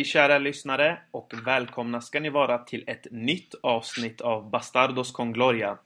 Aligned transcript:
Hej 0.00 0.04
kära 0.04 0.38
lyssnare 0.38 0.98
och 1.10 1.32
välkomna 1.44 2.00
ska 2.00 2.20
ni 2.20 2.30
vara 2.30 2.58
till 2.58 2.84
ett 2.86 3.06
nytt 3.10 3.54
avsnitt 3.62 4.20
av 4.20 4.50
Bastardos 4.50 5.12
con 5.12 5.32
Gloria. 5.32 5.78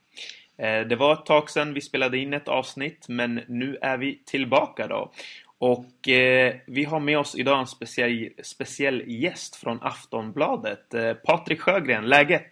Eh, 0.59 0.81
det 0.81 0.97
var 0.97 1.13
ett 1.13 1.27
tag 1.27 1.51
sedan 1.51 1.75
vi 1.75 1.81
spelade 1.81 2.19
in 2.19 2.33
ett 2.33 2.49
avsnitt 2.49 3.09
men 3.09 3.41
nu 3.49 3.79
är 3.83 3.99
vi 3.99 4.23
tillbaka 4.27 4.87
då. 4.87 5.13
Och 5.59 6.09
eh, 6.09 6.55
vi 6.67 6.85
har 6.85 7.01
med 7.01 7.19
oss 7.19 7.35
idag 7.35 7.59
en 7.59 7.67
speciell, 7.67 8.31
speciell 8.43 9.03
gäst 9.07 9.57
från 9.57 9.79
Aftonbladet. 9.83 10.95
Eh, 10.95 11.15
Patrik 11.15 11.61
Sjögren, 11.61 12.07
läget? 12.07 12.51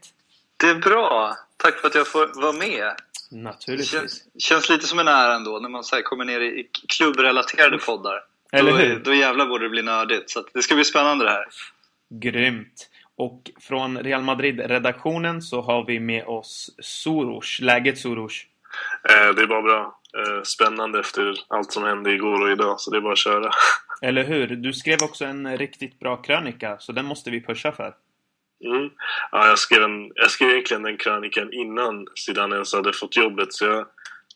Det 0.56 0.66
är 0.66 0.74
bra. 0.74 1.36
Tack 1.57 1.74
för 1.74 1.88
att 1.88 1.94
jag 1.94 2.07
får 2.07 2.43
vara 2.43 2.52
med. 2.52 2.93
Naturligtvis. 3.30 3.90
Det 3.90 3.99
känns, 3.99 4.24
känns 4.38 4.68
lite 4.68 4.86
som 4.86 4.99
en 4.99 5.08
ära 5.08 5.35
ändå 5.35 5.58
när 5.58 5.68
man 5.68 5.85
så 5.85 6.02
kommer 6.02 6.24
ner 6.24 6.40
i 6.40 6.68
klubbrelaterade 6.88 7.79
poddar. 7.79 8.32
Eller 8.52 8.70
då, 8.70 8.76
hur? 8.76 8.98
Då 8.98 9.14
jävlar 9.14 9.46
borde 9.46 9.64
det 9.64 9.70
bli 9.70 9.82
nördigt. 9.82 10.30
Så 10.30 10.40
att 10.40 10.46
det 10.54 10.62
ska 10.62 10.74
bli 10.74 10.84
spännande 10.84 11.24
det 11.24 11.30
här. 11.30 11.44
Grymt! 12.10 12.88
Och 13.16 13.50
från 13.60 13.98
Real 13.98 14.22
Madrid-redaktionen 14.22 15.43
så 15.43 15.60
har 15.60 15.84
vi 15.86 16.00
med 16.00 16.24
oss 16.24 16.70
Soros. 16.79 17.60
Läget 17.60 17.98
Soros? 17.98 18.46
Eh, 19.08 19.34
det 19.34 19.43
är 19.43 19.46
bara 19.46 19.62
bra. 19.62 20.00
Eh, 20.16 20.43
spännande 20.43 21.00
efter 21.00 21.34
allt 21.48 21.72
som 21.72 21.82
hände 21.82 22.12
igår 22.12 22.43
och 22.43 22.52
idag, 22.52 22.80
så 22.80 22.90
det 22.90 22.96
är 22.96 23.00
bara 23.00 23.12
att 23.12 23.18
köra. 23.18 23.50
Eller 24.02 24.24
hur? 24.24 24.46
Du 24.46 24.72
skrev 24.72 24.98
också 25.02 25.24
en 25.24 25.58
riktigt 25.58 25.98
bra 25.98 26.16
krönika, 26.16 26.79
så 26.79 26.93
den 26.93 27.04
måste 27.04 27.30
vi 27.30 27.40
pusha 27.40 27.72
för. 27.72 27.94
Mm. 28.64 28.90
Ja, 29.32 29.48
jag, 29.48 29.58
skrev 29.58 29.82
en, 29.82 30.12
jag 30.14 30.30
skrev 30.30 30.50
egentligen 30.50 30.82
den 30.82 30.96
krönikan 30.96 31.52
innan 31.52 32.06
Zidane 32.14 32.55
ens 32.55 32.74
hade 32.74 32.92
fått 32.92 33.16
jobbet, 33.16 33.52
så 33.52 33.64
jag 33.64 33.86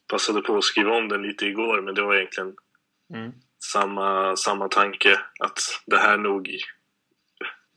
passade 0.09 0.41
på 0.41 0.57
att 0.57 0.65
skriva 0.65 0.93
om 0.93 1.09
den 1.09 1.23
lite 1.23 1.47
igår, 1.47 1.83
men 1.83 1.95
det 1.95 2.03
var 2.03 2.15
egentligen 2.15 2.55
Mm. 3.15 3.33
Samma, 3.59 4.37
samma 4.37 4.69
tanke. 4.69 5.21
Att 5.41 5.59
det 5.87 5.99
här 5.99 6.17
nog... 6.17 6.59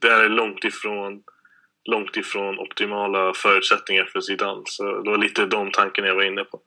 Det 0.02 0.10
här 0.10 0.24
är 0.24 0.30
långt 0.30 0.64
ifrån, 0.64 1.24
långt 1.86 2.18
ifrån 2.18 2.60
optimala 2.60 3.34
förutsättningar 3.34 4.06
för 4.06 4.22
Zidane. 4.22 4.62
Så 4.66 5.02
det 5.02 5.10
var 5.10 5.18
lite 5.18 5.46
de 5.46 5.72
tankarna 5.72 6.08
jag 6.08 6.16
var 6.16 6.24
inne 6.24 6.44
på. 6.44 6.60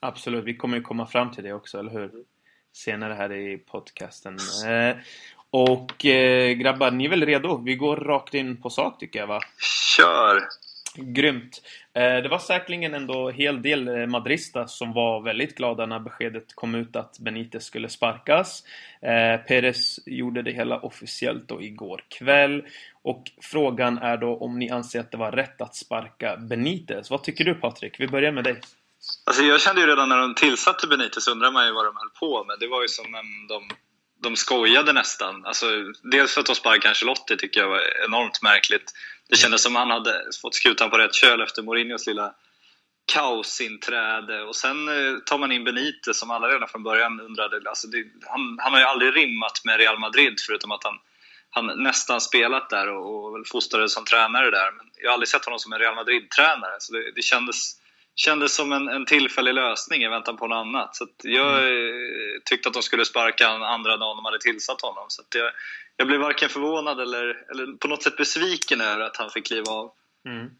Absolut, 0.00 0.44
vi 0.44 0.56
kommer 0.56 0.76
ju 0.76 0.82
komma 0.82 1.06
fram 1.06 1.30
till 1.30 1.44
det 1.44 1.52
också, 1.52 1.78
eller 1.78 1.90
hur? 1.90 2.10
Senare 2.72 3.14
här 3.14 3.32
i 3.32 3.58
podcasten. 3.58 4.38
Eh, 4.66 4.96
och 5.50 6.06
eh, 6.06 6.52
grabbar, 6.52 6.90
ni 6.90 7.04
är 7.04 7.08
väl 7.08 7.26
redo? 7.26 7.62
Vi 7.64 7.74
går 7.74 7.96
rakt 7.96 8.34
in 8.34 8.62
på 8.62 8.70
sak 8.70 9.00
tycker 9.00 9.18
jag 9.18 9.26
va? 9.26 9.40
Kör! 9.96 10.42
Grymt! 10.96 11.62
Eh, 11.94 12.02
det 12.02 12.28
var 12.28 12.38
säkerligen 12.38 12.94
ändå 12.94 13.28
en 13.28 13.34
hel 13.34 13.62
del 13.62 13.88
eh, 13.88 14.06
Madrista 14.06 14.66
som 14.66 14.92
var 14.92 15.22
väldigt 15.22 15.56
glada 15.56 15.86
när 15.86 15.98
beskedet 15.98 16.54
kom 16.54 16.74
ut 16.74 16.96
att 16.96 17.18
Benitez 17.18 17.64
skulle 17.64 17.88
sparkas. 17.88 18.64
Eh, 19.02 19.46
Perez 19.46 20.00
gjorde 20.06 20.42
det 20.42 20.52
hela 20.52 20.78
officiellt 20.80 21.48
då 21.48 21.62
igår 21.62 22.04
kväll. 22.18 22.62
Och 23.02 23.30
frågan 23.42 23.98
är 23.98 24.16
då 24.16 24.36
om 24.36 24.58
ni 24.58 24.70
anser 24.70 25.00
att 25.00 25.10
det 25.10 25.16
var 25.16 25.32
rätt 25.32 25.60
att 25.60 25.76
sparka 25.76 26.36
Benitez. 26.36 27.10
Vad 27.10 27.22
tycker 27.22 27.44
du 27.44 27.54
Patrik? 27.54 28.00
Vi 28.00 28.08
börjar 28.08 28.32
med 28.32 28.44
dig. 28.44 28.60
Alltså 29.26 29.42
jag 29.42 29.60
kände 29.60 29.80
ju 29.80 29.86
redan 29.86 30.08
när 30.08 30.18
de 30.18 30.34
tillsatte 30.34 30.86
Benitez 30.86 31.28
undrar 31.28 31.50
man 31.50 31.66
ju 31.66 31.72
vad 31.72 31.84
de 31.84 31.96
höll 31.96 32.10
på 32.20 32.44
med. 32.44 32.56
Det 32.60 32.68
var 32.68 32.82
ju 32.82 32.88
som 32.88 33.14
en, 33.14 33.46
de, 33.48 33.68
de 34.22 34.36
skojade 34.36 34.92
nästan. 34.92 35.46
Alltså, 35.46 35.66
dels 36.12 36.34
för 36.34 36.40
att 36.40 36.46
de 36.46 36.54
sparkade 36.54 36.88
Ancelotti 36.88 37.36
tycker 37.36 37.60
jag 37.60 37.68
var 37.68 38.04
enormt 38.06 38.42
märkligt. 38.42 38.92
Det 39.30 39.36
kändes 39.36 39.62
som 39.62 39.76
han 39.76 39.90
hade 39.90 40.22
fått 40.42 40.54
skutan 40.54 40.90
på 40.90 40.98
rätt 40.98 41.14
köl 41.14 41.40
efter 41.40 41.62
Mourinhos 41.62 42.06
lilla 42.06 42.34
kaosinträde. 43.12 44.42
Och 44.42 44.56
sen 44.56 44.88
eh, 44.88 45.18
tar 45.18 45.38
man 45.38 45.52
in 45.52 45.64
Benitez 45.64 46.18
som 46.18 46.30
alla 46.30 46.48
redan 46.48 46.68
från 46.68 46.82
början 46.82 47.20
undrade. 47.20 47.68
Alltså 47.68 47.88
det, 47.88 48.04
han, 48.26 48.58
han 48.60 48.72
har 48.72 48.80
ju 48.80 48.86
aldrig 48.86 49.16
rimmat 49.16 49.64
med 49.64 49.78
Real 49.78 49.98
Madrid 49.98 50.34
förutom 50.46 50.70
att 50.70 50.84
han, 50.84 50.94
han 51.50 51.82
nästan 51.82 52.20
spelat 52.20 52.70
där 52.70 52.88
och, 52.88 53.24
och 53.24 53.46
fostrades 53.46 53.94
som 53.94 54.04
tränare 54.04 54.50
där. 54.50 54.72
Men 54.76 54.86
jag 54.96 55.08
har 55.08 55.14
aldrig 55.14 55.28
sett 55.28 55.44
honom 55.44 55.58
som 55.58 55.72
en 55.72 55.78
Real 55.78 55.94
Madrid-tränare. 55.94 56.76
Så 56.78 56.92
det, 56.92 57.12
det 57.14 57.22
kändes 57.22 57.79
kändes 58.24 58.54
som 58.54 58.72
en, 58.72 58.88
en 58.88 59.06
tillfällig 59.06 59.54
lösning 59.54 60.02
i 60.02 60.08
väntan 60.08 60.36
på 60.36 60.46
något 60.46 60.56
annat. 60.56 60.96
Så 60.96 61.04
att 61.04 61.16
jag 61.22 61.56
eh, 61.56 62.40
tyckte 62.44 62.68
att 62.68 62.74
de 62.74 62.82
skulle 62.82 63.04
sparka 63.04 63.48
han 63.48 63.62
andra 63.62 63.96
dagen 63.96 64.16
de 64.16 64.24
hade 64.24 64.38
tillsatt 64.38 64.80
honom. 64.80 65.04
Så 65.08 65.22
att 65.22 65.34
jag, 65.34 65.50
jag 65.96 66.06
blev 66.06 66.20
varken 66.20 66.48
förvånad 66.48 67.00
eller, 67.00 67.24
eller 67.50 67.76
på 67.76 67.88
något 67.88 68.02
sätt 68.02 68.16
besviken 68.16 68.80
över 68.80 69.00
att 69.00 69.16
han 69.16 69.30
fick 69.30 69.46
kliva 69.46 69.72
av. 69.72 69.92
Mm. 70.28 70.50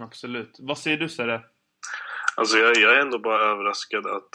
Absolut. 0.00 0.56
Vad 0.58 0.78
säger 0.78 0.96
du 0.96 1.08
Sere? 1.08 1.42
Alltså 2.36 2.58
jag, 2.58 2.76
jag 2.76 2.96
är 2.96 3.00
ändå 3.00 3.18
bara 3.18 3.50
överraskad 3.50 4.06
att, 4.06 4.30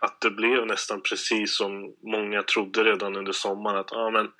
att 0.00 0.20
det 0.20 0.30
blev 0.30 0.66
nästan 0.66 1.00
precis 1.00 1.56
som 1.56 1.94
många 2.02 2.42
trodde 2.42 2.84
redan 2.84 3.16
under 3.16 3.32
sommaren. 3.32 3.78
Att 3.78 3.92
ah, 3.92 4.10
men 4.10 4.30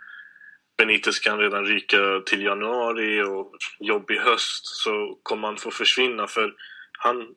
Benitez 0.78 1.18
kan 1.18 1.38
redan 1.38 1.64
ryka 1.64 2.20
till 2.26 2.42
januari 2.42 3.22
och 3.22 3.52
jobb 3.78 4.10
i 4.10 4.18
höst 4.18 4.66
så 4.66 5.18
kommer 5.22 5.48
han 5.48 5.56
få 5.56 5.70
försvinna. 5.70 6.26
För 6.26 6.54
han, 6.98 7.34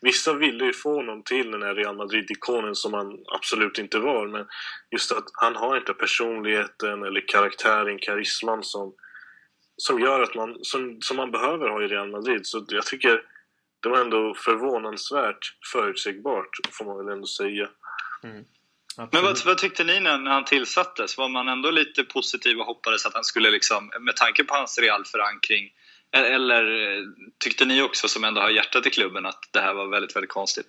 Vissa 0.00 0.32
ville 0.32 0.64
ju 0.64 0.72
få 0.72 0.94
honom 0.94 1.22
till 1.22 1.50
den 1.50 1.62
här 1.62 1.74
Real 1.74 1.96
Madrid-ikonen 1.96 2.74
som 2.74 2.94
han 2.94 3.18
absolut 3.34 3.78
inte 3.78 3.98
var. 3.98 4.26
Men 4.26 4.46
just 4.90 5.12
att 5.12 5.24
han 5.32 5.56
har 5.56 5.76
inte 5.76 5.94
personligheten 5.94 7.02
eller 7.02 7.28
karaktären, 7.28 7.98
karisman 7.98 8.62
som, 8.62 8.94
som 9.76 10.00
gör 10.00 10.22
att 10.22 10.34
man, 10.34 10.58
som, 10.62 11.00
som 11.00 11.16
man 11.16 11.30
behöver 11.30 11.68
ha 11.68 11.82
i 11.82 11.88
Real 11.88 12.10
Madrid. 12.10 12.46
Så 12.46 12.64
jag 12.68 12.86
tycker 12.86 13.22
det 13.82 13.88
var 13.88 14.00
ändå 14.00 14.34
förvånansvärt 14.34 15.56
förutsägbart, 15.72 16.50
får 16.72 16.84
man 16.84 16.98
väl 16.98 17.14
ändå 17.14 17.26
säga. 17.26 17.68
Mm. 18.24 18.44
Men 19.12 19.22
vad, 19.22 19.44
vad, 19.44 19.58
tyckte 19.58 19.84
ni 19.84 20.00
när, 20.00 20.18
när 20.18 20.30
han 20.30 20.44
tillsattes? 20.44 21.18
Var 21.18 21.28
man 21.28 21.48
ändå 21.48 21.70
lite 21.70 22.04
positiv 22.04 22.58
och 22.58 22.66
hoppades 22.66 23.06
att 23.06 23.14
han 23.14 23.24
skulle, 23.24 23.50
liksom, 23.50 23.90
med 24.00 24.16
tanke 24.16 24.44
på 24.44 24.54
hans 24.54 24.78
Real-förankring, 24.78 25.70
eller 26.24 26.62
eh, 26.62 27.02
tyckte 27.38 27.64
ni 27.64 27.82
också, 27.82 28.08
som 28.08 28.24
ändå 28.24 28.40
har 28.40 28.50
hjärtat 28.50 28.86
i 28.86 28.90
klubben, 28.90 29.26
att 29.26 29.48
det 29.50 29.60
här 29.60 29.74
var 29.74 29.86
väldigt, 29.86 30.16
väldigt 30.16 30.30
konstigt? 30.30 30.66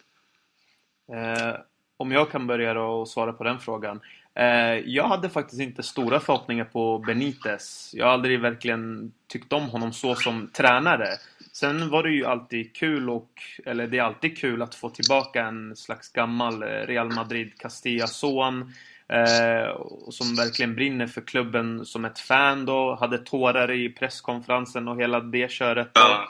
Eh, 1.14 1.56
om 1.98 2.12
jag 2.12 2.32
kan 2.32 2.48
börja 2.48 2.74
då 2.74 2.84
och 2.84 3.10
svara 3.10 3.34
på 3.34 3.44
den 3.44 3.60
frågan. 3.60 4.00
Eh, 4.36 4.80
jag 4.86 5.08
hade 5.08 5.30
faktiskt 5.30 5.62
inte 5.62 5.84
stora 5.84 6.20
förhoppningar 6.20 6.66
på 6.66 7.00
Benitez. 7.00 7.92
Jag 7.94 8.06
har 8.06 8.14
aldrig 8.14 8.40
verkligen 8.40 9.12
tyckt 9.28 9.54
om 9.54 9.70
honom 9.70 9.94
så 9.94 10.16
som 10.16 10.50
tränare. 10.54 11.08
Sen 11.54 11.90
var 11.90 12.04
det 12.04 12.12
ju 12.12 12.26
alltid 12.26 12.76
kul 12.76 13.10
och, 13.10 13.32
eller 13.66 13.88
det 13.88 13.98
är 13.98 14.04
alltid 14.04 14.38
kul 14.38 14.62
att 14.62 14.76
få 14.76 14.90
tillbaka 14.90 15.46
en 15.46 15.76
slags 15.76 16.12
gammal 16.12 16.64
eh, 16.64 16.68
Real 16.68 17.14
Madrid 17.14 17.52
Castilla-son. 17.58 18.74
Eh, 19.10 19.78
som 20.10 20.36
verkligen 20.36 20.76
brinner 20.76 21.08
för 21.08 21.22
klubben 21.22 21.86
som 21.86 22.06
ett 22.06 22.20
fan 22.20 22.66
då. 22.66 22.96
Hade 22.96 23.18
tårar 23.18 23.72
i 23.72 23.90
presskonferensen 23.90 24.88
och 24.88 25.02
hela 25.02 25.20
det 25.20 25.52
köret. 25.52 25.90
Då. 25.94 26.28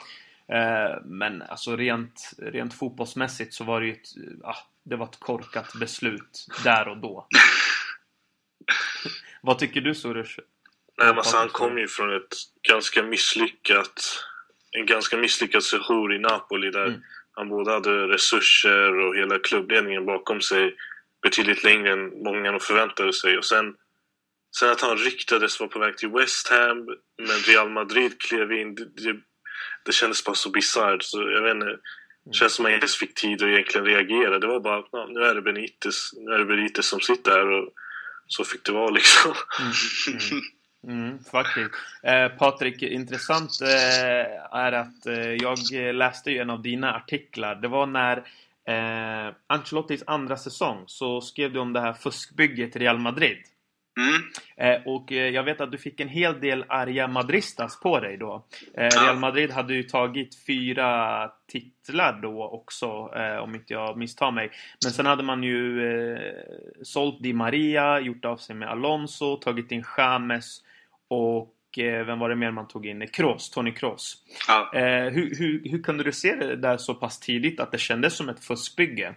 Eh, 0.54 0.96
men 1.04 1.42
alltså 1.42 1.76
rent, 1.76 2.30
rent 2.38 2.74
fotbollsmässigt 2.74 3.54
så 3.54 3.64
var 3.64 3.80
det 3.80 3.86
ju 3.86 3.92
ett, 3.92 4.08
ah, 4.44 4.56
det 4.84 4.96
var 4.96 5.06
ett 5.06 5.20
korkat 5.20 5.72
beslut 5.80 6.46
där 6.64 6.88
och 6.88 6.96
då. 6.98 7.26
Vad 9.42 9.58
tycker 9.58 9.80
du 9.80 9.94
Soros? 9.94 10.36
Nej, 10.98 11.08
men 11.08 11.18
alltså, 11.18 11.36
han 11.36 11.48
kom 11.48 11.78
ju 11.78 11.88
från 11.88 12.16
ett 12.16 12.34
ganska 12.68 13.02
misslyckat 13.02 14.24
en 14.70 14.86
ganska 14.86 15.16
misslyckad 15.16 15.62
sejour 15.62 16.14
i 16.14 16.18
Napoli 16.18 16.70
där 16.70 16.86
Mm. 16.86 17.00
han 17.32 17.48
både 17.48 17.72
hade 17.72 18.08
resurser 18.08 18.98
och 18.98 19.16
hela 19.16 19.38
klubbledningen 19.38 20.06
bakom 20.06 20.40
sig 20.40 20.74
betydligt 21.22 21.64
längre 21.64 21.92
än 21.92 22.22
många 22.22 22.50
nog 22.50 22.62
förväntade 22.62 23.12
sig. 23.12 23.38
Och 23.38 23.44
sen, 23.44 23.74
sen 24.58 24.70
att 24.70 24.80
han 24.80 24.96
ryktades 24.96 25.60
vara 25.60 25.70
på 25.70 25.78
väg 25.78 25.96
till 25.96 26.08
West 26.08 26.48
Ham, 26.48 26.86
men 27.18 27.36
Real 27.46 27.70
Madrid 27.70 28.20
klev 28.20 28.52
in. 28.52 28.74
Det, 28.74 28.84
det, 28.84 29.20
det 29.84 29.92
kändes 29.92 30.24
bara 30.24 30.34
så 30.34 30.50
bisarrt. 30.50 31.02
Så 31.02 31.30
jag 31.30 31.42
vet 31.42 31.54
inte. 31.54 31.78
Det 32.24 32.34
känns 32.34 32.54
som 32.54 32.64
att 32.64 32.68
man 32.68 32.74
inte 32.74 32.84
ens 32.84 32.96
fick 32.96 33.14
tid 33.14 33.42
att 33.42 33.48
egentligen 33.48 33.86
reagera. 33.86 34.38
Det 34.38 34.46
var 34.46 34.60
bara 34.60 34.82
ja, 34.92 35.06
nu 35.10 35.20
är 35.20 35.34
det 35.34 35.42
Benitez, 35.42 36.10
nu 36.16 36.32
är 36.32 36.38
det 36.38 36.44
Benitez 36.44 36.86
som 36.86 37.00
sitter 37.00 37.30
här 37.30 37.50
och 37.50 37.72
så 38.26 38.44
fick 38.44 38.64
det 38.64 38.72
vara 38.72 38.90
liksom. 38.90 39.34
Mm. 39.60 40.42
Mm, 40.84 41.06
mm. 41.06 41.18
faktiskt. 41.24 41.70
Eh, 42.02 42.28
Patrik, 42.28 42.82
intressant 42.82 43.50
eh, 43.62 44.58
är 44.58 44.72
att 44.72 45.06
eh, 45.06 45.32
jag 45.32 45.58
läste 45.94 46.30
ju 46.30 46.38
en 46.38 46.50
av 46.50 46.62
dina 46.62 46.94
artiklar. 46.94 47.54
Det 47.54 47.68
var 47.68 47.86
när 47.86 48.22
eh, 48.68 49.34
Ancelottis 49.46 50.04
andra 50.06 50.36
säsong 50.36 50.84
så 50.86 51.20
skrev 51.20 51.52
du 51.52 51.58
om 51.58 51.72
det 51.72 51.80
här 51.80 51.92
fuskbygget 51.92 52.76
i 52.76 52.78
Real 52.78 52.98
Madrid. 52.98 53.38
Mm. 53.98 54.22
Eh, 54.56 54.86
och 54.86 55.12
eh, 55.12 55.28
jag 55.28 55.42
vet 55.42 55.60
att 55.60 55.72
du 55.72 55.78
fick 55.78 56.00
en 56.00 56.08
hel 56.08 56.40
del 56.40 56.64
arga 56.68 57.08
madristas 57.08 57.80
på 57.80 58.00
dig 58.00 58.16
då. 58.16 58.44
Eh, 58.74 58.88
Real 59.02 59.16
Madrid 59.16 59.50
hade 59.50 59.74
ju 59.74 59.82
tagit 59.82 60.44
fyra 60.46 61.30
titlar 61.46 62.18
då 62.22 62.44
också, 62.44 63.12
eh, 63.16 63.36
om 63.36 63.54
inte 63.54 63.72
jag 63.72 63.96
misstar 63.96 64.30
mig. 64.30 64.50
Men 64.84 64.92
sen 64.92 65.06
hade 65.06 65.22
man 65.22 65.42
ju 65.42 65.86
eh, 65.86 66.32
sålt 66.82 67.22
Di 67.22 67.32
Maria, 67.32 68.00
gjort 68.00 68.24
av 68.24 68.36
sig 68.36 68.56
med 68.56 68.68
Alonso, 68.68 69.36
tagit 69.36 69.72
in 69.72 69.84
James 69.96 70.62
och 71.08 71.54
vem 71.76 72.18
var 72.18 72.28
det 72.28 72.36
mer 72.36 72.50
man 72.50 72.68
tog 72.68 72.86
in? 72.86 73.08
Kroos, 73.08 73.50
Tony 73.50 73.74
Kroos. 73.74 74.16
Ja. 74.48 74.70
Eh, 74.74 75.12
hur, 75.12 75.38
hur, 75.38 75.70
hur 75.70 75.82
kunde 75.82 76.04
du 76.04 76.12
se 76.12 76.34
det 76.34 76.56
där 76.56 76.76
så 76.76 76.94
pass 76.94 77.20
tidigt 77.20 77.60
att 77.60 77.72
det 77.72 77.78
kändes 77.78 78.16
som 78.16 78.28
ett 78.28 78.44
fuskbygge? 78.44 79.14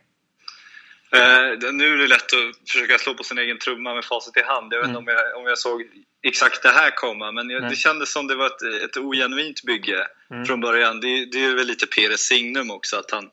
Uh, 1.15 1.74
nu 1.74 1.94
är 1.94 1.98
det 1.98 2.07
lätt 2.07 2.21
att 2.21 2.69
försöka 2.69 2.98
slå 2.98 3.13
på 3.13 3.24
sin 3.24 3.38
egen 3.38 3.57
trumma 3.57 3.94
med 3.94 4.06
facit 4.06 4.38
i 4.38 4.42
hand. 4.42 4.74
Jag 4.74 4.80
vet 4.80 4.88
inte 4.88 5.00
mm. 5.00 5.07
om, 5.07 5.13
jag, 5.13 5.42
om 5.42 5.45
jag 5.45 5.57
såg 5.57 5.83
exakt 6.24 6.63
det 6.63 6.69
här 6.69 6.92
komma, 6.95 7.31
men 7.31 7.50
jag, 7.50 7.69
det 7.69 7.75
kändes 7.75 8.12
som 8.12 8.27
det 8.27 8.36
var 8.36 8.45
ett, 8.45 8.83
ett 8.83 8.97
ogenuint 8.97 9.63
bygge 9.63 10.07
mm. 10.31 10.45
från 10.45 10.62
början. 10.62 11.00
Det, 11.00 11.25
det 11.25 11.45
är 11.45 11.56
väl 11.56 11.68
lite 11.68 11.88
Peres 11.88 12.21
signum 12.21 12.71
också, 12.71 12.97
att 12.97 13.12
han 13.12 13.30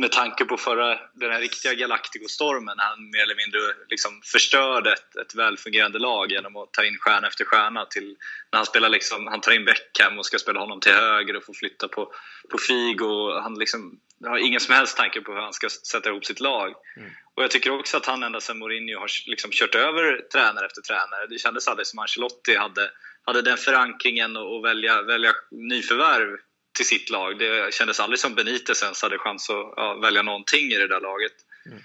med 0.00 0.12
tanke 0.12 0.44
på 0.44 0.56
förra, 0.56 0.98
den 1.14 1.30
här 1.30 1.40
riktiga 1.40 1.74
Galactico-stormen, 1.74 2.74
han 2.78 3.10
mer 3.10 3.22
eller 3.22 3.34
mindre 3.34 3.60
liksom 3.88 4.20
förstörde 4.24 4.92
ett, 4.92 5.16
ett 5.16 5.34
välfungerande 5.34 5.98
lag 5.98 6.32
genom 6.32 6.56
att 6.56 6.72
ta 6.72 6.84
in 6.84 6.98
stjärna 6.98 7.28
efter 7.28 7.44
stjärna. 7.44 7.84
Till, 7.84 8.16
när 8.52 8.56
han, 8.56 8.66
spelar 8.66 8.88
liksom, 8.88 9.26
han 9.26 9.40
tar 9.40 9.52
in 9.52 9.64
Beckham 9.64 10.18
och 10.18 10.26
ska 10.26 10.38
spela 10.38 10.60
honom 10.60 10.80
till 10.80 10.92
höger 10.92 11.36
och 11.36 11.44
får 11.44 11.54
flytta 11.54 11.88
på, 11.88 12.12
på 12.50 12.58
Figo. 12.58 13.40
Han 13.42 13.54
liksom, 13.58 14.00
har 14.26 14.38
ingen 14.38 14.60
som 14.60 14.74
helst 14.74 14.96
tanke 14.96 15.20
på 15.20 15.32
hur 15.32 15.40
han 15.40 15.52
ska 15.52 15.68
sätta 15.68 16.10
ihop 16.10 16.24
sitt 16.24 16.40
lag. 16.40 16.74
Mm. 16.96 17.10
Och 17.34 17.42
jag 17.42 17.50
tycker 17.50 17.78
också 17.78 17.96
att 17.96 18.06
han 18.06 18.22
ända 18.22 18.40
sedan 18.40 18.58
Mourinho 18.58 18.98
har 18.98 19.08
liksom 19.26 19.50
kört 19.50 19.74
över 19.74 20.20
tränare 20.32 20.66
efter 20.66 20.82
tränare. 20.82 21.26
Det 21.28 21.38
kändes 21.38 21.68
aldrig 21.68 21.86
som 21.86 21.98
Ancelotti 21.98 22.56
hade, 22.56 22.90
hade 23.26 23.42
den 23.42 23.56
förankringen 23.56 24.36
och 24.36 24.64
välja, 24.64 25.02
välja 25.02 25.32
nyförvärv 25.50 26.38
till 26.72 26.86
sitt 26.86 27.10
lag. 27.10 27.38
Det 27.38 27.74
kändes 27.74 28.00
aldrig 28.00 28.18
som 28.18 28.34
Benitez 28.34 28.82
ens 28.82 29.02
hade 29.02 29.18
chans 29.18 29.50
att 29.50 29.72
ja, 29.76 29.94
välja 29.94 30.22
någonting 30.22 30.72
i 30.72 30.76
det 30.76 30.88
där 30.88 31.00
laget. 31.00 31.32
Mm. 31.66 31.78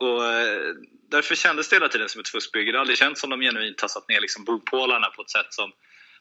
Och, 0.00 0.24
eh, 0.24 0.74
därför 1.10 1.34
kändes 1.34 1.68
det 1.68 1.76
hela 1.76 1.88
tiden 1.88 2.08
som 2.08 2.20
ett 2.20 2.28
fuskbygge. 2.28 2.72
Det 2.72 2.78
har 2.78 2.80
aldrig 2.80 2.98
känts 2.98 3.20
som 3.20 3.30
de 3.30 3.40
genuint 3.40 3.78
tassat 3.78 4.08
ner 4.08 4.20
liksom 4.20 4.44
bopålarna 4.44 5.06
på 5.06 5.22
ett 5.22 5.30
sätt 5.30 5.46
som, 5.50 5.72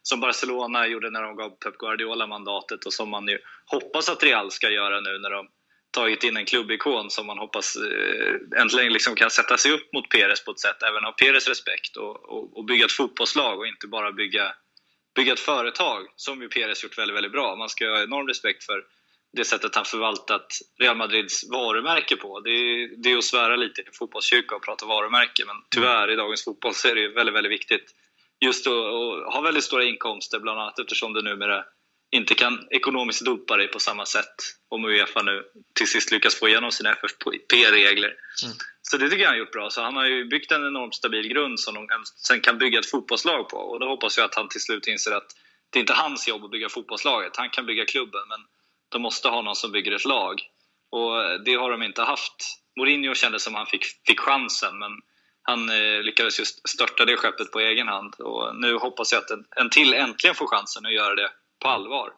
som 0.02 0.20
Barcelona 0.20 0.88
gjorde 0.88 1.10
när 1.10 1.22
de 1.22 1.36
gav 1.36 1.50
Pep 1.50 1.78
Guardiola 1.78 2.28
mandatet 2.28 2.86
och 2.86 2.94
som 2.94 3.10
man 3.10 3.28
ju 3.28 3.40
hoppas 3.66 4.10
att 4.10 4.24
Real 4.24 4.52
ska 4.52 4.70
göra 4.70 5.00
nu 5.00 5.20
när 5.20 5.30
de 5.30 5.48
tagit 5.92 6.24
in 6.24 6.38
en 6.38 6.46
klubbikon 6.46 7.10
som 7.10 7.28
man 7.28 7.38
hoppas 7.38 7.76
eh, 7.76 8.62
äntligen 8.62 8.94
liksom 8.94 9.16
kan 9.16 9.30
sätta 9.30 9.58
sig 9.58 9.72
upp 9.72 9.94
mot 9.94 10.10
Peres 10.10 10.46
på 10.46 10.52
ett 10.52 10.60
sätt, 10.60 10.84
även 10.84 11.04
ha 11.04 11.12
Peres 11.12 11.48
respekt 11.48 11.98
och, 11.98 12.30
och, 12.30 12.58
och 12.58 12.66
bygga 12.66 12.86
ett 12.86 12.92
fotbollslag 12.92 13.60
och 13.60 13.68
inte 13.68 13.88
bara 13.88 14.12
bygga 14.12 14.54
bygga 15.16 15.34
ett 15.34 15.40
företag, 15.40 16.08
som 16.16 16.42
ju 16.42 16.50
Perez 16.50 16.84
gjort 16.84 16.98
väldigt, 16.98 17.16
väldigt 17.16 17.32
bra. 17.32 17.56
Man 17.56 17.70
ska 17.70 17.90
ha 17.90 18.04
enorm 18.04 18.28
respekt 18.28 18.64
för 18.64 18.84
det 19.34 19.46
sättet 19.46 19.76
han 19.76 19.86
förvaltat 19.86 20.60
Real 20.80 20.98
Madrids 20.98 21.50
varumärke 21.50 22.16
på. 22.16 22.40
Det 22.40 22.50
är, 22.50 23.04
det 23.04 23.12
är 23.12 23.18
att 23.18 23.24
svära 23.24 23.56
lite 23.56 23.82
i 23.82 23.86
fotbollskyrka 23.94 24.56
och 24.56 24.64
prata 24.64 24.86
varumärke, 24.86 25.46
men 25.46 25.56
tyvärr 25.70 26.12
i 26.12 26.16
dagens 26.16 26.44
fotboll 26.44 26.74
så 26.74 26.88
är 26.88 26.96
det 26.96 27.08
väldigt, 27.08 27.36
väldigt 27.36 27.52
viktigt 27.52 27.96
just 28.40 28.68
att, 28.68 28.74
att 28.74 29.34
ha 29.34 29.42
väldigt 29.42 29.64
stora 29.64 29.84
inkomster, 29.84 30.40
bland 30.40 30.60
annat 30.60 30.80
eftersom 30.80 31.14
du 31.14 31.22
numera 31.22 31.66
inte 32.12 32.36
kan 32.36 32.68
ekonomiskt 32.72 33.26
dopa 33.26 33.58
dig 33.58 33.68
på 33.68 33.80
samma 33.80 34.06
sätt 34.06 34.36
om 34.70 34.86
Uefa 34.86 35.22
nu 35.22 35.44
till 35.74 35.88
sist 35.88 36.12
lyckas 36.12 36.36
få 36.36 36.48
igenom 36.48 36.72
sina 36.72 36.94
FFP-regler. 36.94 38.14
Mm. 38.44 38.56
Så 38.92 38.98
det 38.98 39.10
tycker 39.10 39.22
jag 39.22 39.30
han 39.30 39.36
har 39.36 39.40
gjort 39.40 39.52
bra. 39.52 39.70
Så 39.70 39.82
han 39.82 39.96
har 39.96 40.06
ju 40.06 40.26
byggt 40.26 40.52
en 40.52 40.68
enormt 40.68 40.96
stabil 40.96 41.28
grund 41.28 41.60
som 41.60 41.74
de 41.74 41.88
sen 42.06 42.42
kan 42.42 42.58
bygga 42.58 42.80
ett 42.80 42.90
fotbollslag 42.90 43.50
på. 43.50 43.58
Och 43.58 43.80
då 43.80 43.88
hoppas 43.88 44.18
jag 44.18 44.26
att 44.26 44.36
han 44.36 44.50
till 44.50 44.62
slut 44.62 44.88
inser 44.88 45.12
att 45.12 45.36
det 45.70 45.80
är 45.80 45.82
inte 45.82 45.94
hans 45.94 46.28
jobb 46.28 46.44
att 46.44 46.52
bygga 46.52 46.70
fotbollslaget. 46.70 47.38
Han 47.38 47.50
kan 47.50 47.66
bygga 47.66 47.86
klubben, 47.86 48.22
men 48.30 48.40
de 48.90 49.02
måste 49.02 49.30
ha 49.30 49.42
någon 49.42 49.56
som 49.56 49.72
bygger 49.72 49.92
ett 49.92 50.06
lag. 50.06 50.42
Och 50.92 51.44
det 51.46 51.56
har 51.56 51.72
de 51.72 51.84
inte 51.84 52.02
haft. 52.02 52.36
Mourinho 52.80 53.16
kände 53.16 53.40
som 53.40 53.56
han 53.56 53.66
fick, 53.66 53.86
fick 54.08 54.20
chansen, 54.20 54.80
men 54.80 54.92
han 55.42 55.70
eh, 55.70 56.02
lyckades 56.02 56.40
just 56.40 56.70
störta 56.70 57.06
det 57.06 57.18
skeppet 57.18 57.52
på 57.52 57.60
egen 57.60 57.88
hand. 57.88 58.16
Och 58.16 58.56
nu 58.56 58.78
hoppas 58.78 59.12
jag 59.12 59.24
att 59.24 59.30
en, 59.30 59.46
en 59.56 59.70
till 59.70 59.94
äntligen 59.94 60.36
får 60.36 60.48
chansen 60.48 60.86
att 60.86 60.94
göra 60.94 61.16
det 61.16 61.32
på 61.62 61.68
allvar. 61.68 62.14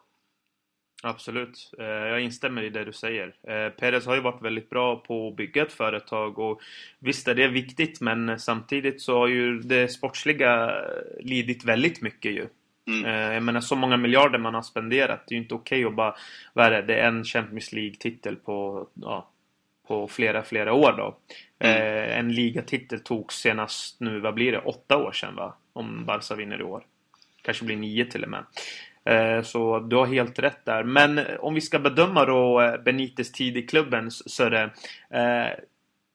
Absolut. 1.04 1.72
Eh, 1.78 1.84
jag 1.84 2.20
instämmer 2.20 2.62
i 2.62 2.68
det 2.68 2.84
du 2.84 2.92
säger. 2.92 3.34
Eh, 3.42 3.68
Perez 3.68 4.06
har 4.06 4.14
ju 4.14 4.20
varit 4.20 4.42
väldigt 4.42 4.70
bra 4.70 4.96
på 4.96 5.28
att 5.28 5.36
bygga 5.36 5.62
ett 5.62 5.72
företag 5.72 6.38
och 6.38 6.60
visst 6.98 7.28
är 7.28 7.34
det 7.34 7.48
viktigt 7.48 8.00
men 8.00 8.38
samtidigt 8.38 9.02
så 9.02 9.18
har 9.18 9.28
ju 9.28 9.58
det 9.58 9.88
sportsliga 9.88 10.74
lidit 11.20 11.64
väldigt 11.64 12.02
mycket 12.02 12.32
ju. 12.32 12.46
Mm. 12.86 13.04
Eh, 13.04 13.34
jag 13.34 13.42
menar 13.42 13.60
så 13.60 13.76
många 13.76 13.96
miljarder 13.96 14.38
man 14.38 14.54
har 14.54 14.62
spenderat. 14.62 15.24
Det 15.26 15.34
är 15.34 15.36
ju 15.36 15.42
inte 15.42 15.54
okej 15.54 15.78
okay 15.78 15.90
att 15.90 15.96
bara, 15.96 16.16
vad 16.52 16.66
är 16.66 16.70
det, 16.70 16.82
det 16.82 16.94
är 16.94 17.08
en 17.08 17.24
Champions 17.24 17.72
League-titel 17.72 18.36
på, 18.36 18.86
ja, 18.94 19.28
på 19.86 20.08
flera, 20.08 20.42
flera 20.42 20.72
år 20.72 20.92
då. 20.92 21.16
Mm. 21.58 22.18
En 22.18 22.32
ligatitel 22.32 23.00
togs 23.00 23.34
senast 23.34 24.00
nu, 24.00 24.20
vad 24.20 24.34
blir 24.34 24.52
det, 24.52 24.58
åtta 24.58 24.96
år 24.96 25.12
sedan 25.12 25.34
va? 25.34 25.56
Om 25.72 26.04
Barca 26.04 26.34
vinner 26.34 26.60
i 26.60 26.62
år. 26.62 26.84
Kanske 27.42 27.64
blir 27.64 27.76
nio 27.76 28.04
till 28.04 28.24
och 28.24 28.30
med. 28.30 28.44
Eh, 29.04 29.42
så 29.42 29.78
du 29.78 29.96
har 29.96 30.06
helt 30.06 30.38
rätt 30.38 30.64
där. 30.64 30.84
Men 30.84 31.18
eh, 31.18 31.36
om 31.40 31.54
vi 31.54 31.60
ska 31.60 31.78
bedöma 31.78 32.24
då 32.24 32.60
eh, 32.60 32.78
Benites 32.78 33.32
tid 33.32 33.56
i 33.56 33.62
klubben 33.62 34.10
så 34.10 34.44
är 34.44 34.50
det 34.50 34.70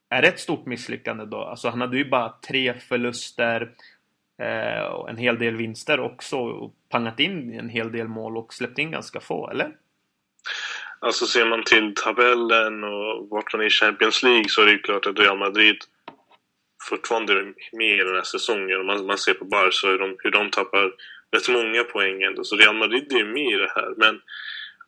är 0.10 0.22
det 0.22 0.28
ett 0.28 0.40
stort 0.40 0.66
misslyckande 0.66 1.26
då? 1.26 1.38
Alltså 1.38 1.70
han 1.70 1.82
hade 1.82 1.98
ju 1.98 2.10
bara 2.10 2.34
tre 2.48 2.74
förluster 2.74 3.72
och 4.92 5.10
en 5.10 5.18
hel 5.18 5.40
del 5.40 5.56
vinster 5.56 6.00
också 6.00 6.38
och 6.38 6.74
pangat 6.90 7.20
in 7.20 7.60
en 7.60 7.70
hel 7.70 7.92
del 7.92 8.08
mål 8.08 8.38
och 8.38 8.54
släppt 8.54 8.80
in 8.80 8.92
ganska 8.92 9.20
få, 9.20 9.50
eller? 9.50 9.72
Alltså 11.00 11.26
ser 11.26 11.46
man 11.46 11.64
till 11.64 11.94
tabellen 11.96 12.84
och 12.84 13.30
vart 13.30 13.54
man 13.54 13.62
är 13.62 13.66
i 13.66 13.70
Champions 13.70 14.24
League 14.24 14.50
så 14.50 14.62
är 14.62 14.66
det 14.66 14.72
ju 14.72 14.80
klart 14.80 15.06
att 15.06 15.20
Real 15.20 15.38
Madrid 15.38 15.78
fortfarande 16.90 17.34
är 17.34 17.54
med 17.72 18.00
i 18.00 18.04
den 18.04 18.16
här 18.16 18.24
säsongen. 18.24 18.86
Man, 18.86 19.06
man 19.06 19.18
ser 19.18 19.34
på 19.34 19.46
Barca 19.46 19.88
hur 19.88 20.00
de, 20.00 20.16
hur 20.20 20.32
de 20.32 20.52
tappar 20.52 20.92
rätt 21.36 21.50
många 21.50 21.84
poäng 21.84 22.24
ändå. 22.24 22.44
Så 22.44 22.56
Real 22.56 22.76
Madrid 22.76 23.14
är 23.14 23.26
med 23.26 23.54
i 23.54 23.58
det 23.58 23.72
här. 23.76 23.94
Men 23.98 24.22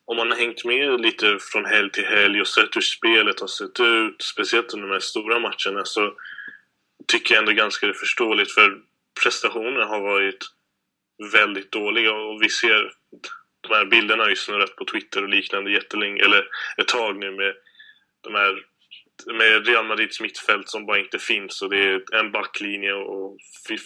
om 0.06 0.18
man 0.18 0.32
har 0.32 0.38
hängt 0.38 0.66
med 0.66 1.02
lite 1.02 1.38
från 1.40 1.66
helg 1.66 1.92
till 1.92 2.06
helg 2.06 2.42
och 2.42 2.48
sett 2.48 2.76
hur 2.76 2.82
spelet 2.82 3.40
har 3.40 3.48
sett 3.48 3.80
ut, 3.80 4.22
speciellt 4.22 4.74
under 4.74 4.88
de 4.88 4.94
här 4.94 5.00
stora 5.00 5.40
matcherna, 5.40 5.86
så 5.86 6.14
tycker 7.08 7.36
jag 7.36 7.40
ändå 7.40 7.52
ganska 7.52 7.86
det 7.86 7.92
är 7.92 7.94
förståeligt 7.94 8.52
för 8.52 8.78
prestationerna 9.24 9.86
har 9.86 10.02
varit 10.02 10.46
väldigt 11.34 11.72
dåliga 11.72 12.14
och 12.14 12.44
vi 12.44 12.50
ser 12.50 12.92
de 13.68 13.74
här 13.76 13.86
bilderna 13.86 14.24
har 14.24 14.30
ju 14.30 14.36
snurrat 14.36 14.76
på 14.76 14.86
Twitter 14.86 15.24
och 15.24 15.30
liknande 15.30 15.72
jättelänge, 15.72 16.24
eller 16.24 16.48
ett 16.78 16.88
tag 16.88 17.18
nu 17.18 17.32
med 17.32 17.54
de 18.24 18.36
här 18.36 18.64
med 19.34 19.68
Real 19.68 19.86
Madrids 19.86 20.22
mittfält 20.22 20.70
som 20.70 20.86
bara 20.86 21.00
inte 21.00 21.20
finns 21.20 21.62
och 21.62 21.70
det 21.70 21.84
är 21.84 22.16
en 22.16 22.32
backlinje 22.32 22.94
och 22.94 23.38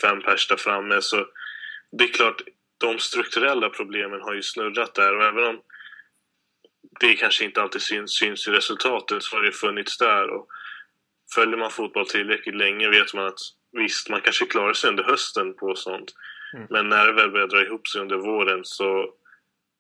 fem 0.02 0.22
pers 0.22 0.48
där 0.48 0.58
framme 0.58 1.02
så 1.02 1.26
det 1.98 2.04
är 2.04 2.14
klart, 2.14 2.42
de 2.78 3.00
strukturella 3.00 3.70
problemen 3.70 4.22
har 4.22 4.34
ju 4.34 4.42
snurrat 4.42 4.96
där 4.96 5.16
och 5.16 5.24
även 5.24 5.44
om 5.44 5.62
det 7.00 7.16
kanske 7.16 7.46
inte 7.46 7.62
alltid 7.62 7.82
syns, 7.82 8.18
syns 8.18 8.48
i 8.48 8.52
resultatet 8.52 9.24
så 9.24 9.36
har 9.36 9.44
det 9.44 9.52
funnits 9.52 9.98
där. 9.98 10.30
Och 10.30 10.48
följer 11.36 11.58
man 11.58 11.72
fotboll 11.72 12.08
tillräckligt 12.08 12.56
länge 12.56 12.90
vet 12.90 13.14
man 13.14 13.26
att 13.26 13.40
visst, 13.72 14.10
man 14.10 14.22
kanske 14.22 14.46
klarar 14.46 14.74
sig 14.74 14.90
under 14.90 15.04
hösten 15.04 15.54
på 15.54 15.76
sånt. 15.76 16.12
Mm. 16.54 16.68
Men 16.70 16.90
när 16.90 17.08
det 17.08 17.14
väl 17.14 17.32
börjar 17.32 17.48
dra 17.48 17.62
ihop 17.62 17.88
sig 17.88 18.02
under 18.02 18.18
våren 18.18 18.60
så, 18.64 19.14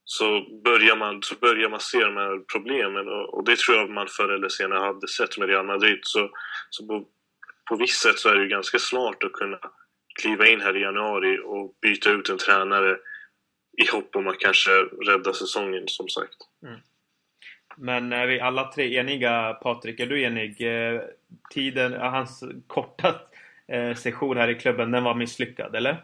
så, 0.05 0.45
börjar, 0.63 0.95
man, 0.95 1.23
så 1.23 1.35
börjar 1.35 1.69
man 1.69 1.79
se 1.79 1.99
de 1.99 2.17
här 2.17 2.39
problemen. 2.51 3.07
Och, 3.07 3.33
och 3.33 3.43
det 3.43 3.57
tror 3.57 3.77
jag 3.77 3.89
man 3.89 4.07
förr 4.07 4.29
eller 4.29 4.49
senare 4.49 4.79
hade 4.79 5.07
sett 5.07 5.37
med 5.37 5.49
Real 5.49 5.65
Madrid. 5.65 5.99
Så, 6.01 6.29
så 6.69 6.87
på, 6.87 7.07
på 7.69 7.75
visst 7.75 8.01
sätt 8.01 8.19
så 8.19 8.29
är 8.29 8.35
det 8.35 8.43
ju 8.43 8.49
ganska 8.49 8.79
smart 8.79 9.23
att 9.23 9.33
kunna 9.33 9.59
kliva 10.21 10.47
in 10.47 10.61
här 10.61 10.77
i 10.77 10.81
januari 10.81 11.39
och 11.45 11.75
byta 11.81 12.09
ut 12.09 12.29
en 12.29 12.37
tränare 12.37 12.97
i 13.77 13.85
hopp 13.91 14.15
om 14.15 14.27
att 14.27 14.39
kanske 14.39 14.71
rädda 15.07 15.33
säsongen 15.33 15.83
som 15.87 16.09
sagt. 16.09 16.37
Mm. 16.65 16.79
Men 17.77 18.13
är 18.13 18.27
vi 18.27 18.39
alla 18.39 18.71
tre 18.71 18.95
eniga 18.95 19.53
Patrik? 19.53 19.99
Är 19.99 20.05
du 20.05 20.21
enig? 20.21 20.61
Eh, 20.61 21.01
tiden, 21.49 21.93
hans 21.93 22.43
korta 22.67 23.15
eh, 23.67 23.95
session 23.95 24.37
här 24.37 24.49
i 24.49 24.55
klubben, 24.55 24.91
den 24.91 25.03
var 25.03 25.15
misslyckad, 25.15 25.75
eller? 25.75 26.03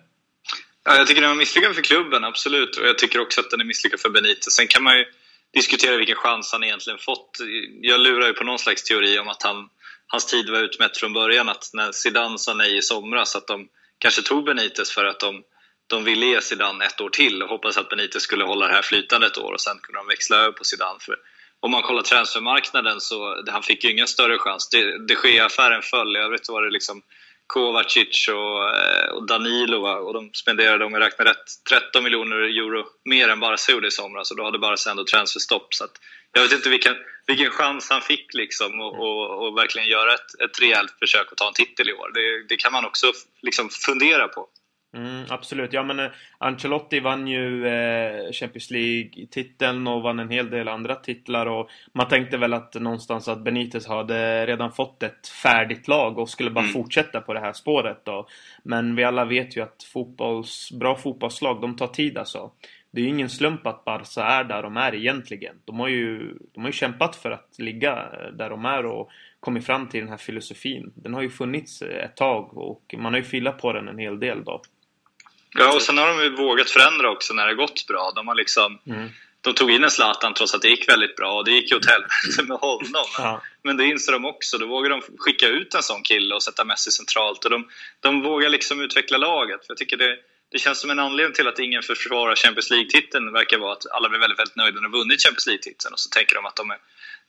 Ja, 0.83 0.97
jag 0.97 1.07
tycker 1.07 1.21
den 1.21 1.29
var 1.29 1.37
misslyckad 1.37 1.75
för 1.75 1.81
klubben, 1.81 2.23
absolut. 2.23 2.77
Och 2.77 2.87
jag 2.87 2.97
tycker 2.97 3.19
också 3.19 3.41
att 3.41 3.49
den 3.49 3.61
är 3.61 3.65
misslyckad 3.65 3.99
för 3.99 4.09
Benitez. 4.09 4.53
Sen 4.53 4.67
kan 4.67 4.83
man 4.83 4.97
ju 4.97 5.05
diskutera 5.53 5.97
vilken 5.97 6.15
chans 6.15 6.51
han 6.53 6.63
egentligen 6.63 6.99
fått. 6.99 7.37
Jag 7.81 7.99
lurar 7.99 8.27
ju 8.27 8.33
på 8.33 8.43
någon 8.43 8.59
slags 8.59 8.83
teori 8.83 9.19
om 9.19 9.27
att 9.27 9.43
han, 9.43 9.69
hans 10.07 10.25
tid 10.25 10.49
var 10.49 10.59
utmätt 10.59 10.97
från 10.97 11.13
början. 11.13 11.49
Att 11.49 11.69
när 11.73 11.91
Zidane 11.91 12.37
sa 12.39 12.53
nej 12.53 12.77
i 12.77 12.81
somras, 12.81 13.35
att 13.35 13.47
de 13.47 13.67
kanske 13.99 14.21
tog 14.21 14.45
Benitez 14.45 14.91
för 14.91 15.05
att 15.05 15.19
de, 15.19 15.43
de 15.87 16.03
ville 16.03 16.25
ge 16.25 16.41
Zidane 16.41 16.85
ett 16.85 17.01
år 17.01 17.09
till 17.09 17.43
och 17.43 17.49
hoppades 17.49 17.77
att 17.77 17.89
Benitez 17.89 18.23
skulle 18.23 18.43
hålla 18.43 18.67
det 18.67 18.73
här 18.73 18.81
flytande 18.81 19.27
ett 19.27 19.37
år 19.37 19.53
och 19.53 19.61
sen 19.61 19.79
kunde 19.83 19.99
de 19.99 20.07
växla 20.07 20.37
över 20.37 20.51
på 20.51 20.63
Zidane. 20.63 20.99
För 20.99 21.15
om 21.59 21.71
man 21.71 21.81
kollar 21.81 22.01
transfermarknaden 22.01 23.01
så 23.01 23.43
han 23.47 23.63
fick 23.63 23.83
ju 23.83 23.91
ingen 23.91 24.07
större 24.07 24.37
chans. 24.37 24.69
De 25.07 25.15
Gea-affären 25.23 25.81
föll, 25.81 26.17
i 26.17 26.19
övrigt 26.19 26.49
var 26.49 26.61
det 26.61 26.71
liksom 26.71 27.01
Kovacic 27.47 28.27
och, 28.27 28.75
eh, 28.75 29.09
och 29.09 29.27
Danilo 29.27 29.87
och 29.87 30.13
de 30.13 30.29
spenderade, 30.33 30.85
om 30.85 30.93
jag 30.93 31.01
räknar 31.01 31.25
rätt, 31.25 31.45
13 31.69 32.03
miljoner 32.03 32.35
euro 32.35 32.85
mer 33.05 33.29
än 33.29 33.39
Barca 33.39 33.71
gjorde 33.71 33.87
i 33.87 33.91
somras 33.91 34.31
och 34.31 34.37
då 34.37 34.43
hade 34.43 34.59
Barca 34.59 34.91
ändå 34.91 35.03
transferstopp. 35.03 35.73
Så 35.73 35.87
jag 36.31 36.41
vet 36.41 36.51
inte 36.51 36.69
vilken, 36.69 36.95
vilken 37.27 37.49
chans 37.49 37.89
han 37.89 38.01
fick 38.01 38.33
liksom 38.33 38.81
och, 38.81 38.93
och, 38.99 39.47
och, 39.47 39.57
verkligen 39.57 39.87
göra 39.87 40.13
ett, 40.13 40.41
ett 40.43 40.61
rejält 40.61 40.95
försök 40.99 41.31
att 41.31 41.37
ta 41.37 41.47
en 41.47 41.53
titel 41.53 41.89
i 41.89 41.93
år. 41.93 42.11
Det, 42.13 42.47
det 42.49 42.57
kan 42.57 42.71
man 42.71 42.85
också 42.85 43.11
liksom 43.41 43.69
fundera 43.69 44.27
på. 44.27 44.47
Mm, 44.93 45.25
absolut. 45.29 45.73
Ja, 45.73 45.83
men 45.83 45.99
eh, 45.99 46.11
Ancelotti 46.37 46.99
vann 46.99 47.27
ju 47.27 47.67
eh, 47.67 48.31
Champions 48.31 48.71
League-titeln 48.71 49.87
och 49.87 50.01
vann 50.01 50.19
en 50.19 50.29
hel 50.29 50.49
del 50.49 50.67
andra 50.67 50.95
titlar 50.95 51.45
och 51.45 51.69
man 51.93 52.07
tänkte 52.07 52.37
väl 52.37 52.53
att 52.53 52.73
någonstans 52.73 53.27
att 53.27 53.43
Benitez 53.43 53.87
hade 53.87 54.45
redan 54.45 54.71
fått 54.71 55.03
ett 55.03 55.27
färdigt 55.27 55.87
lag 55.87 56.17
och 56.17 56.29
skulle 56.29 56.51
bara 56.51 56.63
mm. 56.63 56.73
fortsätta 56.73 57.21
på 57.21 57.33
det 57.33 57.39
här 57.39 57.53
spåret 57.53 58.01
då. 58.05 58.27
Men 58.63 58.95
vi 58.95 59.03
alla 59.03 59.25
vet 59.25 59.57
ju 59.57 59.61
att 59.61 59.83
fotbolls, 59.83 60.71
bra 60.71 60.95
fotbollslag, 60.95 61.61
de 61.61 61.75
tar 61.75 61.87
tid 61.87 62.17
alltså. 62.17 62.51
Det 62.91 63.01
är 63.01 63.03
ju 63.03 63.09
ingen 63.09 63.29
slump 63.29 63.67
att 63.67 63.85
Barca 63.85 64.23
är 64.23 64.43
där 64.43 64.63
de 64.63 64.77
är 64.77 64.95
egentligen. 64.95 65.55
De 65.65 65.79
har 65.79 65.87
ju, 65.87 66.33
de 66.53 66.61
har 66.61 66.67
ju 66.67 66.73
kämpat 66.73 67.15
för 67.15 67.31
att 67.31 67.55
ligga 67.57 68.09
där 68.33 68.49
de 68.49 68.65
är 68.65 68.85
och 68.85 69.09
kommit 69.39 69.65
fram 69.65 69.89
till 69.89 69.99
den 69.99 70.09
här 70.09 70.17
filosofin. 70.17 70.91
Den 70.95 71.13
har 71.13 71.21
ju 71.21 71.29
funnits 71.29 71.81
ett 71.81 72.15
tag 72.15 72.57
och 72.57 72.95
man 72.97 73.13
har 73.13 73.19
ju 73.19 73.25
filat 73.25 73.61
på 73.61 73.73
den 73.73 73.87
en 73.87 73.97
hel 73.97 74.19
del 74.19 74.43
då. 74.43 74.61
Ja, 75.57 75.75
och 75.75 75.81
sen 75.81 75.97
har 75.97 76.07
de 76.07 76.23
ju 76.23 76.35
vågat 76.35 76.69
förändra 76.69 77.11
också 77.11 77.33
när 77.33 77.47
det 77.47 77.55
gått 77.55 77.87
bra. 77.87 78.11
De 78.15 78.27
har 78.27 78.35
liksom... 78.35 78.79
Mm. 78.85 79.09
De 79.41 79.53
tog 79.53 79.71
in 79.71 79.83
en 79.83 79.91
Zlatan 79.91 80.33
trots 80.33 80.55
att 80.55 80.61
det 80.61 80.67
gick 80.67 80.89
väldigt 80.89 81.15
bra 81.15 81.37
och 81.37 81.45
det 81.45 81.51
gick 81.51 81.71
ju 81.71 81.77
åt 81.77 81.85
helvete 81.85 82.43
med 82.47 82.57
honom. 82.57 83.05
Ja. 83.17 83.41
Men 83.63 83.77
det 83.77 83.85
inser 83.85 84.11
de 84.11 84.25
också. 84.25 84.57
Då 84.57 84.67
vågar 84.67 84.89
de 84.89 85.01
skicka 85.17 85.47
ut 85.47 85.75
en 85.75 85.83
sån 85.83 86.01
kille 86.03 86.35
och 86.35 86.43
sätta 86.43 86.65
Messi 86.65 86.91
centralt. 86.91 87.45
Och 87.45 87.51
de, 87.51 87.67
de 87.99 88.21
vågar 88.21 88.49
liksom 88.49 88.81
utveckla 88.81 89.17
laget. 89.17 89.65
För 89.65 89.71
jag 89.71 89.77
tycker 89.77 89.97
det, 89.97 90.17
det 90.51 90.59
känns 90.59 90.79
som 90.79 90.89
en 90.89 90.99
anledning 90.99 91.33
till 91.33 91.47
att 91.47 91.59
ingen 91.59 91.83
försvarar 91.83 92.35
Champions 92.35 92.69
League-titeln 92.69 93.33
verkar 93.33 93.57
vara 93.57 93.73
att 93.73 93.91
alla 93.91 94.09
blir 94.09 94.19
väldigt, 94.19 94.39
väldigt 94.39 94.55
nöjda 94.55 94.75
när 94.75 94.89
de 94.89 94.91
vunnit 94.91 95.23
Champions 95.23 95.47
League-titeln 95.47 95.93
och 95.93 95.99
så 95.99 96.09
tänker 96.09 96.35
de 96.35 96.45
att 96.45 96.55
de 96.55 96.71
är, 96.71 96.77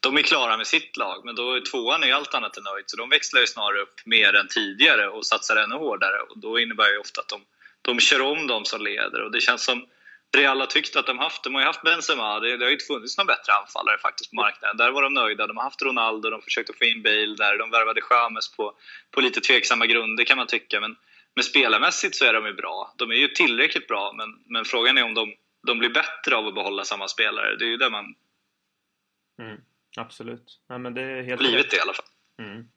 de 0.01 0.17
är 0.17 0.23
klara 0.23 0.57
med 0.57 0.67
sitt 0.67 0.97
lag. 0.97 1.25
Men 1.25 1.35
då 1.35 1.53
är 1.53 1.61
tvåan 1.61 2.03
är 2.03 2.15
allt 2.15 2.35
annat 2.35 2.57
än 2.57 2.65
nöjd, 2.65 2.85
så 2.87 2.97
de 2.97 3.09
växlar 3.11 3.41
ju 3.41 3.47
snarare 3.47 3.81
upp 3.81 4.01
mer 4.05 4.35
än 4.35 4.49
tidigare 4.49 5.09
och 5.09 5.27
satsar 5.27 5.57
ännu 5.57 5.75
hårdare. 5.75 6.21
Och 6.21 6.39
då 6.39 6.59
innebär 6.59 6.91
ju 6.91 6.99
ofta 6.99 7.21
att 7.21 7.29
de 7.29 7.41
de 7.83 8.01
kör 8.01 8.21
om 8.21 8.47
dem 8.47 8.65
som 8.65 8.83
leder 8.83 9.23
och 9.23 9.33
det 9.33 9.41
känns 9.41 9.65
som 9.65 9.87
Real 10.33 10.61
har 10.61 10.67
tyckt 10.67 10.97
att 10.97 11.07
de 11.07 11.19
haft, 11.19 11.45
de 11.45 11.55
har 11.55 11.61
ju 11.61 11.67
haft 11.67 11.83
Benzema, 11.83 12.41
det, 12.41 12.57
det 12.57 12.65
har 12.65 12.71
ju 12.71 12.73
inte 12.73 12.85
funnits 12.85 13.19
någon 13.19 13.27
bättre 13.27 13.53
anfallare 13.53 13.99
faktiskt 13.99 14.31
på 14.31 14.37
marknaden. 14.37 14.77
Där 14.77 14.91
var 14.91 15.03
de 15.03 15.15
nöjda, 15.15 15.47
de 15.47 15.57
har 15.57 15.65
haft 15.65 15.83
Ronaldo, 15.83 16.31
de 16.31 16.43
försökte 16.43 16.73
få 16.73 16.85
in 16.85 17.03
Bale 17.03 17.35
där, 17.37 17.59
de 17.59 17.71
värvade 17.71 18.01
Chamez 18.01 18.49
på, 18.57 18.73
på 19.11 19.21
lite 19.21 19.41
tveksamma 19.41 19.87
grunder 19.87 20.25
kan 20.25 20.37
man 20.37 20.47
tycka. 20.47 20.81
Men, 20.81 20.97
men 21.35 21.45
spelarmässigt 21.45 22.17
så 22.17 22.25
är 22.25 22.33
de 22.33 22.47
ju 22.47 22.53
bra. 22.55 22.95
De 22.99 23.11
är 23.11 23.15
ju 23.15 23.29
tillräckligt 23.29 23.89
bra, 23.89 24.13
men, 24.17 24.45
men 24.47 24.65
frågan 24.65 24.99
är 24.99 25.05
om 25.05 25.15
de, 25.15 25.35
de 25.67 25.79
blir 25.79 25.91
bättre 25.91 26.37
av 26.37 26.47
att 26.47 26.55
behålla 26.55 26.85
samma 26.85 27.09
spelare. 27.09 27.57
Det 27.57 27.65
är 27.65 27.69
ju 27.69 27.77
det 27.77 27.91
man... 27.91 28.15
Mm, 29.39 29.61
absolut. 29.97 30.61
Ja, 30.69 30.79
men 30.79 30.95
det 30.95 31.03
är 31.03 31.23
helt 31.23 31.41
Blivit 31.41 31.65
rätt. 31.65 31.71
det 31.71 31.77
i 31.77 31.81
alla 31.81 31.95
fall. 31.95 32.07
Mm. 32.39 32.69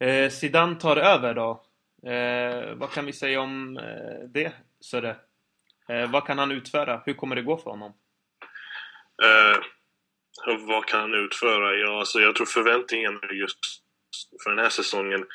Eh, 0.00 0.30
Zidane 0.30 0.76
tar 0.76 0.96
över 0.96 1.34
då. 1.34 1.64
Eh, 2.10 2.74
vad 2.74 2.90
kan 2.90 3.06
vi 3.06 3.12
säga 3.12 3.40
om 3.40 3.76
eh, 3.76 4.28
det, 4.28 4.52
Sörre? 4.80 5.16
Eh, 5.88 6.10
vad 6.10 6.26
kan 6.26 6.38
han 6.38 6.52
utföra? 6.52 7.02
Hur 7.06 7.14
kommer 7.14 7.36
det 7.36 7.42
gå 7.42 7.56
för 7.58 7.70
honom? 7.70 7.92
Eh, 9.22 9.58
vad 10.58 10.86
kan 10.86 11.00
han 11.00 11.14
utföra? 11.14 11.74
Ja, 11.74 11.98
alltså 11.98 12.20
jag 12.20 12.36
tror 12.36 12.46
förväntningarna 12.46 13.20
just 13.32 13.58
för 14.42 14.50
den 14.50 14.58
här 14.58 14.68
säsongen 14.68 15.26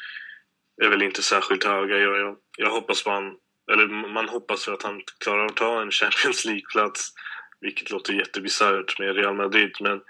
är 0.84 0.90
väl 0.90 1.02
inte 1.02 1.24
särskilt 1.24 1.64
höga. 1.64 1.98
Jag, 1.98 2.20
jag, 2.20 2.38
jag 2.58 2.70
hoppas 2.70 3.06
man, 3.06 3.36
eller 3.72 3.88
man 3.88 4.30
hoppas 4.30 4.68
att 4.68 4.84
han 4.84 5.02
klarar 5.24 5.46
att 5.46 5.56
ta 5.56 5.82
en 5.82 5.92
Champions 5.92 6.46
League-plats, 6.46 7.14
vilket 7.62 7.92
låter 7.92 8.14
jättebisarrt 8.14 9.00
med 9.00 9.16
Real 9.16 9.36
Madrid, 9.36 9.72
men 9.80 10.02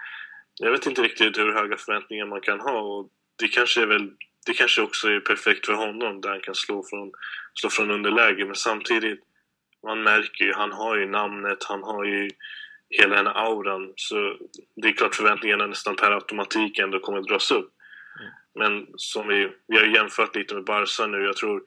jag 0.60 0.72
vet 0.72 0.86
inte 0.86 1.02
riktigt 1.02 1.38
hur 1.38 1.54
höga 1.54 1.78
förväntningar 1.78 2.26
man 2.26 2.42
kan 2.42 2.60
ha 2.60 2.80
och 2.80 3.10
det 3.40 3.48
kanske 3.48 3.82
är 3.82 3.86
väl 3.86 4.12
det 4.46 4.54
kanske 4.54 4.82
också 4.82 5.08
är 5.08 5.20
perfekt 5.20 5.66
för 5.66 5.74
honom 5.74 6.22
där 6.22 6.30
han 6.30 6.42
kan 6.42 6.56
slå 6.56 6.84
från, 6.84 7.12
slå 7.54 7.70
från 7.70 7.92
underläge 7.92 8.46
men 8.46 8.56
samtidigt 8.56 9.20
man 9.84 10.04
märker 10.04 10.46
ju, 10.46 10.54
han 10.54 10.72
har 10.72 10.96
ju 10.98 11.08
namnet, 11.08 11.64
han 11.64 11.84
har 11.84 12.06
ju 12.06 12.30
hela 12.90 13.16
den 13.16 13.28
här 13.28 13.34
auran 13.34 13.94
så 13.96 14.38
det 14.76 14.88
är 14.88 14.94
klart 14.94 15.16
förväntningarna 15.16 15.68
nästan 15.68 15.96
per 15.96 16.12
automatik 16.12 16.80
ändå 16.80 17.00
kommer 17.00 17.20
att 17.20 17.28
dras 17.28 17.52
upp. 17.52 17.74
Men 18.58 18.88
som 18.96 19.28
vi, 19.28 19.52
vi 19.68 19.78
har 19.78 19.86
jämfört 19.86 20.36
lite 20.36 20.56
med 20.56 20.64
Barca 20.64 21.08
nu, 21.08 21.18
jag 21.18 21.36
tror 21.38 21.64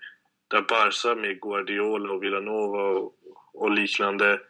där 0.48 0.62
Barca 0.62 1.14
med 1.14 1.40
Guardiola 1.40 2.12
och 2.12 2.22
Villanova 2.22 2.82
och, 2.82 3.14
och 3.54 3.70
liknande 3.70 4.40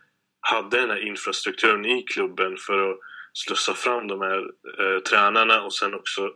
hade 0.40 0.80
den 0.80 0.90
här 0.90 1.06
infrastrukturen 1.06 1.86
i 1.86 2.02
klubben 2.02 2.56
för 2.56 2.90
att 2.90 2.98
slussa 3.32 3.74
fram 3.74 4.08
de 4.08 4.20
här 4.20 4.38
eh, 4.78 5.00
tränarna 5.00 5.62
och 5.62 5.74
sen 5.74 5.94
också 5.94 6.32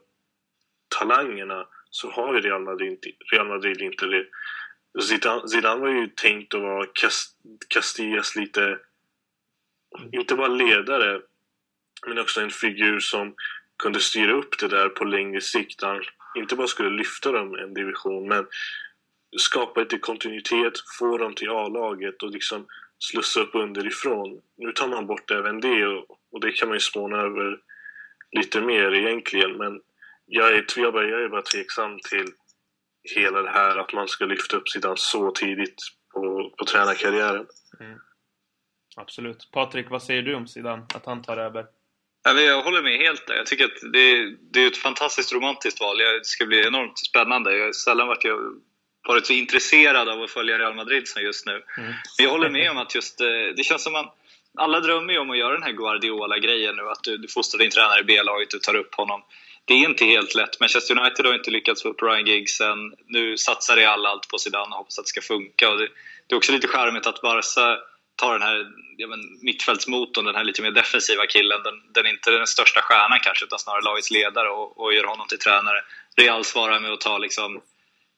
talangerna 0.98 1.66
så 1.90 2.10
har 2.10 2.34
ju 2.34 2.40
Real 2.40 2.62
Madrid, 2.62 2.98
Real 3.32 3.48
Madrid 3.48 3.82
inte 3.82 4.06
det. 4.06 4.26
Zidane, 5.02 5.48
Zidane 5.48 5.80
var 5.80 5.88
ju 5.88 6.06
tänkt 6.06 6.54
att 6.54 6.60
vara 6.60 6.86
Castillas 7.68 8.36
lite, 8.36 8.78
inte 10.12 10.34
bara 10.34 10.48
ledare, 10.48 11.20
men 12.06 12.18
också 12.18 12.40
en 12.40 12.50
figur 12.50 13.00
som 13.00 13.34
kunde 13.82 14.00
styra 14.00 14.32
upp 14.32 14.58
det 14.58 14.68
där 14.68 14.88
på 14.88 15.04
längre 15.04 15.40
sikt. 15.40 15.82
Han 15.82 16.02
inte 16.36 16.56
bara 16.56 16.66
skulle 16.66 16.90
lyfta 16.90 17.32
dem 17.32 17.54
en 17.54 17.74
division, 17.74 18.28
men 18.28 18.46
skapa 19.38 19.80
lite 19.80 19.98
kontinuitet, 19.98 20.72
få 20.98 21.18
dem 21.18 21.34
till 21.34 21.50
A-laget 21.50 22.22
och 22.22 22.30
liksom 22.30 22.66
slussa 22.98 23.40
upp 23.40 23.54
underifrån. 23.54 24.40
Nu 24.56 24.72
tar 24.72 24.88
man 24.88 25.06
bort 25.06 25.30
även 25.30 25.60
det 25.60 25.86
och, 25.86 26.18
och 26.32 26.40
det 26.40 26.52
kan 26.52 26.68
man 26.68 26.76
ju 26.76 26.80
spåna 26.80 27.16
över 27.16 27.60
lite 28.30 28.60
mer 28.60 28.94
egentligen, 28.94 29.52
men 29.56 29.80
jag 30.26 30.54
är, 30.54 30.64
jag, 30.76 30.92
bara, 30.92 31.08
jag 31.08 31.22
är 31.22 31.28
bara 31.28 31.42
tveksam 31.42 31.98
till 32.10 32.26
hela 33.16 33.42
det 33.42 33.50
här 33.50 33.78
att 33.78 33.92
man 33.92 34.08
ska 34.08 34.24
lyfta 34.24 34.56
upp 34.56 34.68
sidan 34.68 34.96
så 34.96 35.30
tidigt 35.30 35.82
på, 36.12 36.50
på 36.58 36.64
tränarkarriären. 36.64 37.46
Mm. 37.80 37.98
Absolut. 38.96 39.48
Patrik, 39.52 39.90
vad 39.90 40.02
säger 40.02 40.22
du 40.22 40.34
om 40.34 40.46
sidan 40.46 40.86
att 40.94 41.06
han 41.06 41.22
tar 41.22 41.36
över? 41.36 41.66
Jag 42.24 42.62
håller 42.62 42.82
med 42.82 42.98
helt 42.98 43.26
där. 43.26 43.34
Jag 43.34 43.46
tycker 43.46 43.64
att 43.64 43.92
det, 43.92 44.36
det 44.52 44.62
är 44.62 44.66
ett 44.66 44.76
fantastiskt 44.76 45.32
romantiskt 45.32 45.80
val. 45.80 45.98
Det 45.98 46.26
ska 46.26 46.46
bli 46.46 46.66
enormt 46.66 46.98
spännande. 46.98 47.56
Jag 47.56 47.64
har 47.64 47.72
sällan 47.72 48.08
varit, 48.08 48.24
jag 48.24 48.38
varit 49.08 49.26
så 49.26 49.32
intresserad 49.32 50.08
av 50.08 50.22
att 50.22 50.30
följa 50.30 50.58
Real 50.58 50.74
Madrid 50.74 51.08
som 51.08 51.22
just 51.22 51.46
nu. 51.46 51.52
Mm. 51.52 51.90
Men 52.18 52.24
jag 52.24 52.30
håller 52.30 52.50
med 52.50 52.70
om 52.70 52.78
att 52.78 52.94
just 52.94 53.20
eh, 53.20 53.26
det 53.56 53.64
känns 53.64 53.82
som 53.82 53.92
man 53.92 54.06
alla 54.58 54.80
drömmer 54.80 55.12
ju 55.12 55.18
om 55.18 55.30
att 55.30 55.38
göra 55.38 55.52
den 55.52 55.62
här 55.62 55.72
Guardiola-grejen 55.72 56.76
nu, 56.76 56.82
att 56.82 57.02
du, 57.02 57.16
du 57.16 57.28
fostrar 57.28 57.58
din 57.58 57.70
tränare 57.70 58.00
i 58.00 58.04
B-laget, 58.04 58.50
du 58.50 58.58
tar 58.58 58.76
upp 58.76 58.94
honom 58.94 59.22
det 59.64 59.74
är 59.74 59.88
inte 59.88 60.04
helt 60.04 60.34
lätt. 60.34 60.60
Manchester 60.60 61.00
United 61.00 61.26
har 61.26 61.34
inte 61.34 61.50
lyckats 61.50 61.82
få 61.82 61.88
upp 61.88 62.02
Ryan 62.02 62.26
Giggs 62.26 62.60
än. 62.60 62.94
Nu 63.06 63.36
satsar 63.36 63.76
Real 63.76 64.06
allt 64.06 64.28
på 64.28 64.38
Zidane 64.38 64.66
och 64.66 64.78
hoppas 64.78 64.98
att 64.98 65.04
det 65.04 65.08
ska 65.08 65.20
funka. 65.20 65.70
Och 65.70 65.78
det, 65.78 65.88
det 66.26 66.34
är 66.34 66.36
också 66.36 66.52
lite 66.52 66.68
charmigt 66.68 67.06
att 67.06 67.22
Barca 67.22 67.78
tar 68.16 68.32
den 68.32 68.42
här 68.42 68.66
ja, 68.96 69.06
men, 69.06 69.20
mittfältsmotorn, 69.42 70.24
den 70.24 70.34
här 70.34 70.44
lite 70.44 70.62
mer 70.62 70.70
defensiva 70.70 71.26
killen. 71.26 71.62
Den, 71.62 71.74
den 71.92 72.06
är 72.06 72.10
inte 72.10 72.30
den 72.30 72.46
största 72.46 72.80
stjärnan 72.80 73.20
kanske, 73.22 73.44
utan 73.44 73.58
snarare 73.58 73.82
lagets 73.82 74.10
ledare 74.10 74.48
och, 74.48 74.80
och 74.80 74.94
gör 74.94 75.04
honom 75.04 75.26
till 75.28 75.38
tränare. 75.38 75.80
Real 76.16 76.44
svarar 76.44 76.80
med 76.80 76.92
att 76.92 77.00
ta 77.00 77.18
liksom, 77.18 77.60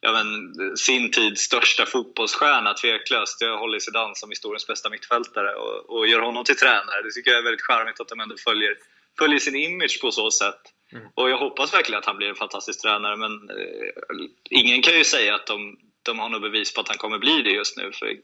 ja, 0.00 0.12
men, 0.12 0.54
sin 0.76 1.10
tids 1.10 1.42
största 1.42 1.86
fotbollsstjärna, 1.86 2.74
tveklöst. 2.74 3.40
Jag 3.40 3.58
håller 3.58 3.78
Zidane 3.78 4.14
som 4.14 4.30
historiens 4.30 4.66
bästa 4.66 4.90
mittfältare 4.90 5.54
och, 5.54 5.90
och 5.90 6.06
gör 6.06 6.20
honom 6.20 6.44
till 6.44 6.56
tränare. 6.56 7.02
Det 7.02 7.10
tycker 7.10 7.30
jag 7.30 7.38
är 7.38 7.44
väldigt 7.44 7.66
charmigt 7.66 8.00
att 8.00 8.08
de 8.08 8.20
ändå 8.20 8.36
följer, 8.44 8.74
följer 9.18 9.38
sin 9.38 9.56
image 9.56 10.00
på 10.00 10.10
så 10.10 10.30
sätt. 10.30 10.60
Mm. 10.92 11.04
Och 11.14 11.30
jag 11.30 11.38
hoppas 11.38 11.74
verkligen 11.74 11.98
att 11.98 12.06
han 12.06 12.16
blir 12.16 12.28
en 12.28 12.34
fantastisk 12.34 12.82
tränare, 12.82 13.16
men 13.16 13.32
eh, 13.32 14.26
ingen 14.50 14.82
kan 14.82 14.98
ju 14.98 15.04
säga 15.04 15.34
att 15.34 15.46
de, 15.46 15.78
de 16.06 16.18
har 16.18 16.28
nog 16.28 16.42
bevis 16.42 16.74
på 16.74 16.80
att 16.80 16.88
han 16.88 16.98
kommer 16.98 17.18
bli 17.18 17.42
det 17.42 17.50
just 17.50 17.76
nu. 17.76 17.92
För 17.92 18.16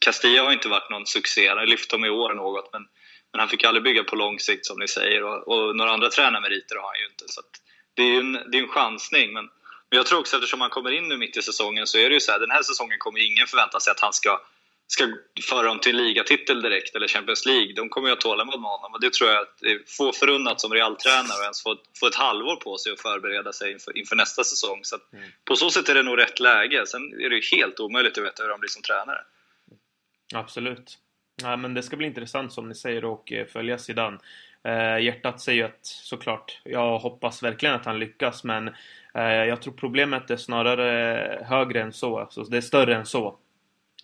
Castilla 0.00 0.42
har 0.42 0.52
inte 0.52 0.68
varit 0.68 0.90
någon 0.90 1.06
succé, 1.06 1.48
han 1.48 1.58
har 1.58 1.66
lyft 1.66 1.90
dem 1.90 2.04
i 2.04 2.10
år 2.10 2.34
något, 2.34 2.72
men, 2.72 2.88
men 3.32 3.40
han 3.40 3.48
fick 3.48 3.64
aldrig 3.64 3.84
bygga 3.84 4.04
på 4.04 4.16
lång 4.16 4.38
sikt 4.38 4.66
som 4.66 4.78
ni 4.78 4.88
säger. 4.88 5.22
Och, 5.22 5.48
och 5.48 5.76
några 5.76 5.90
andra 5.90 6.08
tränarmeriter 6.08 6.76
har 6.76 6.82
han 6.82 7.00
ju 7.00 7.06
inte. 7.06 7.24
Så 7.28 7.40
det 7.94 8.02
är 8.02 8.20
en, 8.20 8.32
det 8.32 8.58
är 8.58 8.62
en 8.62 8.68
chansning. 8.68 9.32
Men, 9.32 9.44
men 9.90 9.96
jag 9.96 10.06
tror 10.06 10.18
också 10.18 10.36
eftersom 10.36 10.60
han 10.60 10.70
kommer 10.70 10.90
in 10.90 11.08
nu 11.08 11.16
mitt 11.16 11.36
i 11.36 11.42
säsongen 11.42 11.86
så 11.86 11.98
är 11.98 12.08
det 12.08 12.14
ju 12.14 12.20
så 12.20 12.32
här, 12.32 12.38
den 12.38 12.50
här 12.50 12.62
säsongen 12.62 12.98
kommer 12.98 13.26
ingen 13.26 13.46
förvänta 13.46 13.80
sig 13.80 13.90
att 13.90 14.00
han 14.00 14.12
ska 14.12 14.40
ska 14.92 15.08
föra 15.50 15.62
dem 15.62 15.80
till 15.80 15.98
en 15.98 16.04
ligatitel 16.04 16.62
direkt 16.62 16.96
eller 16.96 17.08
Champions 17.08 17.46
League, 17.46 17.72
de 17.74 17.88
kommer 17.88 18.08
ju 18.08 18.12
att 18.12 18.20
tålamod 18.20 18.60
med 18.60 18.70
honom. 18.70 18.94
Och 18.94 19.00
det 19.00 19.12
tror 19.12 19.30
jag 19.30 19.40
att 19.42 19.58
det 19.60 19.70
är 19.70 19.80
få 19.86 20.12
förunnat 20.12 20.60
som 20.60 20.72
Real-tränare 20.72 21.38
och 21.38 21.42
ens 21.42 21.62
få, 21.62 21.76
få 22.00 22.06
ett 22.06 22.14
halvår 22.14 22.56
på 22.56 22.78
sig 22.78 22.92
att 22.92 23.00
förbereda 23.00 23.52
sig 23.52 23.72
inför, 23.72 23.98
inför 23.98 24.16
nästa 24.16 24.44
säsong. 24.44 24.80
Så 24.82 24.96
mm. 25.12 25.30
På 25.44 25.56
så 25.56 25.70
sätt 25.70 25.88
är 25.88 25.94
det 25.94 26.02
nog 26.02 26.18
rätt 26.18 26.40
läge. 26.40 26.86
Sen 26.86 27.02
är 27.02 27.30
det 27.30 27.36
ju 27.36 27.56
helt 27.56 27.80
omöjligt 27.80 28.18
att 28.18 28.24
veta 28.24 28.42
hur 28.42 28.50
han 28.50 28.60
blir 28.60 28.68
som 28.68 28.82
tränare. 28.82 29.20
Absolut. 30.34 30.98
Ja, 31.42 31.56
men 31.56 31.74
det 31.74 31.82
ska 31.82 31.96
bli 31.96 32.06
intressant 32.06 32.52
som 32.52 32.68
ni 32.68 32.74
säger 32.74 33.14
att 33.14 33.30
eh, 33.30 33.44
följa 33.44 33.78
Zidane. 33.78 34.18
Eh, 34.64 35.04
hjärtat 35.04 35.40
säger 35.40 35.64
att 35.64 35.86
såklart, 35.86 36.60
jag 36.64 36.98
hoppas 36.98 37.42
verkligen 37.42 37.74
att 37.74 37.84
han 37.84 37.98
lyckas 37.98 38.44
men 38.44 38.68
eh, 39.14 39.22
jag 39.22 39.62
tror 39.62 39.74
problemet 39.74 40.30
är 40.30 40.36
snarare 40.36 41.44
högre 41.48 41.82
än 41.82 41.92
så. 41.92 42.18
Alltså, 42.18 42.42
det 42.42 42.56
är 42.56 42.60
större 42.60 42.96
än 42.96 43.06
så. 43.06 43.38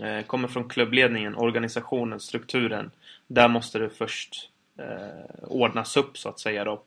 Eh, 0.01 0.27
kommer 0.27 0.49
från 0.49 0.69
klubbledningen, 0.69 1.35
organisationen, 1.35 2.21
strukturen. 2.21 2.91
Där 3.27 3.49
måste 3.49 3.79
det 3.79 3.91
först 3.91 4.51
eh, 4.79 5.45
ordnas 5.49 5.97
upp 5.97 6.19
så 6.19 6.29
att 6.29 6.41
säga 6.41 6.65
då. 6.65 6.83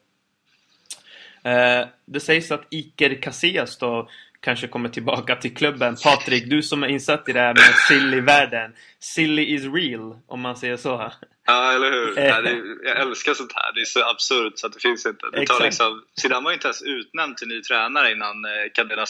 Eh, 1.43 1.87
det 2.05 2.19
sägs 2.19 2.51
att 2.51 2.67
Iker 2.69 3.21
Casillas 3.21 3.77
då 3.77 4.09
kanske 4.39 4.67
kommer 4.67 4.89
tillbaka 4.89 5.35
till 5.35 5.55
klubben. 5.55 5.95
Patrik, 6.03 6.49
du 6.49 6.63
som 6.63 6.83
är 6.83 6.87
insatt 6.87 7.29
i 7.29 7.33
det 7.33 7.39
här 7.39 7.53
med 7.53 7.75
silly-världen. 7.87 8.73
Silly 8.99 9.45
is 9.45 9.63
real, 9.63 10.19
om 10.27 10.41
man 10.41 10.57
säger 10.57 10.77
så. 10.77 11.11
Ja, 11.45 11.73
eller 11.73 11.91
hur? 11.91 12.17
Ja, 12.17 12.41
det, 12.41 12.61
jag 12.83 12.99
älskar 12.99 13.33
sånt 13.33 13.51
här. 13.55 13.73
Det 13.73 13.81
är 13.81 13.85
så 13.85 14.09
absurt 14.09 14.53
så 14.55 14.67
att 14.67 14.73
det 14.73 14.79
finns 14.79 15.05
inte. 15.05 15.25
Det 15.31 15.45
tar 15.45 15.63
liksom, 15.63 16.03
Zidane 16.21 16.43
var 16.43 16.51
ju 16.51 16.55
inte 16.55 16.67
ens 16.67 16.81
utnämnd 16.81 17.37
till 17.37 17.47
ny 17.47 17.61
tränare 17.61 18.11
innan 18.11 18.45
eh, 18.45 18.71
Kadir 18.73 19.05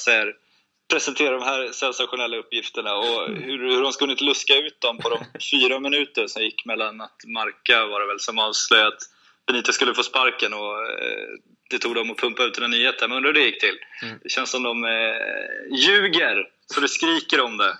Nasser 0.89 1.11
presenterade 1.11 1.37
de 1.37 1.45
här 1.45 1.71
sensationella 1.71 2.37
uppgifterna 2.37 2.93
och 2.93 3.27
hur, 3.27 3.59
hur 3.59 3.81
de 3.81 3.91
skulle 3.91 4.11
inte 4.11 4.23
luska 4.23 4.55
ut 4.55 4.81
dem 4.81 4.97
på 4.97 5.09
de 5.09 5.19
fyra 5.51 5.79
minuter 5.79 6.27
som 6.27 6.43
gick 6.43 6.65
mellan 6.65 7.01
att 7.01 7.25
Marca 7.27 7.85
var 7.85 7.99
det 7.99 8.07
väl 8.07 8.19
som 8.19 8.39
avslöjade 8.39 8.87
att 8.87 9.01
Benitez 9.47 9.75
skulle 9.75 9.93
få 9.93 10.03
sparken 10.03 10.53
och 10.53 10.77
eh, 10.83 11.29
det 11.69 11.79
tog 11.79 11.95
dem 11.95 12.11
att 12.11 12.17
pumpa 12.17 12.43
ut 12.43 12.53
den 12.53 12.63
här 12.63 12.79
nyheten. 12.79 13.09
Men 13.09 13.17
undrar 13.17 13.33
hur 13.33 13.39
det 13.39 13.45
gick 13.45 13.59
till. 13.59 13.77
Mm. 14.03 14.19
Det 14.23 14.29
känns 14.29 14.49
som 14.49 14.63
de 14.63 14.83
eh, 14.83 15.77
ljuger 15.77 16.47
så 16.73 16.81
det 16.81 16.87
skriker 16.87 17.41
om 17.41 17.57
det. 17.57 17.77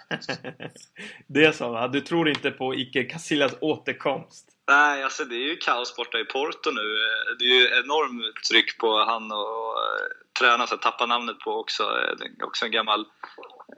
det 1.27 1.45
är 1.45 1.51
så? 1.51 1.87
Du 1.87 2.01
tror 2.01 2.29
inte 2.29 2.51
på 2.51 2.75
Iker 2.75 3.09
Casillas 3.09 3.55
återkomst? 3.61 4.45
Nej, 4.67 5.03
alltså 5.03 5.25
det 5.25 5.35
är 5.35 5.47
ju 5.49 5.57
kaos 5.57 5.95
borta 5.95 6.19
i 6.19 6.25
Porto 6.25 6.71
nu. 6.71 6.97
Det 7.39 7.45
är 7.45 7.59
ju 7.59 7.79
enormt 7.83 8.43
tryck 8.49 8.77
på 8.77 8.97
han 8.97 9.31
och, 9.31 9.73
och 10.39 10.45
tränaren, 10.45 10.67
så 10.67 10.77
tappa 10.77 11.05
namnet 11.05 11.39
på 11.39 11.51
också. 11.51 11.83
Också 12.43 12.65
en 12.65 12.71
gammal, 12.71 13.05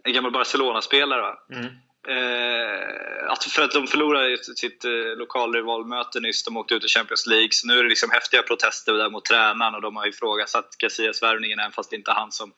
en 0.03 0.13
gammal 0.13 0.32
Barcelona-spelare. 0.32 1.36
Mm. 1.53 1.65
Eh, 2.08 3.32
att 3.32 3.44
för 3.44 3.62
att 3.62 3.72
de 3.72 3.88
förlorade 3.88 4.38
sitt 4.38 4.86
eh, 4.86 5.18
lokalrivalmöte 5.18 6.20
nyss, 6.20 6.44
de 6.44 6.58
åkte 6.58 6.74
ut 6.74 6.86
i 6.86 6.88
Champions 6.88 7.27
League, 7.27 7.51
så 7.51 7.68
nu 7.68 7.80
är 7.80 7.84
det 7.84 7.89
liksom 7.89 8.10
häftiga 8.12 8.41
protester 8.44 8.94
där 8.94 9.10
mot 9.10 9.25
tränaren 9.25 9.75
och 9.75 9.82
de 9.82 9.96
har 9.96 10.08
ifrågasatt 10.08 10.75
Casillas 10.77 11.24
värvningen 11.24 11.60
även 11.60 11.72
fast 11.72 11.89
det 11.89 11.96
inte 11.96 12.12
är 12.12 12.15
han 12.15 12.32
som 12.32 12.53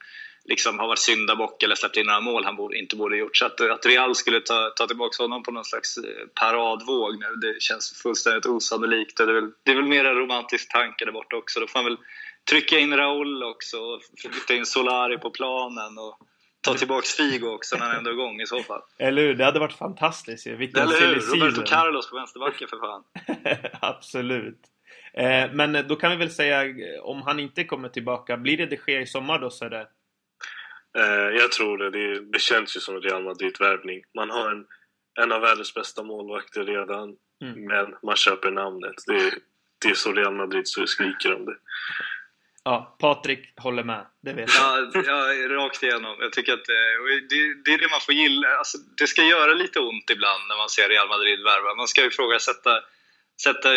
liksom 0.45 0.79
har 0.79 0.87
varit 0.87 0.99
syndabock 0.99 1.63
eller 1.63 1.75
släppt 1.75 1.97
in 1.97 2.05
några 2.05 2.21
mål 2.21 2.45
han 2.45 2.55
borde, 2.55 2.77
inte 2.77 2.95
borde 2.95 3.17
gjort. 3.17 3.37
Så 3.37 3.45
att, 3.45 3.61
att 3.61 3.85
Real 3.85 4.15
skulle 4.15 4.41
ta, 4.41 4.69
ta 4.69 4.87
tillbaka 4.87 5.23
honom 5.23 5.43
på 5.43 5.51
någon 5.51 5.65
slags 5.65 5.97
eh, 5.97 6.03
paradvåg 6.33 7.19
nu, 7.19 7.47
det 7.47 7.61
känns 7.61 8.01
fullständigt 8.01 8.45
osannolikt. 8.45 9.17
Det 9.17 9.23
är 9.23 9.27
väl, 9.27 9.51
det 9.63 9.71
är 9.71 9.75
väl 9.75 9.85
mer 9.85 10.05
en 10.05 10.15
romantisk 10.15 10.71
tanke 10.71 11.05
där 11.05 11.11
borta 11.11 11.35
också. 11.35 11.59
Då 11.59 11.67
får 11.67 11.79
han 11.79 11.85
väl 11.85 11.97
trycka 12.49 12.79
in 12.79 12.97
Raul 12.97 13.43
också, 13.43 13.77
flytta 14.21 14.53
in 14.53 14.65
Solari 14.65 15.17
på 15.17 15.29
planen 15.29 15.97
och 15.97 16.17
ta 16.61 16.73
tillbaka 16.73 17.05
Figo 17.05 17.47
också 17.47 17.77
när 17.77 17.85
han 17.85 17.97
ändå 17.97 18.09
är 18.09 18.13
igång 18.13 18.41
i 18.41 18.45
så 18.45 18.63
fall. 18.63 18.81
Eller 18.99 19.21
hur? 19.21 19.35
Det 19.35 19.45
hade 19.45 19.59
varit 19.59 19.77
fantastiskt 19.77 20.47
ju. 20.47 20.55
Vilken 20.55 20.81
Eller 20.81 20.99
hur? 20.99 21.15
Roberto 21.15 21.63
Carlos 21.65 22.09
på 22.09 22.15
vänsterbacken 22.15 22.67
för 22.67 22.77
fan. 22.77 23.03
Absolut. 23.81 24.59
Eh, 25.13 25.51
men 25.53 25.87
då 25.87 25.95
kan 25.95 26.11
vi 26.11 26.17
väl 26.17 26.31
säga, 26.31 26.63
om 27.01 27.21
han 27.21 27.39
inte 27.39 27.63
kommer 27.63 27.89
tillbaka, 27.89 28.37
blir 28.37 28.57
det 28.57 28.65
det 28.65 28.77
sker 28.77 28.99
i 28.99 29.07
sommar 29.07 29.39
då 29.39 29.49
Söder? 29.49 29.87
Eh, 30.97 31.37
jag 31.39 31.51
tror 31.51 31.77
det. 31.77 31.89
det. 31.89 32.19
det. 32.19 32.41
känns 32.41 32.75
ju 32.75 32.79
som 32.79 32.95
en 32.95 33.01
Real 33.01 33.23
Madrid-värvning. 33.23 34.03
Man 34.15 34.29
har 34.29 34.51
en, 34.51 34.65
en 35.21 35.31
av 35.31 35.41
världens 35.41 35.73
bästa 35.73 36.03
målvakter 36.03 36.63
redan, 36.63 37.15
mm. 37.41 37.65
men 37.65 37.95
man 38.03 38.15
köper 38.15 38.51
namnet. 38.51 38.95
Det, 39.07 39.31
det 39.81 39.89
är 39.89 39.93
så 39.93 40.13
Real 40.13 40.35
Madrid 40.35 40.67
så 40.67 40.87
skriker 40.87 41.35
om 41.35 41.45
det. 41.45 41.57
Ja, 42.63 42.95
Patrik 42.99 43.53
håller 43.57 43.83
med. 43.83 44.05
Det 44.21 44.33
vet 44.33 44.49
jag. 44.55 44.91
Ja, 44.93 45.33
ja, 45.33 45.47
rakt 45.49 45.83
igenom. 45.83 46.15
Jag 46.19 46.33
tycker 46.33 46.53
att 46.53 46.65
det, 46.65 46.81
det, 47.65 47.71
är 47.73 47.77
det 47.77 47.89
man 47.89 48.01
får 48.01 48.13
gilla. 48.13 48.47
Alltså, 48.57 48.77
det 48.97 49.07
ska 49.07 49.23
göra 49.23 49.53
lite 49.53 49.79
ont 49.79 50.09
ibland 50.09 50.41
när 50.49 50.57
man 50.57 50.69
ser 50.69 50.89
Real 50.89 51.07
Madrid 51.07 51.43
värva. 51.43 51.75
Man 51.75 51.87
ska 51.87 52.05
ifrågasätta 52.05 52.81
sätta 53.43 53.69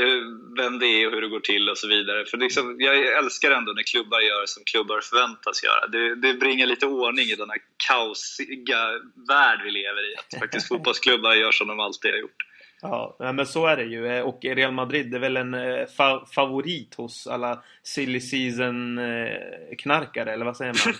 vem 0.58 0.78
det 0.78 0.86
är 0.86 1.06
och 1.06 1.12
hur 1.12 1.20
det 1.20 1.28
går 1.28 1.40
till 1.40 1.68
och 1.68 1.78
så 1.78 1.88
vidare. 1.88 2.24
För 2.26 2.38
liksom, 2.38 2.76
jag 2.78 2.96
älskar 3.18 3.50
ändå 3.50 3.72
när 3.72 3.82
klubbar 3.82 4.20
gör 4.20 4.46
som 4.46 4.62
klubbar 4.64 5.00
förväntas 5.00 5.64
göra. 5.64 5.86
Det, 5.86 6.14
det 6.14 6.34
bringar 6.34 6.66
lite 6.66 6.86
ordning 6.86 7.26
i 7.26 7.34
den 7.34 7.50
här 7.50 7.58
kaosiga 7.88 8.80
värld 9.28 9.60
vi 9.64 9.70
lever 9.70 10.12
i. 10.12 10.16
Att 10.16 10.40
faktiskt 10.40 10.68
fotbollsklubbar 10.72 11.34
gör 11.34 11.52
som 11.52 11.68
de 11.68 11.80
alltid 11.80 12.10
har 12.10 12.18
gjort. 12.18 12.42
Ja, 12.82 13.16
men 13.18 13.46
så 13.46 13.66
är 13.66 13.76
det 13.76 13.84
ju. 13.84 14.06
Eh, 14.06 14.22
och 14.22 14.38
Real 14.42 14.72
Madrid 14.72 15.14
är 15.14 15.18
väl 15.18 15.36
en 15.36 15.54
eh, 15.54 15.86
fa 15.96 16.26
favorit 16.34 16.94
hos 16.94 17.26
alla 17.26 17.62
silly 17.82 18.20
season-knarkare, 18.20 20.32
eller 20.32 20.44
vad 20.44 20.56
säger 20.56 20.72
man? 20.72 20.94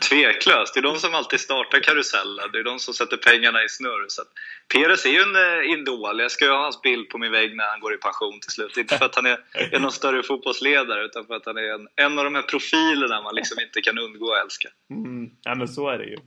Tveklöst! 0.08 0.74
Det 0.74 0.80
är 0.80 0.82
de 0.82 0.96
som 0.96 1.14
alltid 1.14 1.40
startar 1.40 1.80
karusellen. 1.80 2.50
Det 2.52 2.58
är 2.58 2.64
de 2.64 2.78
som 2.78 2.94
sätter 2.94 3.16
pengarna 3.16 3.64
i 3.64 3.68
snurr. 3.68 4.04
Så 4.08 4.22
Peres 4.74 5.06
är 5.06 5.10
ju 5.10 5.20
en 5.20 5.36
eh, 5.36 5.62
idol. 5.72 6.20
Jag 6.20 6.30
ska 6.30 6.44
ju 6.44 6.50
ha 6.50 6.62
hans 6.62 6.82
bild 6.82 7.08
på 7.08 7.18
min 7.18 7.32
vägg 7.32 7.56
när 7.56 7.64
han 7.64 7.80
går 7.80 7.94
i 7.94 7.96
pension 7.96 8.40
till 8.40 8.50
slut. 8.50 8.76
Inte 8.76 8.98
för 8.98 9.04
att 9.04 9.14
han 9.14 9.26
är, 9.26 9.38
är 9.72 9.80
någon 9.80 9.92
större 9.92 10.22
fotbollsledare, 10.22 11.04
utan 11.04 11.26
för 11.26 11.34
att 11.34 11.46
han 11.46 11.56
är 11.56 11.74
en, 11.74 11.88
en 11.96 12.18
av 12.18 12.24
de 12.24 12.34
här 12.34 12.42
profilerna 12.42 13.22
man 13.22 13.34
liksom 13.34 13.60
inte 13.60 13.80
kan 13.80 13.98
undgå 13.98 14.34
att 14.34 14.44
älska. 14.44 14.68
Mm, 14.90 15.30
ja, 15.42 15.54
men 15.54 15.68
så 15.68 15.88
är 15.88 15.98
det 15.98 16.04
ju. 16.04 16.18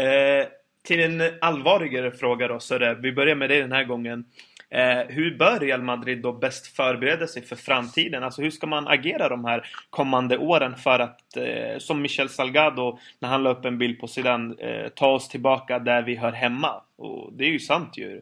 Eh, 0.00 0.46
till 0.82 1.00
en 1.00 1.38
allvarligare 1.40 2.10
fråga 2.10 2.48
då, 2.48 2.60
Söre. 2.60 2.94
Vi 2.94 3.12
börjar 3.12 3.34
med 3.34 3.50
dig 3.50 3.60
den 3.60 3.72
här 3.72 3.84
gången. 3.84 4.24
Eh, 4.70 5.06
hur 5.08 5.36
bör 5.36 5.60
Real 5.60 5.82
Madrid 5.82 6.22
då 6.22 6.32
bäst 6.32 6.76
förbereda 6.76 7.26
sig 7.26 7.42
för 7.42 7.56
framtiden? 7.56 8.22
Alltså 8.22 8.42
hur 8.42 8.50
ska 8.50 8.66
man 8.66 8.88
agera 8.88 9.28
de 9.28 9.44
här 9.44 9.70
kommande 9.90 10.38
åren 10.38 10.76
för 10.76 10.98
att, 10.98 11.36
eh, 11.36 11.78
som 11.78 12.02
Michel 12.02 12.28
Salgado 12.28 12.98
när 13.18 13.28
han 13.28 13.42
la 13.42 13.50
upp 13.50 13.64
en 13.64 13.78
bild 13.78 14.00
på 14.00 14.08
sidan, 14.08 14.58
eh, 14.58 14.88
ta 14.88 15.06
oss 15.06 15.28
tillbaka 15.28 15.78
där 15.78 16.02
vi 16.02 16.16
hör 16.16 16.32
hemma? 16.32 16.82
Och 16.96 17.32
det 17.32 17.44
är 17.44 17.48
ju 17.48 17.58
sant 17.58 17.98
ju. 17.98 18.20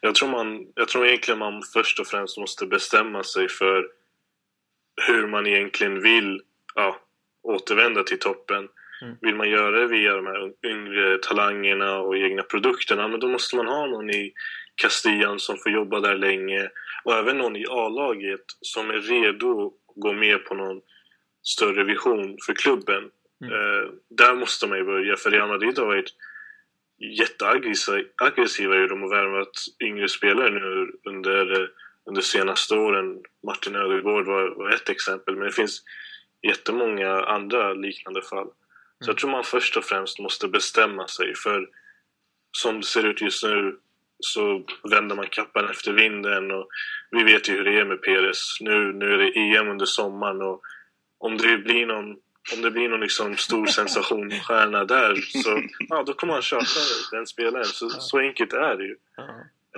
Jag 0.00 0.14
tror, 0.14 0.28
man, 0.28 0.66
jag 0.74 0.88
tror 0.88 1.06
egentligen 1.06 1.38
man 1.38 1.62
först 1.74 2.00
och 2.00 2.06
främst 2.06 2.38
måste 2.38 2.66
bestämma 2.66 3.22
sig 3.22 3.48
för 3.48 3.88
hur 5.06 5.26
man 5.26 5.46
egentligen 5.46 6.02
vill 6.02 6.42
ja, 6.74 6.96
återvända 7.42 8.02
till 8.02 8.18
toppen. 8.18 8.68
Mm. 9.04 9.16
Vill 9.20 9.34
man 9.34 9.50
göra 9.50 9.70
det 9.70 9.86
via 9.86 10.16
de 10.16 10.26
här 10.26 10.52
yngre 10.66 11.18
talangerna 11.18 11.98
och 11.98 12.16
egna 12.16 12.42
produkterna, 12.42 13.08
men 13.08 13.20
då 13.20 13.28
måste 13.28 13.56
man 13.56 13.66
ha 13.66 13.86
någon 13.86 14.10
i 14.10 14.32
Castillan 14.74 15.38
som 15.38 15.56
får 15.56 15.72
jobba 15.72 16.00
där 16.00 16.16
länge 16.16 16.70
och 17.04 17.14
även 17.14 17.38
någon 17.38 17.56
i 17.56 17.66
A-laget 17.70 18.44
som 18.60 18.90
är 18.90 18.98
redo 18.98 19.66
att 19.66 19.72
gå 19.94 20.12
med 20.12 20.44
på 20.44 20.54
någon 20.54 20.80
större 21.42 21.84
vision 21.84 22.38
för 22.46 22.54
klubben. 22.54 23.10
Mm. 23.40 23.54
Eh, 23.54 23.88
där 24.08 24.34
måste 24.34 24.66
man 24.66 24.78
ju 24.78 24.84
börja, 24.84 25.16
för 25.16 25.30
Real 25.30 25.48
Madrid 25.48 25.78
har 25.78 25.86
varit 25.86 26.14
jätteaggressiva 26.98 28.84
i 28.84 28.86
dem 28.86 29.02
och 29.02 29.12
värvat 29.12 29.52
yngre 29.80 30.08
spelare 30.08 30.50
nu 30.50 30.92
under, 31.04 31.70
under 32.06 32.22
senaste 32.22 32.74
åren. 32.74 33.22
Martin 33.46 33.76
Ödegaard 33.76 34.26
var, 34.26 34.54
var 34.56 34.70
ett 34.70 34.88
exempel, 34.88 35.36
men 35.36 35.46
det 35.46 35.52
finns 35.52 35.82
jättemånga 36.42 37.20
andra 37.20 37.72
liknande 37.72 38.22
fall. 38.22 38.48
Så 39.04 39.10
jag 39.10 39.18
tror 39.18 39.30
man 39.30 39.44
först 39.44 39.76
och 39.76 39.84
främst 39.84 40.18
måste 40.18 40.48
bestämma 40.48 41.08
sig 41.08 41.34
för 41.34 41.68
som 42.52 42.80
det 42.80 42.86
ser 42.86 43.06
ut 43.06 43.20
just 43.20 43.44
nu 43.44 43.78
så 44.18 44.62
vänder 44.90 45.16
man 45.16 45.26
kappan 45.26 45.70
efter 45.70 45.92
vinden 45.92 46.50
och 46.50 46.68
vi 47.10 47.24
vet 47.24 47.48
ju 47.48 47.52
hur 47.52 47.64
det 47.64 47.80
är 47.80 47.84
med 47.84 48.02
Peres. 48.02 48.56
Nu, 48.60 48.92
nu 48.92 49.14
är 49.14 49.18
det 49.18 49.56
EM 49.56 49.68
under 49.68 49.86
sommaren 49.86 50.42
och 50.42 50.60
om 51.18 51.36
det 51.36 51.58
blir 51.58 51.86
någon, 51.86 52.10
om 52.54 52.62
det 52.62 52.70
blir 52.70 52.88
någon 52.88 53.00
liksom 53.00 53.36
stor 53.36 53.66
sensationsstjärna 53.66 54.84
där 54.84 55.14
så 55.14 55.62
ja, 55.88 56.02
då 56.02 56.12
kommer 56.12 56.32
han 56.32 56.42
köpa 56.42 56.64
den 57.12 57.26
spelaren. 57.26 57.64
Så, 57.64 57.90
så 57.90 58.18
enkelt 58.18 58.52
är 58.52 58.76
det 58.76 58.84
ju. 58.84 58.96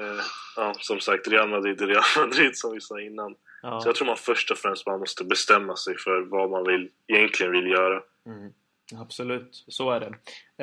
Uh, 0.00 0.20
ja, 0.56 0.74
som 0.78 1.00
sagt, 1.00 1.28
Real 1.28 1.48
Madrid 1.48 1.82
är 1.82 1.86
Real 1.86 2.04
Madrid 2.16 2.56
som 2.56 2.72
vi 2.72 2.80
sa 2.80 3.00
innan. 3.00 3.34
Ja. 3.62 3.80
Så 3.80 3.88
jag 3.88 3.94
tror 3.96 4.06
man 4.06 4.16
först 4.16 4.50
och 4.50 4.58
främst 4.58 4.86
man 4.86 5.00
måste 5.00 5.24
bestämma 5.24 5.76
sig 5.76 5.96
för 5.98 6.20
vad 6.20 6.50
man 6.50 6.64
vill, 6.64 6.88
egentligen 7.06 7.52
vill 7.52 7.66
göra. 7.66 8.02
Mm. 8.26 8.52
Absolut, 8.94 9.64
så 9.68 9.90
är 9.90 10.00
det. 10.00 10.12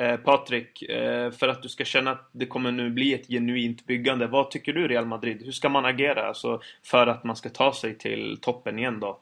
Eh, 0.02 0.16
Patrik, 0.16 0.82
eh, 0.82 1.30
för 1.30 1.48
att 1.48 1.62
du 1.62 1.68
ska 1.68 1.84
känna 1.84 2.10
att 2.10 2.30
det 2.32 2.46
kommer 2.46 2.72
nu 2.72 2.90
bli 2.90 3.14
ett 3.14 3.28
genuint 3.28 3.86
byggande. 3.86 4.26
Vad 4.26 4.50
tycker 4.50 4.72
du 4.72 4.88
Real 4.88 5.06
Madrid? 5.06 5.42
Hur 5.44 5.52
ska 5.52 5.68
man 5.68 5.84
agera 5.84 6.28
alltså, 6.28 6.60
för 6.84 7.06
att 7.06 7.24
man 7.24 7.36
ska 7.36 7.48
ta 7.48 7.74
sig 7.74 7.98
till 7.98 8.38
toppen 8.42 8.78
igen 8.78 9.00
då? 9.00 9.20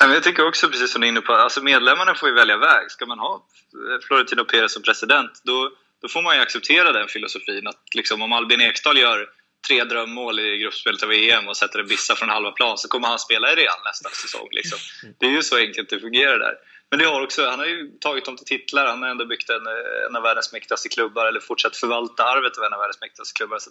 Jag 0.00 0.22
tycker 0.22 0.46
också, 0.46 0.68
precis 0.68 0.92
som 0.92 1.00
du 1.00 1.06
är 1.06 1.08
inne 1.08 1.20
på, 1.20 1.32
alltså 1.32 1.62
medlemmarna 1.62 2.14
får 2.14 2.28
ju 2.28 2.34
välja 2.34 2.56
väg. 2.56 2.90
Ska 2.90 3.06
man 3.06 3.18
ha 3.18 3.46
Florentino 4.08 4.44
Perez 4.44 4.72
som 4.72 4.82
president, 4.82 5.30
då, 5.44 5.70
då 6.02 6.08
får 6.08 6.22
man 6.22 6.36
ju 6.36 6.42
acceptera 6.42 6.92
den 6.92 7.08
filosofin. 7.08 7.66
Att 7.66 7.94
liksom, 7.94 8.22
om 8.22 8.32
Albin 8.32 8.60
Ekdal 8.60 8.98
gör 8.98 9.28
tre 9.68 9.84
drömmål 9.84 10.40
i 10.40 10.58
gruppspelet 10.58 11.02
av 11.02 11.12
EM 11.12 11.48
och 11.48 11.56
sätter 11.56 11.78
en 11.78 11.86
bissa 11.86 12.14
från 12.16 12.28
halva 12.28 12.50
plan 12.50 12.78
så 12.78 12.88
kommer 12.88 13.08
han 13.08 13.18
spela 13.18 13.52
i 13.52 13.56
Real 13.56 13.78
nästa 13.84 14.10
säsong. 14.10 14.48
Liksom. 14.50 14.78
Det 15.18 15.26
är 15.26 15.30
ju 15.30 15.42
så 15.42 15.56
enkelt 15.56 15.90
det 15.90 16.00
fungerar 16.00 16.38
där. 16.38 16.54
Men 16.90 16.98
det 16.98 17.04
har 17.04 17.20
också, 17.20 17.46
han 17.46 17.58
har 17.58 17.66
ju 17.66 17.90
tagit 18.00 18.24
dem 18.24 18.36
till 18.36 18.46
titlar, 18.46 18.86
han 18.86 19.02
har 19.02 19.08
ändå 19.08 19.24
byggt 19.24 19.50
en, 19.50 19.66
eh, 19.66 20.06
en 20.08 20.16
av 20.16 20.22
världens 20.22 20.52
mäktigaste 20.52 20.88
klubbar, 20.88 21.26
eller 21.26 21.40
fortsatt 21.40 21.76
förvalta 21.76 22.24
arvet 22.24 22.58
av 22.58 22.64
en 22.64 22.72
av 22.72 22.78
världens 22.78 23.00
mäktigaste 23.00 23.36
klubbar. 23.36 23.58
Så 23.58 23.70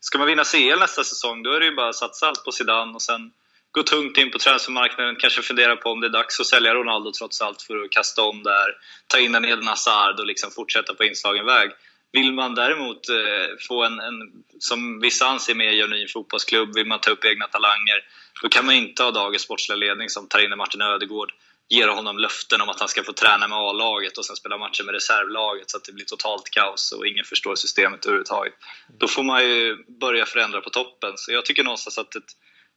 ska 0.00 0.18
man 0.18 0.26
vinna 0.26 0.44
CL 0.44 0.78
nästa 0.78 1.04
säsong, 1.04 1.42
då 1.42 1.52
är 1.52 1.60
det 1.60 1.66
ju 1.66 1.74
bara 1.74 1.88
att 1.88 1.96
satsa 1.96 2.28
allt 2.28 2.44
på 2.44 2.52
Zidane 2.52 2.94
och 2.94 3.02
sen 3.02 3.32
gå 3.72 3.82
tungt 3.82 4.18
in 4.18 4.30
på 4.30 4.38
transfermarknaden, 4.38 5.16
kanske 5.16 5.42
fundera 5.42 5.76
på 5.76 5.90
om 5.90 6.00
det 6.00 6.06
är 6.06 6.10
dags 6.10 6.40
att 6.40 6.46
sälja 6.46 6.74
Ronaldo 6.74 7.12
trots 7.12 7.40
allt 7.40 7.62
för 7.62 7.84
att 7.84 7.90
kasta 7.90 8.22
om 8.22 8.42
där, 8.42 8.76
ta 9.06 9.18
in 9.18 9.34
en 9.34 9.44
Eden 9.44 9.66
Hazard 9.66 10.20
och 10.20 10.26
liksom 10.26 10.50
fortsätta 10.50 10.94
på 10.94 11.04
inslagen 11.04 11.46
väg. 11.46 11.70
Vill 12.12 12.32
man 12.32 12.54
däremot 12.54 13.08
eh, 13.08 13.56
få 13.68 13.84
en, 13.84 14.00
en, 14.00 14.32
som 14.58 15.00
vissa 15.00 15.26
anser, 15.26 15.54
mer 15.54 15.72
genuin 15.72 16.08
fotbollsklubb, 16.08 16.74
vill 16.74 16.86
man 16.86 17.00
ta 17.00 17.10
upp 17.10 17.24
egna 17.24 17.46
talanger, 17.46 18.04
då 18.42 18.48
kan 18.48 18.66
man 18.66 18.74
inte 18.74 19.02
ha 19.02 19.10
dagens 19.10 19.42
sportsliga 19.42 19.76
ledning 19.76 20.08
som 20.08 20.28
tar 20.28 20.44
in 20.44 20.52
en 20.52 20.58
Martin 20.58 20.82
Ödegård 20.82 21.32
ger 21.74 21.88
honom 21.88 22.18
löften 22.18 22.60
om 22.60 22.68
att 22.68 22.80
han 22.80 22.88
ska 22.88 23.02
få 23.02 23.12
träna 23.12 23.48
med 23.48 23.58
A-laget 23.58 24.18
och 24.18 24.24
sen 24.24 24.36
spela 24.36 24.58
matcher 24.58 24.84
med 24.84 24.94
reservlaget 24.94 25.70
så 25.70 25.76
att 25.76 25.84
det 25.84 25.92
blir 25.92 26.04
totalt 26.04 26.50
kaos 26.50 26.92
och 26.92 27.06
ingen 27.06 27.24
förstår 27.24 27.54
systemet 27.54 28.06
överhuvudtaget. 28.06 28.54
Då 29.00 29.08
får 29.08 29.22
man 29.22 29.44
ju 29.48 29.84
börja 30.00 30.26
förändra 30.26 30.60
på 30.60 30.70
toppen. 30.70 31.12
Så 31.16 31.32
jag 31.32 31.44
tycker 31.44 31.64
någonstans 31.64 31.98
att 31.98 32.14
ett, 32.14 32.30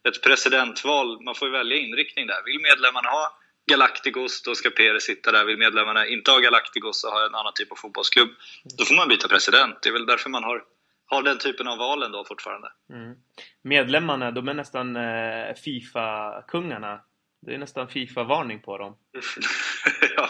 ett 0.07 0.23
presidentval, 0.23 1.23
man 1.23 1.35
får 1.35 1.47
ju 1.47 1.51
välja 1.51 1.77
inriktning 1.77 2.27
där. 2.27 2.43
Vill 2.45 2.59
medlemmarna 2.61 3.09
ha 3.09 3.37
Galacticos, 3.71 4.41
då 4.41 4.55
ska 4.55 4.69
Pérez 4.69 5.03
sitta 5.03 5.31
där. 5.31 5.45
Vill 5.45 5.57
medlemmarna 5.57 6.07
inte 6.07 6.31
ha 6.31 6.39
Galacticos 6.39 7.03
och 7.03 7.11
ha 7.11 7.25
en 7.25 7.35
annan 7.35 7.53
typ 7.55 7.71
av 7.71 7.75
fotbollsklubb, 7.75 8.29
då 8.77 8.85
får 8.85 8.95
man 8.95 9.07
byta 9.07 9.27
president. 9.27 9.75
Det 9.81 9.89
är 9.89 9.93
väl 9.93 10.05
därför 10.05 10.29
man 10.29 10.43
har, 10.43 10.63
har 11.05 11.23
den 11.23 11.37
typen 11.37 11.67
av 11.67 11.77
valen 11.77 12.11
då 12.11 12.25
fortfarande. 12.25 12.67
Mm. 12.89 13.15
Medlemmarna, 13.61 14.31
de 14.31 14.47
är 14.47 14.53
nästan 14.53 14.95
eh, 14.95 15.53
Fifa-kungarna. 15.63 17.01
Det 17.45 17.53
är 17.53 17.57
nästan 17.57 17.87
Fifa-varning 17.87 18.59
på 18.59 18.77
dem. 18.77 18.95
ja, 20.17 20.29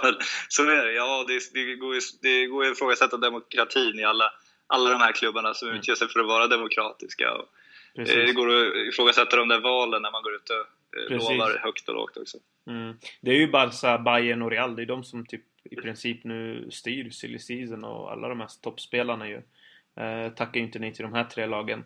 så 0.50 0.64
är 0.64 0.86
det. 0.86 0.94
Ja, 0.94 1.26
det, 1.28 1.40
det, 1.54 1.76
går 1.76 1.96
ju, 1.96 2.02
det 2.22 2.46
går 2.46 2.64
ju 2.64 2.72
att 2.72 2.78
ifrågasätta 2.78 3.18
demokratin 3.18 4.00
i 4.00 4.04
alla, 4.04 4.32
alla 4.68 4.90
de 4.90 5.02
här 5.02 5.12
klubbarna 5.12 5.54
som 5.54 5.68
mm. 5.68 5.80
utger 5.80 5.96
sig 5.96 6.08
för 6.08 6.20
att 6.20 6.28
vara 6.28 6.48
demokratiska. 6.48 7.34
Och, 7.34 7.48
eh, 8.00 8.26
det 8.26 8.34
går 8.34 8.50
att 8.50 8.76
ifrågasätta 8.76 9.36
de 9.36 9.48
där 9.48 9.60
valen 9.60 10.02
när 10.02 10.12
man 10.12 10.24
går 10.24 10.36
ut 10.36 10.50
och 10.50 10.76
Eh, 10.96 11.08
Precis. 11.08 11.30
lovar 11.30 11.60
högt 11.64 11.90
och 11.90 11.96
lågt 11.96 12.18
också. 12.18 12.38
Mm. 12.68 12.98
Det 13.22 13.32
är 13.32 13.36
ju 13.36 13.48
Barca, 13.48 13.98
Bayern 13.98 14.42
och 14.42 14.52
Real. 14.52 14.76
Det 14.76 14.82
är 14.82 14.86
de 14.86 15.04
som 15.04 15.26
typ 15.26 15.44
i 15.64 15.76
princip 15.76 16.24
nu 16.24 16.68
styr 16.72 17.10
silly 17.10 17.40
season 17.40 17.84
och 17.84 18.12
alla 18.12 18.28
de 18.28 18.40
här 18.40 18.50
toppspelarna 18.62 19.30
ju. 19.30 19.42
Eh, 19.96 20.30
tackar 20.30 20.60
ju 20.60 20.66
inte 20.66 20.80
nej 20.80 20.94
till 20.94 21.04
de 21.04 21.14
här 21.14 21.24
tre 21.24 21.46
lagen. 21.46 21.84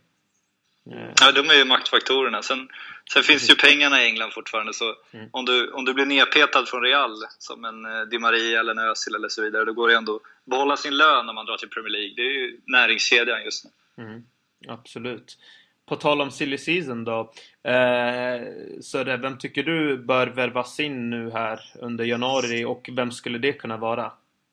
Eh. 0.91 1.13
Ja, 1.21 1.32
de 1.32 1.49
är 1.49 1.54
ju 1.54 1.65
maktfaktorerna. 1.65 2.41
Sen, 2.41 2.69
sen 3.13 3.23
finns 3.23 3.49
ju 3.49 3.56
pengarna 3.56 4.04
i 4.04 4.06
England 4.06 4.34
fortfarande, 4.34 4.73
så 4.73 4.95
mm. 5.12 5.30
om, 5.32 5.45
du, 5.45 5.71
om 5.71 5.86
du 5.86 5.93
blir 5.93 6.06
nedpetad 6.06 6.65
från 6.65 6.82
Real, 6.82 7.15
som 7.39 7.65
en 7.65 7.86
eh, 7.86 8.02
Di 8.02 8.19
Maria 8.19 8.60
eller 8.60 8.71
en 8.71 8.80
Özil 8.80 9.15
eller 9.15 9.30
så 9.30 9.41
vidare, 9.41 9.65
då 9.65 9.73
går 9.73 9.89
det 9.89 9.95
ändå 9.95 10.15
att 10.15 10.21
behålla 10.45 10.78
sin 10.78 10.97
lön 10.97 11.30
om 11.30 11.36
man 11.36 11.45
drar 11.45 11.58
till 11.58 11.69
Premier 11.69 11.91
League. 11.91 12.13
Det 12.15 12.21
är 12.21 12.34
ju 12.34 12.60
näringskedjan 12.65 13.43
just 13.43 13.65
nu. 13.65 13.71
Mm. 14.04 14.23
Absolut. 14.67 15.38
På 15.86 15.95
tal 15.95 16.21
om 16.21 16.32
silly 16.32 16.58
season 16.58 17.04
då. 17.04 17.34
Eh, 17.63 18.41
så 18.82 19.04
det, 19.04 19.17
vem 19.17 19.38
tycker 19.38 19.63
du 19.63 19.97
bör 19.97 20.28
värvas 20.28 20.80
in 20.80 21.10
nu 21.10 21.32
här 21.32 21.60
under 21.75 22.06
januari 22.06 22.65
och 22.65 22.89
vem 22.93 23.12
skulle 23.12 23.38
det 23.38 23.54
kunna 23.54 23.78
vara? 23.78 24.12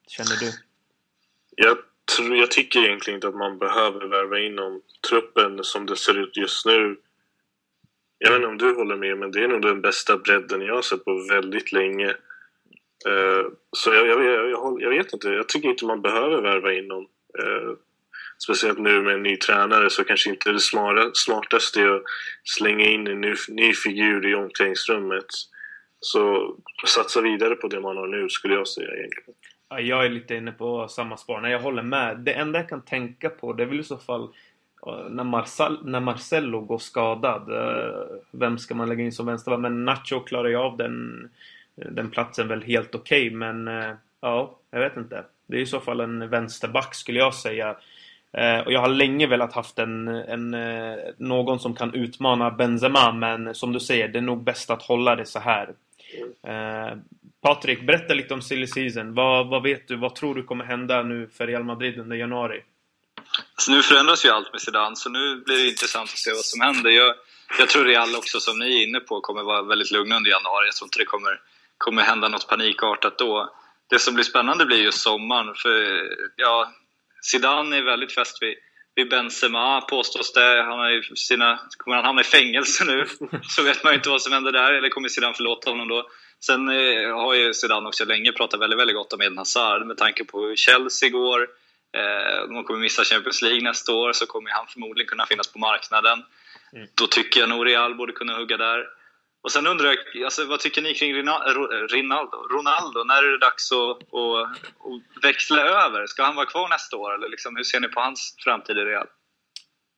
Känner 0.09 0.37
du? 0.41 0.53
Jag, 1.57 1.77
jag 2.19 2.51
tycker 2.51 2.81
egentligen 2.81 3.17
inte 3.17 3.29
att 3.29 3.35
man 3.35 3.59
behöver 3.59 4.07
värva 4.07 4.39
in 4.39 4.55
någon. 4.55 4.81
Truppen 5.09 5.65
som 5.65 5.87
det 5.87 5.97
ser 5.97 6.19
ut 6.19 6.37
just 6.37 6.67
nu. 6.67 6.97
Jag 8.19 8.31
vet 8.31 8.37
inte 8.37 8.49
om 8.49 8.59
du 8.59 8.75
håller 8.75 8.97
med, 8.97 9.19
men 9.19 9.31
det 9.31 9.45
är 9.45 9.49
nog 9.49 9.63
den 9.63 9.81
bästa 9.81 10.17
bredden 10.17 10.61
jag 10.61 10.75
har 10.75 10.83
sett 10.83 11.05
på 11.05 11.27
väldigt 11.31 11.73
länge. 11.73 12.09
Eh, 13.07 13.47
så 13.77 13.95
jag, 13.95 14.07
jag, 14.07 14.25
jag, 14.25 14.83
jag, 14.83 14.91
vet 14.91 15.13
inte, 15.13 15.29
jag 15.29 15.49
tycker 15.49 15.69
inte 15.69 15.85
man 15.85 16.03
behöver 16.03 16.43
värva 16.43 16.73
in 16.73 16.89
någon. 16.89 17.05
Eh, 17.39 17.73
speciellt 18.39 18.79
nu 18.79 19.03
med 19.03 19.15
en 19.15 19.23
ny 19.23 19.37
tränare 19.37 19.91
så 19.91 20.05
kanske 20.05 20.31
inte 20.31 20.53
det 20.53 20.61
smartaste 21.15 21.81
är 21.81 21.97
att 21.97 22.03
slänga 22.45 22.87
in 22.87 23.07
en 23.07 23.21
ny, 23.21 23.35
ny 23.49 23.75
figur 23.75 24.27
i 24.31 24.35
omklädningsrummet. 24.35 25.27
Så 26.01 26.55
satsa 26.87 27.21
vidare 27.21 27.55
på 27.55 27.69
det 27.69 27.81
man 27.81 27.97
har 27.97 28.07
nu 28.07 28.29
skulle 28.29 28.55
jag 28.55 28.69
säga 28.69 28.89
egentligen. 28.89 29.35
Ja, 29.69 29.81
jag 29.81 30.05
är 30.05 30.11
lite 30.11 30.35
inne 30.35 30.53
på 30.53 30.89
samma 30.89 31.17
spår. 31.17 31.41
Nej, 31.41 31.53
jag 31.53 31.61
håller 31.61 31.83
med. 31.83 32.19
Det 32.19 32.33
enda 32.33 32.59
jag 32.59 32.69
kan 32.69 32.83
tänka 32.83 33.29
på 33.29 33.53
det 33.53 33.63
är 33.63 33.67
väl 33.67 33.81
i 33.81 33.85
så 33.85 33.97
fall 33.97 34.29
när, 35.11 35.25
Marcel, 35.25 35.79
när 35.85 36.01
Marcello 36.01 36.61
går 36.61 36.79
skadad. 36.79 37.53
Eh, 37.53 38.01
vem 38.31 38.59
ska 38.59 38.75
man 38.75 38.89
lägga 38.89 39.05
in 39.05 39.13
som 39.13 39.27
vänsterback? 39.27 39.61
Men 39.61 39.85
Nacho 39.85 40.21
klarar 40.21 40.49
ju 40.49 40.57
av 40.57 40.77
den, 40.77 41.29
den 41.75 42.11
platsen 42.11 42.49
väl 42.49 42.63
helt 42.63 42.95
okej. 42.95 43.27
Okay, 43.27 43.37
men 43.37 43.69
eh, 43.69 43.95
ja, 44.21 44.59
jag 44.71 44.81
vet 44.81 44.97
inte. 44.97 45.25
Det 45.47 45.57
är 45.57 45.61
i 45.61 45.67
så 45.67 45.81
fall 45.81 46.01
en 46.01 46.29
vänsterback 46.29 46.95
skulle 46.95 47.19
jag 47.19 47.35
säga. 47.35 47.77
Eh, 48.33 48.61
och 48.61 48.73
jag 48.73 48.81
har 48.81 48.89
länge 48.89 49.27
velat 49.27 49.53
haft 49.53 49.79
en, 49.79 50.09
en, 50.09 50.57
någon 51.17 51.59
som 51.59 51.75
kan 51.75 51.95
utmana 51.95 52.51
Benzema 52.51 53.13
men 53.13 53.55
som 53.55 53.73
du 53.73 53.81
säger, 53.81 54.09
det 54.09 54.19
är 54.19 54.23
nog 54.23 54.43
bäst 54.43 54.71
att 54.71 54.83
hålla 54.83 55.17
det 55.17 55.27
så 55.27 55.39
här. 55.39 55.75
Eh, 56.47 56.99
Patrik, 57.43 57.87
berätta 57.87 58.15
lite 58.15 58.35
om 58.35 58.43
silly 58.43 58.67
season. 58.67 59.15
Vad, 59.15 59.49
vad 59.49 59.63
vet 59.63 59.89
du? 59.89 59.97
Vad 59.97 60.15
tror 60.15 60.35
du 60.35 60.43
kommer 60.43 60.65
hända 60.65 61.03
nu 61.03 61.29
för 61.37 61.47
Real 61.47 61.65
Madrid 61.65 61.99
under 61.99 62.17
januari? 62.17 62.63
Alltså 63.55 63.73
nu 63.73 63.83
förändras 63.83 64.25
ju 64.25 64.29
allt 64.29 64.53
med 64.53 64.61
Zidane, 64.61 64.97
så 64.97 65.09
nu 65.11 65.43
blir 65.47 65.57
det 65.57 65.69
intressant 65.69 66.11
att 66.11 66.19
se 66.19 66.31
vad 66.31 66.45
som 66.45 66.61
händer. 66.61 66.91
Jag, 66.91 67.15
jag 67.59 67.69
tror 67.69 67.85
Real 67.85 68.17
också, 68.17 68.41
som 68.41 68.59
ni 68.59 68.83
är 68.83 68.89
inne 68.89 69.01
på, 69.01 69.21
kommer 69.21 69.43
vara 69.43 69.63
väldigt 69.63 69.91
lugna 69.91 70.17
under 70.17 70.31
januari. 70.31 70.67
Jag 70.67 70.75
tror 70.75 70.87
inte 70.87 70.99
det 70.99 71.05
kommer, 71.05 71.41
kommer 71.79 72.03
hända 72.03 72.29
något 72.29 72.49
panikartat 72.49 73.19
då. 73.19 73.51
Det 73.91 73.99
som 73.99 74.15
blir 74.15 74.25
spännande 74.25 74.67
blir 74.67 74.83
ju 74.83 74.93
sommaren, 74.93 75.55
för 75.55 76.03
ja, 76.37 76.73
Zidane 77.23 77.77
är 77.77 77.83
väldigt 77.83 78.15
fäst 78.15 78.43
vid, 78.43 78.55
vid 78.97 79.11
Benzema 79.11 79.81
påstås 79.81 80.33
det. 80.33 80.63
Han 80.63 80.79
har 80.79 81.15
sina, 81.17 81.61
kommer 81.77 81.97
han 81.97 82.05
hamna 82.05 82.21
i 82.21 82.25
fängelse 82.25 82.85
nu 82.85 83.07
så 83.43 83.63
vet 83.63 83.85
man 83.85 83.93
ju 83.93 83.97
inte 83.97 84.09
vad 84.09 84.23
som 84.23 84.33
händer 84.33 84.53
där. 84.53 84.73
Eller 84.73 84.89
kommer 84.89 85.09
Zidane 85.09 85.35
förlåta 85.35 85.71
honom 85.71 85.89
då? 85.89 86.09
Sen 86.41 86.69
eh, 86.69 87.17
har 87.17 87.35
ju 87.35 87.55
Zidane 87.55 87.89
också 87.89 88.05
länge 88.05 88.33
pratat 88.33 88.61
väldigt, 88.61 88.79
väldigt 88.79 88.97
gott 88.97 89.13
om 89.13 89.21
Eden 89.23 89.39
Hazard 89.39 89.87
med 89.87 89.97
tanke 89.97 90.25
på 90.25 90.41
hur 90.41 90.57
Chelsea 90.57 91.09
går. 91.09 91.43
Eh, 91.97 92.49
de 92.49 92.65
kommer 92.65 92.81
missa 92.81 93.05
Champions 93.05 93.43
League 93.43 93.63
nästa 93.63 93.93
år 93.93 94.13
så 94.13 94.27
kommer 94.27 94.51
han 94.51 94.67
förmodligen 94.67 95.09
kunna 95.09 95.27
finnas 95.27 95.53
på 95.53 95.59
marknaden. 95.59 96.25
Mm. 96.73 96.89
Då 96.95 97.07
tycker 97.07 97.41
jag 97.41 97.49
nog 97.49 97.67
Real 97.67 97.95
borde 97.95 98.13
kunna 98.13 98.37
hugga 98.37 98.57
där. 98.57 98.85
Och 99.47 99.53
sen 99.53 99.67
undrar 99.67 99.87
jag, 99.87 100.25
alltså, 100.25 100.45
vad 100.45 100.61
tycker 100.61 100.83
ni 100.83 100.95
kring 100.95 101.15
Ronaldo? 101.15 101.51
Ronaldo? 102.49 103.05
När 103.05 103.23
är 103.23 103.31
det 103.31 103.39
dags 103.39 103.73
att, 103.73 103.97
att, 103.97 104.51
att 104.61 105.25
växla 105.25 105.63
över? 105.63 106.07
Ska 106.07 106.23
han 106.25 106.37
vara 106.37 106.47
kvar 106.47 106.69
nästa 106.69 106.97
år? 106.97 107.15
Eller 107.15 107.29
liksom, 107.29 107.57
hur 107.57 107.65
ser 107.65 107.81
ni 107.81 107.89
på 107.89 108.01
hans 108.01 108.37
framtid 108.45 108.79
i 108.79 108.81
Real? 108.81 109.07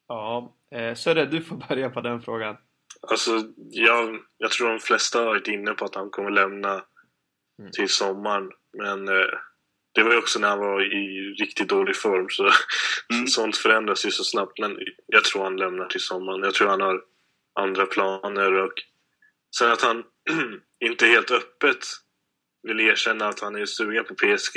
Ja, 0.09 0.57
eh, 0.75 0.95
Söder, 0.95 1.27
du 1.27 1.43
får 1.43 1.57
börja 1.69 1.91
på 1.91 2.01
den 2.01 2.23
frågan. 2.23 2.57
Alltså, 3.11 3.31
jag, 3.71 4.19
jag 4.39 4.51
tror 4.51 4.69
de 4.69 4.81
flesta 4.81 5.19
har 5.19 5.27
varit 5.27 5.49
inne 5.49 5.73
på 5.73 5.85
att 5.85 5.95
han 5.95 6.11
kommer 6.11 6.31
lämna 6.31 6.73
mm. 7.59 7.71
till 7.73 7.89
sommaren. 7.89 8.51
Men 8.79 9.09
eh, 9.09 9.39
det 9.95 10.03
var 10.03 10.13
ju 10.13 10.19
också 10.19 10.39
när 10.39 10.49
han 10.49 10.59
var 10.59 10.83
i 10.83 11.35
riktigt 11.41 11.69
dålig 11.69 11.97
form. 11.97 12.27
Så 12.31 12.43
mm. 13.13 13.27
sånt 13.27 13.57
förändras 13.57 14.07
ju 14.07 14.11
så 14.11 14.25
snabbt. 14.25 14.59
Men 14.59 14.79
jag 15.07 15.25
tror 15.25 15.43
han 15.45 15.57
lämnar 15.57 15.87
till 15.87 16.01
sommaren. 16.01 16.43
Jag 16.43 16.55
tror 16.55 16.69
han 16.69 16.81
har 16.81 17.03
andra 17.61 17.87
planer. 17.87 18.53
och 18.53 18.73
Sen 19.57 19.73
att 19.73 19.83
han 19.83 20.05
inte 20.85 21.07
helt 21.07 21.31
öppet 21.31 21.87
vill 22.63 22.81
erkänna 22.81 23.29
att 23.29 23.41
han 23.41 23.57
är 23.57 23.67
sugen 23.67 24.05
på 24.05 24.15
PSG, 24.15 24.55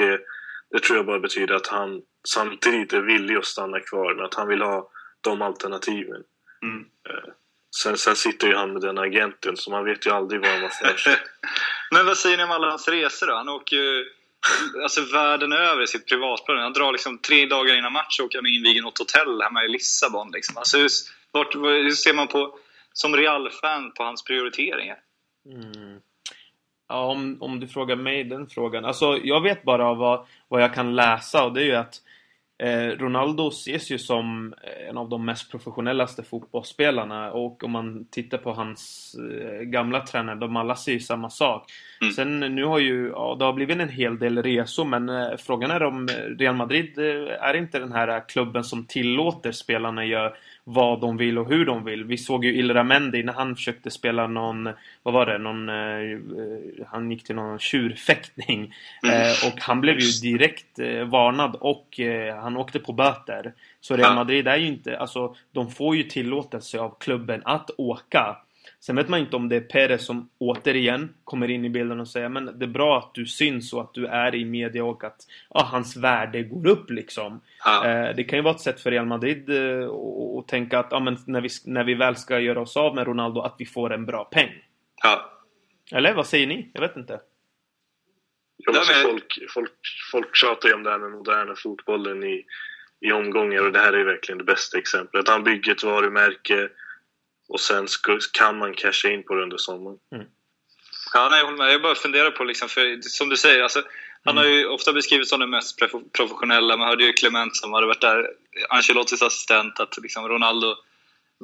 det 0.71 0.79
tror 0.79 0.97
jag 0.97 1.05
bara 1.05 1.19
betyder 1.19 1.55
att 1.55 1.67
han 1.67 2.01
samtidigt 2.27 2.93
är 2.93 3.01
villig 3.01 3.35
att 3.35 3.45
stanna 3.45 3.79
kvar, 3.79 4.15
men 4.15 4.25
att 4.25 4.33
han 4.33 4.47
vill 4.47 4.61
ha 4.61 4.89
de 5.21 5.41
alternativen. 5.41 6.23
Mm. 6.63 6.85
Eh, 7.09 7.33
sen, 7.83 7.97
sen 7.97 8.15
sitter 8.15 8.47
ju 8.47 8.55
han 8.55 8.73
med 8.73 8.81
den 8.81 8.97
agenten, 8.97 9.57
så 9.57 9.71
man 9.71 9.85
vet 9.85 10.05
ju 10.05 10.11
aldrig 10.11 10.41
vad 10.41 10.73
för 10.73 10.97
sig. 10.97 11.17
men 11.91 12.05
vad 12.05 12.17
säger 12.17 12.37
ni 12.37 12.43
om 12.43 12.51
alla 12.51 12.69
hans 12.69 12.87
resor 12.87 13.27
då? 13.27 13.33
Han 13.33 13.49
åker 13.49 13.75
ju 13.75 14.05
alltså, 14.83 15.01
världen 15.01 15.53
över 15.53 15.83
i 15.83 15.87
sitt 15.87 16.05
privatplan. 16.05 16.57
Han 16.57 16.73
drar 16.73 16.91
liksom 16.91 17.17
tre 17.17 17.45
dagar 17.45 17.75
innan 17.75 17.93
match 17.93 18.19
och 18.19 18.25
åker 18.25 18.37
han 18.37 18.47
inviger 18.47 18.81
något 18.81 18.99
hotell 18.99 19.41
hemma 19.41 19.63
i 19.63 19.67
Lissabon. 19.67 20.31
Liksom. 20.31 20.57
Alltså, 20.57 20.77
hur, 20.77 20.89
vart, 21.31 21.55
hur 21.55 21.91
ser 21.91 22.13
man 22.13 22.27
på 22.27 22.59
som 22.93 23.15
Real-fan 23.15 23.91
på 23.97 24.03
hans 24.03 24.23
prioriteringar? 24.23 24.97
Mm. 25.45 25.99
Ja, 26.91 27.05
om, 27.05 27.37
om 27.39 27.59
du 27.59 27.67
frågar 27.67 27.95
mig 27.95 28.23
den 28.23 28.47
frågan. 28.47 28.85
Alltså, 28.85 29.17
jag 29.23 29.41
vet 29.41 29.63
bara 29.63 29.93
vad, 29.93 30.25
vad 30.47 30.63
jag 30.63 30.73
kan 30.73 30.95
läsa 30.95 31.45
och 31.45 31.53
det 31.53 31.61
är 31.61 31.65
ju 31.65 31.75
att 31.75 32.01
eh, 32.63 32.97
Ronaldo 32.97 33.47
ses 33.47 33.91
ju 33.91 33.99
som 33.99 34.53
en 34.89 34.97
av 34.97 35.09
de 35.09 35.25
mest 35.25 35.51
professionellaste 35.51 36.23
fotbollsspelarna 36.23 37.31
och 37.31 37.63
om 37.63 37.71
man 37.71 38.05
tittar 38.11 38.37
på 38.37 38.53
hans 38.53 39.15
eh, 39.15 39.61
gamla 39.61 40.05
tränare, 40.05 40.35
de 40.35 40.55
alla 40.55 40.75
säger 40.75 40.99
samma 40.99 41.29
sak. 41.29 41.71
Mm. 42.01 42.13
Sen 42.13 42.39
nu 42.39 42.63
har 42.63 42.79
ju, 42.79 43.07
ja, 43.07 43.35
det 43.39 43.45
har 43.45 43.53
blivit 43.53 43.79
en 43.79 43.89
hel 43.89 44.19
del 44.19 44.43
resor 44.43 44.85
men 44.85 45.09
eh, 45.09 45.37
frågan 45.37 45.71
är 45.71 45.83
om 45.83 46.07
Real 46.39 46.55
Madrid 46.55 46.97
eh, 46.97 47.43
är 47.43 47.53
inte 47.53 47.79
den 47.79 47.91
här 47.91 48.29
klubben 48.29 48.63
som 48.63 48.85
tillåter 48.85 49.51
spelarna 49.51 50.05
göra 50.05 50.33
vad 50.63 51.01
de 51.01 51.17
vill 51.17 51.37
och 51.37 51.49
hur 51.49 51.65
de 51.65 51.85
vill. 51.85 52.03
Vi 52.03 52.17
såg 52.17 52.45
ju 52.45 52.57
Ilramendi 52.57 53.23
när 53.23 53.33
han 53.33 53.55
försökte 53.55 53.91
spela 53.91 54.27
någon, 54.27 54.69
vad 55.03 55.13
var 55.13 55.25
det, 55.25 55.37
någon, 55.37 55.69
eh, 55.69 56.85
han 56.87 57.11
gick 57.11 57.23
till 57.23 57.35
någon 57.35 57.59
tjurfäktning. 57.59 58.73
Mm. 59.03 59.21
Eh, 59.21 59.31
och 59.47 59.59
han 59.59 59.81
blev 59.81 59.99
ju 59.99 60.31
direkt 60.31 60.79
eh, 60.79 61.03
varnad 61.03 61.55
och 61.59 61.99
eh, 61.99 62.35
han 62.37 62.57
åkte 62.57 62.79
på 62.79 62.93
böter. 62.93 63.53
Så 63.81 63.95
Real 63.95 64.15
Madrid 64.15 64.47
är 64.47 64.57
ju 64.57 64.67
inte, 64.67 64.97
alltså 64.97 65.35
de 65.51 65.71
får 65.71 65.95
ju 65.95 66.03
tillåtelse 66.03 66.79
av 66.79 66.97
klubben 66.99 67.41
att 67.45 67.69
åka. 67.77 68.37
Sen 68.83 68.95
vet 68.95 69.09
man 69.09 69.19
inte 69.19 69.35
om 69.35 69.49
det 69.49 69.55
är 69.55 69.61
Perez 69.61 70.05
som 70.05 70.29
återigen 70.37 71.13
kommer 71.23 71.49
in 71.49 71.65
i 71.65 71.69
bilden 71.69 71.99
och 71.99 72.07
säger 72.07 72.29
men 72.29 72.59
det 72.59 72.65
är 72.65 72.69
bra 72.69 72.97
att 72.97 73.13
du 73.13 73.25
syns 73.25 73.73
och 73.73 73.81
att 73.81 73.93
du 73.93 74.05
är 74.05 74.35
i 74.35 74.45
media 74.45 74.83
och 74.83 75.03
att 75.03 75.17
ja, 75.49 75.63
hans 75.71 75.97
värde 75.97 76.43
går 76.43 76.67
upp 76.67 76.89
liksom. 76.89 77.41
Ja. 77.65 77.87
Eh, 77.87 78.15
det 78.15 78.23
kan 78.23 78.39
ju 78.39 78.43
vara 78.43 78.55
ett 78.55 78.61
sätt 78.61 78.81
för 78.81 78.91
Real 78.91 79.05
Madrid 79.05 79.49
eh, 79.49 79.89
att 80.39 80.47
tänka 80.47 80.79
att 80.79 80.87
ja, 80.91 80.99
men 80.99 81.17
när, 81.27 81.41
vi, 81.41 81.49
när 81.65 81.83
vi 81.83 81.93
väl 81.93 82.15
ska 82.15 82.39
göra 82.39 82.61
oss 82.61 82.77
av 82.77 82.95
med 82.95 83.07
Ronaldo 83.07 83.41
att 83.41 83.55
vi 83.57 83.65
får 83.65 83.93
en 83.93 84.05
bra 84.05 84.23
peng. 84.23 84.49
Ja. 85.03 85.31
Eller 85.91 86.13
vad 86.13 86.27
säger 86.27 86.47
ni? 86.47 86.71
Jag 86.73 86.81
vet 86.81 86.97
inte. 86.97 87.19
Ja, 88.57 88.79
alltså, 88.79 88.93
folk, 88.93 89.37
folk, 89.53 89.71
folk 90.11 90.35
tjatar 90.35 90.69
ju 90.69 90.75
om 90.75 90.83
det 90.83 90.91
här 90.91 90.99
med 90.99 91.11
moderna 91.11 91.55
fotbollen 91.55 92.23
i, 92.23 92.45
i 93.01 93.11
omgångar 93.11 93.65
och 93.65 93.71
det 93.71 93.79
här 93.79 93.93
är 93.93 94.03
verkligen 94.03 94.37
det 94.37 94.43
bästa 94.43 94.77
exemplet. 94.77 95.27
Han 95.27 95.43
bygger 95.43 95.71
ett 95.71 95.83
varumärke 95.83 96.69
och 97.51 97.59
sen 97.59 97.87
kan 98.31 98.57
man 98.57 98.73
casha 98.73 99.09
in 99.09 99.23
på 99.23 99.35
det 99.35 99.43
under 99.43 99.57
sommaren. 99.57 99.97
Mm. 100.15 100.25
Ja, 101.13 101.27
nej, 101.29 101.39
jag 101.39 101.45
håller 101.45 101.57
med. 101.57 101.73
Jag 101.73 101.81
bara 101.81 101.95
funderar 101.95 102.31
på, 102.31 102.43
liksom, 102.43 102.69
för 102.69 103.01
som 103.01 103.29
du 103.29 103.37
säger, 103.37 103.63
alltså, 103.63 103.83
han 104.23 104.37
har 104.37 104.45
ju 104.45 104.67
ofta 104.67 104.93
beskrivits 104.93 105.29
som 105.29 105.39
den 105.39 105.49
mest 105.49 105.79
professionella. 106.17 106.77
Man 106.77 106.87
hörde 106.87 107.03
ju 107.03 107.13
Clement 107.13 107.55
som 107.55 107.73
hade 107.73 107.87
varit 107.87 108.01
där, 108.01 108.29
Ancelottis 108.69 109.21
assistent, 109.21 109.79
att 109.79 109.97
liksom 110.01 110.27
Ronaldo 110.27 110.75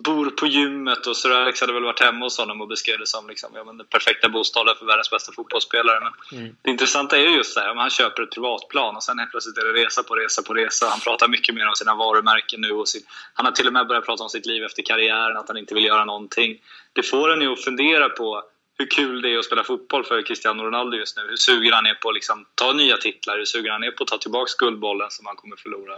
bor 0.04 0.30
på 0.30 0.48
gymmet 0.48 1.08
och 1.08 1.18
Sir 1.18 1.32
Alex 1.32 1.62
hade 1.62 1.74
väl 1.74 1.84
varit 1.84 2.00
hemma 2.00 2.26
hos 2.26 2.38
honom 2.38 2.62
och 2.62 2.68
beskrev 2.68 3.00
det 3.00 3.08
som 3.08 3.28
liksom, 3.28 3.50
ja, 3.56 3.64
men 3.64 3.78
den 3.78 3.88
perfekta 3.88 4.30
bostaden 4.30 4.76
för 4.80 4.86
världens 4.86 5.10
bästa 5.10 5.32
fotbollsspelare. 5.32 6.00
Men 6.00 6.40
mm. 6.40 6.56
Det 6.62 6.72
intressanta 6.72 7.18
är 7.18 7.22
ju 7.22 7.36
just 7.36 7.56
det 7.56 7.62
här, 7.62 7.72
om 7.72 7.78
han 7.78 7.90
köper 7.90 8.24
ett 8.24 8.32
privatplan 8.32 8.96
och 8.96 9.04
sen 9.04 9.20
helt 9.20 9.32
plötsligt 9.32 9.58
är 9.58 9.66
det 9.66 9.84
resa 9.84 10.04
på 10.04 10.16
resa 10.16 10.42
på 10.42 10.54
resa. 10.54 10.86
Han 10.90 11.00
pratar 11.00 11.28
mycket 11.28 11.56
mer 11.56 11.68
om 11.68 11.76
sina 11.76 11.96
varumärken 11.96 12.62
nu. 12.62 12.72
Och 12.72 12.88
sin, 12.88 13.02
han 13.34 13.46
har 13.46 13.54
till 13.54 13.68
och 13.68 13.74
med 13.74 13.88
börjat 13.88 14.06
prata 14.06 14.24
om 14.24 14.30
sitt 14.30 14.46
liv 14.46 14.64
efter 14.64 14.84
karriären, 14.84 15.38
att 15.38 15.48
han 15.48 15.58
inte 15.58 15.74
vill 15.76 15.86
göra 15.86 16.06
någonting. 16.06 16.62
Det 16.94 17.04
får 17.04 17.34
en 17.34 17.42
ju 17.42 17.54
att 17.54 17.64
fundera 17.64 18.10
på 18.10 18.44
hur 18.78 18.86
kul 18.86 19.22
det 19.22 19.34
är 19.34 19.38
att 19.38 19.46
spela 19.46 19.64
fotboll 19.64 20.04
för 20.04 20.22
Cristiano 20.22 20.64
Ronaldo 20.64 20.98
just 20.98 21.18
nu. 21.18 21.24
Hur 21.30 21.36
sugen 21.36 21.74
han 21.74 21.86
är 21.86 21.94
på 21.94 22.10
att 22.10 22.16
liksom 22.16 22.46
ta 22.56 22.74
nya 22.74 22.98
titlar, 22.98 23.38
hur 23.38 23.46
sugen 23.46 23.72
han 23.72 23.84
är 23.84 23.92
på 23.92 24.04
att 24.04 24.10
ta 24.10 24.18
tillbaka 24.18 24.52
guldbollen 24.58 25.12
som 25.12 25.26
han 25.26 25.36
kommer 25.36 25.56
förlora. 25.56 25.98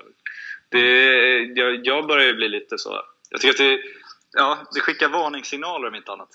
Det, 0.69 0.81
jag, 1.55 1.87
jag 1.87 2.07
börjar 2.07 2.25
ju 2.25 2.33
bli 2.33 2.49
lite 2.49 2.77
så. 2.77 3.01
Jag 3.29 3.41
tycker 3.41 3.53
att 3.53 3.57
det, 3.57 3.79
ja, 4.31 4.67
det 4.73 4.79
skickar 4.79 5.09
varningssignaler 5.09 5.87
om 5.87 5.95
inte 5.95 6.11
annat. 6.11 6.29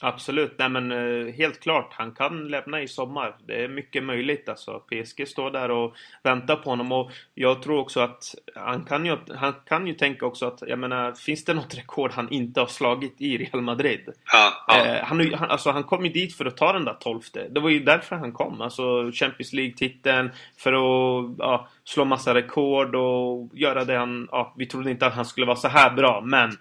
Absolut, 0.00 0.54
nej 0.58 0.68
men 0.68 0.92
eh, 0.92 1.34
helt 1.34 1.60
klart. 1.60 1.92
Han 1.92 2.12
kan 2.12 2.48
lämna 2.48 2.82
i 2.82 2.88
sommar. 2.88 3.36
Det 3.46 3.64
är 3.64 3.68
mycket 3.68 4.04
möjligt 4.04 4.48
alltså. 4.48 4.80
PSG 4.80 5.28
står 5.28 5.50
där 5.50 5.70
och 5.70 5.94
väntar 6.22 6.56
på 6.56 6.70
honom 6.70 6.92
och 6.92 7.10
jag 7.34 7.62
tror 7.62 7.78
också 7.78 8.00
att 8.00 8.34
han 8.54 8.84
kan 8.84 9.06
ju, 9.06 9.16
han 9.36 9.54
kan 9.66 9.86
ju 9.86 9.94
tänka 9.94 10.26
också 10.26 10.46
att, 10.46 10.62
jag 10.66 10.78
menar, 10.78 11.12
finns 11.12 11.44
det 11.44 11.54
något 11.54 11.74
rekord 11.74 12.12
han 12.12 12.28
inte 12.32 12.60
har 12.60 12.66
slagit 12.66 13.14
i 13.18 13.38
Real 13.38 13.62
Madrid? 13.62 14.08
Ja, 14.32 14.52
ja. 14.66 14.86
Eh, 14.86 15.04
han, 15.04 15.34
han, 15.34 15.50
alltså, 15.50 15.70
han 15.70 15.84
kom 15.84 16.04
ju 16.04 16.12
dit 16.12 16.36
för 16.36 16.44
att 16.44 16.56
ta 16.56 16.72
den 16.72 16.84
där 16.84 16.96
tolfte. 17.00 17.48
Det 17.48 17.60
var 17.60 17.70
ju 17.70 17.80
därför 17.80 18.16
han 18.16 18.32
kom. 18.32 18.60
Alltså 18.60 19.10
Champions 19.12 19.52
League-titeln, 19.52 20.30
för 20.56 20.72
att 20.72 21.34
ja, 21.38 21.68
slå 21.84 22.04
massa 22.04 22.34
rekord 22.34 22.94
och 22.94 23.50
göra 23.52 23.84
det 23.84 23.96
han, 23.96 24.28
ja, 24.30 24.54
vi 24.56 24.66
trodde 24.66 24.90
inte 24.90 25.06
att 25.06 25.14
han 25.14 25.24
skulle 25.24 25.46
vara 25.46 25.56
så 25.56 25.68
här 25.68 25.90
bra, 25.90 26.20
men 26.24 26.52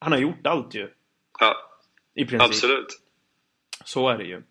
han 0.00 0.12
har 0.12 0.18
gjort 0.18 0.46
allt 0.46 0.74
ju. 0.74 0.88
Ja. 1.40 1.54
I 2.14 2.24
princip. 2.24 2.48
Absolut. 2.48 3.00
Så 3.84 4.08
är 4.08 4.18
det 4.18 4.24
ju. 4.24 4.42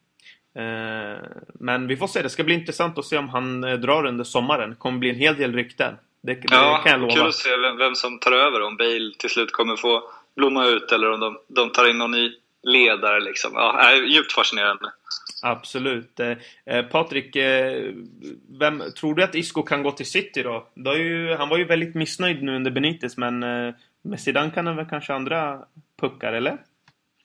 Eh, 0.56 1.20
men 1.54 1.88
vi 1.88 1.98
får 1.98 2.08
se. 2.08 2.22
Det 2.22 2.30
ska 2.30 2.44
bli 2.44 2.54
intressant 2.54 2.98
att 2.98 3.06
se 3.06 3.18
om 3.18 3.30
han 3.30 3.64
eh, 3.64 3.74
drar 3.74 4.06
under 4.06 4.24
sommaren. 4.24 4.70
Det 4.70 4.76
kommer 4.76 5.00
bli 5.00 5.10
en 5.10 5.16
hel 5.16 5.38
del 5.38 5.54
rykten. 5.54 5.96
Det, 6.22 6.34
det 6.34 6.48
ja, 6.52 6.82
kan 6.84 6.92
jag 6.92 7.02
lova. 7.02 7.14
kul 7.14 7.28
att 7.28 7.36
se 7.36 7.58
vem, 7.58 7.78
vem, 7.78 7.96
som 7.96 8.20
tar 8.20 8.32
över. 8.32 8.62
Om 8.62 8.78
Bale 8.78 9.12
till 9.20 9.30
slut 9.30 9.52
kommer 9.52 9.76
få 9.76 10.04
blomma 10.36 10.66
ut 10.66 10.92
eller 10.92 11.12
om 11.12 11.20
de, 11.20 11.38
de 11.48 11.72
tar 11.72 11.90
in 11.90 11.98
någon 11.98 12.12
ny 12.12 12.32
ledare. 12.64 13.20
Liksom. 13.20 13.52
Ja, 13.54 13.80
är 13.80 13.96
djupt 13.96 14.34
fascinerande. 14.34 14.92
Absolut. 15.42 16.20
Eh, 16.66 16.84
Patrik, 16.92 17.36
eh, 17.36 17.94
vem, 18.60 18.84
tror 19.00 19.16
du 19.16 19.24
att 19.24 19.36
Isco 19.36 19.64
kan 19.64 19.84
gå 19.84 19.92
till 19.92 20.06
City 20.06 20.44
då? 20.44 20.68
Ju, 20.96 21.36
han 21.36 21.50
var 21.50 21.58
ju 21.58 21.66
väldigt 21.66 21.96
missnöjd 21.96 22.44
nu 22.44 22.56
under 22.56 22.72
Benitez, 22.72 23.18
men 23.18 23.44
eh, 23.44 23.74
med 24.02 24.20
Zidane 24.20 24.52
kan 24.52 24.68
han 24.68 24.76
väl 24.76 24.86
kanske 24.90 25.14
andra 25.14 25.60
puckar, 26.02 26.34
eller? 26.34 26.58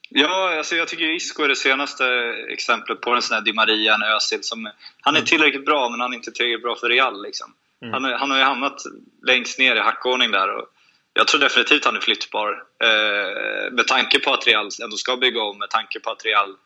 Ja, 0.09 0.57
alltså 0.59 0.77
jag 0.77 0.89
tycker 0.89 1.15
Isco 1.15 1.43
är 1.43 1.49
det 1.49 1.57
senaste 1.57 2.05
exemplet 2.49 3.01
på 3.01 3.11
en 3.11 3.23
sån 3.23 3.35
här 3.35 3.43
Di 3.43 3.53
Maria, 3.53 3.95
en 3.95 4.03
Özil 4.03 4.43
som... 4.43 4.71
Han 5.01 5.15
är 5.15 5.19
mm. 5.19 5.27
tillräckligt 5.27 5.65
bra, 5.65 5.89
men 5.89 6.01
han 6.01 6.13
är 6.13 6.17
inte 6.17 6.33
tillräckligt 6.33 6.63
bra 6.63 6.77
för 6.77 6.89
Real. 6.89 7.23
Liksom. 7.23 7.55
Mm. 7.83 7.93
Han, 7.93 8.13
han, 8.13 8.31
har 8.31 8.39
ju 8.39 8.45
hamnat 8.45 8.83
längst 9.27 9.59
ner 9.59 9.77
i 9.77 9.81
hackordning 9.81 10.31
där. 10.31 10.55
Och 10.55 10.67
jag 11.13 11.29
tror 11.29 11.41
definitivt 11.41 11.85
han 11.85 11.97
är 11.97 12.01
flyttbar. 12.01 12.63
Eh, 12.83 13.73
med 13.73 13.87
tanke 13.87 14.19
på 14.19 14.33
att 14.33 14.47
Real 14.47 14.69
ändå 14.83 14.97
ska 14.97 15.17
bygga 15.17 15.43
om, 15.43 15.59
med 15.59 15.71
tanke 15.71 16.01
på 16.01 16.11
att 16.11 16.25
Real 16.25 16.57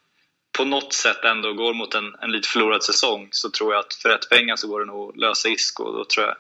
på 0.53 0.65
något 0.65 0.93
sätt 0.93 1.25
ändå 1.25 1.53
går 1.53 1.75
mot 1.75 1.95
en, 1.95 2.15
en 2.21 2.33
lite 2.33 2.49
förlorad 2.49 2.83
säsong, 2.85 3.29
så 3.31 3.51
tror 3.51 3.73
jag 3.73 3.81
att 3.81 3.95
för 3.95 4.09
rätt 4.09 4.29
pengar 4.31 4.57
så 4.57 4.69
går 4.69 4.81
det 4.81 4.87
nog 4.87 5.11
att 5.11 5.17
lösa 5.17 5.49
Isco. 5.49 5.93
Då 5.93 6.05
tror 6.05 6.27
jag 6.27 6.37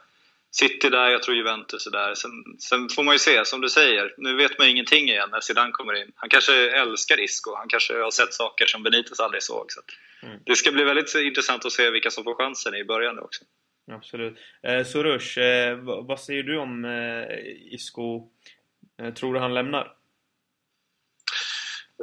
City 0.54 0.88
där, 0.88 1.10
jag 1.10 1.22
tror 1.22 1.36
Juventus 1.36 1.86
är 1.86 1.90
där. 1.90 2.14
Sen, 2.14 2.30
sen, 2.58 2.88
får 2.88 3.02
man 3.02 3.14
ju 3.14 3.18
se, 3.18 3.44
som 3.44 3.60
du 3.60 3.68
säger, 3.68 4.14
nu 4.16 4.36
vet 4.36 4.58
man 4.58 4.68
ingenting 4.68 5.08
igen 5.08 5.28
när 5.32 5.40
Zidane 5.40 5.72
kommer 5.72 5.94
in. 6.02 6.12
Han 6.14 6.28
kanske 6.28 6.70
älskar 6.70 7.20
Isco, 7.20 7.54
han 7.54 7.68
kanske 7.68 8.02
har 8.02 8.10
sett 8.10 8.34
saker 8.34 8.66
som 8.66 8.82
Benitez 8.82 9.20
aldrig 9.20 9.42
såg. 9.42 9.72
Så 9.72 9.80
mm. 10.22 10.38
Det 10.46 10.56
ska 10.56 10.72
bli 10.72 10.84
väldigt 10.84 11.14
intressant 11.14 11.64
att 11.64 11.72
se 11.72 11.90
vilka 11.90 12.10
som 12.10 12.24
får 12.24 12.34
chansen 12.34 12.74
i 12.74 12.84
början 12.84 13.18
också. 13.18 13.44
Absolut. 13.90 14.38
Eh, 14.62 14.84
Sorush, 14.84 15.38
eh, 15.38 15.76
vad 15.82 16.20
säger 16.20 16.42
du 16.42 16.58
om 16.58 16.84
eh, 16.84 17.74
Isco? 17.74 18.28
Eh, 19.02 19.14
tror 19.14 19.34
du 19.34 19.40
han 19.40 19.54
lämnar? 19.54 19.94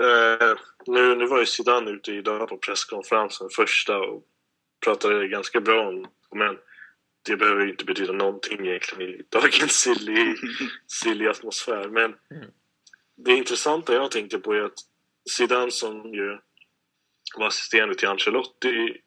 Eh, 0.01 0.57
nu, 0.87 1.15
nu 1.15 1.25
var 1.25 1.39
ju 1.39 1.45
Zidane 1.45 1.91
ute 1.91 2.11
idag 2.11 2.49
på 2.49 2.57
presskonferensen 2.57 3.47
första 3.55 3.97
och 3.97 4.23
pratade 4.85 5.27
ganska 5.27 5.61
bra 5.61 5.87
om 5.87 6.07
men 6.31 6.57
det 7.29 7.37
behöver 7.37 7.67
inte 7.67 7.85
betyda 7.85 8.13
någonting 8.13 8.67
egentligen 8.67 9.13
i 9.13 9.21
dagens 9.29 9.71
silly, 9.71 10.35
silly 10.87 11.27
atmosfär. 11.27 11.89
Men 11.89 12.05
mm. 12.05 12.51
det 13.17 13.31
intressanta 13.31 13.93
jag 13.93 14.11
tänkte 14.11 14.39
på 14.39 14.53
är 14.53 14.61
att 14.61 14.79
Zidane 15.29 15.71
som 15.71 16.13
ju 16.13 16.39
var 17.37 17.47
assisterande 17.47 17.95
till 17.95 18.07
Ancelotti 18.07 19.01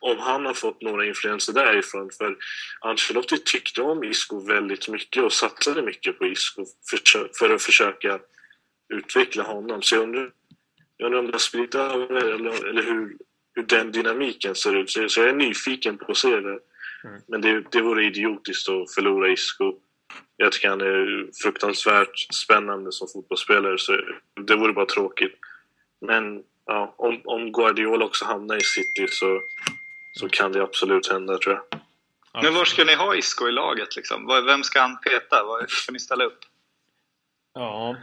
om 0.00 0.18
han 0.18 0.46
har 0.46 0.54
fått 0.54 0.82
några 0.82 1.06
influenser 1.06 1.52
därifrån. 1.52 2.10
För 2.10 2.36
Ancelotti 2.80 3.38
tyckte 3.38 3.82
om 3.82 4.04
Isco 4.04 4.46
väldigt 4.46 4.88
mycket 4.88 5.22
och 5.22 5.32
satsade 5.32 5.82
mycket 5.82 6.18
på 6.18 6.26
Isco 6.26 6.66
för, 7.38 7.50
att 7.54 7.62
försöka 7.62 8.20
utveckla 8.88 9.42
honom. 9.42 9.82
Så 9.82 9.94
jag 9.94 10.02
undrar, 10.02 10.32
jag 10.96 11.06
undrar 11.06 11.20
om 11.20 11.26
det 11.26 11.32
har 11.32 11.38
spridit 11.38 11.74
över 11.74 12.16
eller, 12.16 12.68
eller 12.68 12.82
hur, 12.82 13.16
hur 13.54 13.62
den 13.62 13.92
dynamiken 13.92 14.54
ser 14.54 14.76
ut. 14.76 14.90
Så, 14.90 15.08
så 15.08 15.20
jag 15.20 15.28
är 15.28 15.34
nyfiken 15.34 15.98
på 15.98 16.12
att 16.12 16.18
se 16.18 16.40
det. 16.40 16.58
Mm. 17.04 17.20
Men 17.26 17.40
det, 17.40 17.60
det 17.72 17.80
vore 17.80 18.04
idiotiskt 18.04 18.68
att 18.68 18.94
förlora 18.94 19.28
Isco. 19.28 19.74
Jag 20.36 20.52
tycker 20.52 20.68
han 20.68 20.80
är 20.80 21.30
fruktansvärt 21.42 22.34
spännande 22.34 22.92
som 22.92 23.08
fotbollsspelare 23.08 23.78
så 23.78 24.00
det 24.46 24.56
vore 24.56 24.72
bara 24.72 24.86
tråkigt. 24.86 25.38
Men 26.00 26.42
ja, 26.66 26.94
om, 26.98 27.20
om 27.24 27.52
Guardiola 27.52 28.04
också 28.04 28.24
hamnar 28.24 28.56
i 28.56 28.64
City 28.64 29.06
så, 29.08 29.40
så 30.12 30.28
kan 30.28 30.52
det 30.52 30.62
absolut 30.62 31.08
hända 31.08 31.38
tror 31.38 31.54
jag. 31.54 31.80
Men 32.42 32.54
var 32.54 32.64
ska 32.64 32.84
ni 32.84 32.94
ha 32.94 33.14
Isco 33.14 33.48
i 33.48 33.52
laget 33.52 33.96
liksom? 33.96 34.26
Vem 34.46 34.62
ska 34.62 34.80
han 34.80 35.00
peta? 35.00 35.44
Var 35.44 35.66
ska 35.68 35.92
ni 35.92 36.00
ställa 36.00 36.24
upp? 36.24 36.38
Ja, 37.54 37.96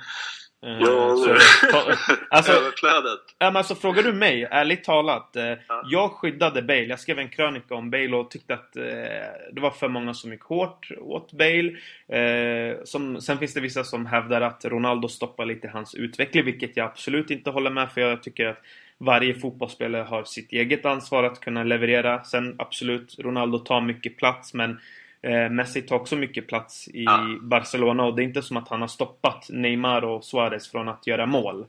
ja, 0.62 1.16
så, 1.16 1.38
alltså, 2.30 2.52
Överflödet. 2.52 3.20
alltså, 3.38 3.76
frågar 3.76 4.04
du 4.04 4.14
mig, 4.14 4.48
ärligt 4.52 4.84
talat. 4.84 5.36
Eh, 5.36 5.44
ja. 5.44 5.84
Jag 5.86 6.12
skyddade 6.12 6.62
Bale. 6.62 6.84
Jag 6.84 7.00
skrev 7.00 7.20
en 7.20 7.30
krönika 7.30 7.76
om 7.76 7.90
Bale 7.90 8.16
och 8.16 8.32
tyckte 8.32 8.54
att 8.54 8.78
eh, 8.78 8.84
det 9.52 9.62
var 9.62 9.72
för 9.72 9.88
många 9.88 10.14
som 10.14 10.32
gick 10.32 10.42
hårt 10.42 10.92
åt 11.00 11.32
Bale. 11.32 11.72
Eh, 12.08 12.78
som, 12.84 13.22
sen 13.22 13.38
finns 13.38 13.54
det 13.54 13.62
vissa 13.62 13.84
som 13.84 14.06
hävdar 14.06 14.42
att 14.42 14.66
Ronaldo 14.66 15.08
stoppar 15.08 15.46
lite 15.46 15.68
hans 15.68 15.96
utveckling, 15.96 16.46
vilket 16.46 16.78
jag 16.78 16.86
absolut 16.86 17.32
inte 17.32 17.50
håller 17.50 17.70
med 17.70 17.92
för 17.92 18.02
jag 18.02 18.24
tycker 18.24 18.46
att 18.48 18.62
varje 18.98 19.34
fotbollsspelare 19.34 20.04
har 20.04 20.24
sitt 20.24 20.52
eget 20.52 20.86
ansvar 20.86 21.24
att 21.24 21.40
kunna 21.40 21.64
leverera. 21.64 22.24
Sen 22.24 22.56
absolut, 22.58 23.16
Ronaldo 23.20 23.60
tar 23.60 23.82
mycket 23.82 24.18
plats 24.18 24.54
men 24.54 24.80
Eh, 25.24 25.50
Messi 25.50 25.82
tar 25.82 25.96
också 25.96 26.16
mycket 26.16 26.48
plats 26.48 26.88
i 26.88 27.04
ja. 27.04 27.38
Barcelona 27.42 28.04
och 28.04 28.16
det 28.16 28.22
är 28.22 28.26
inte 28.26 28.42
som 28.42 28.58
att 28.58 28.68
han 28.68 28.82
har 28.82 28.88
stoppat 28.88 29.48
Neymar 29.50 30.02
och 30.02 30.24
Suarez 30.24 30.72
från 30.72 30.90
att 30.90 31.08
göra 31.08 31.26
mål. 31.26 31.66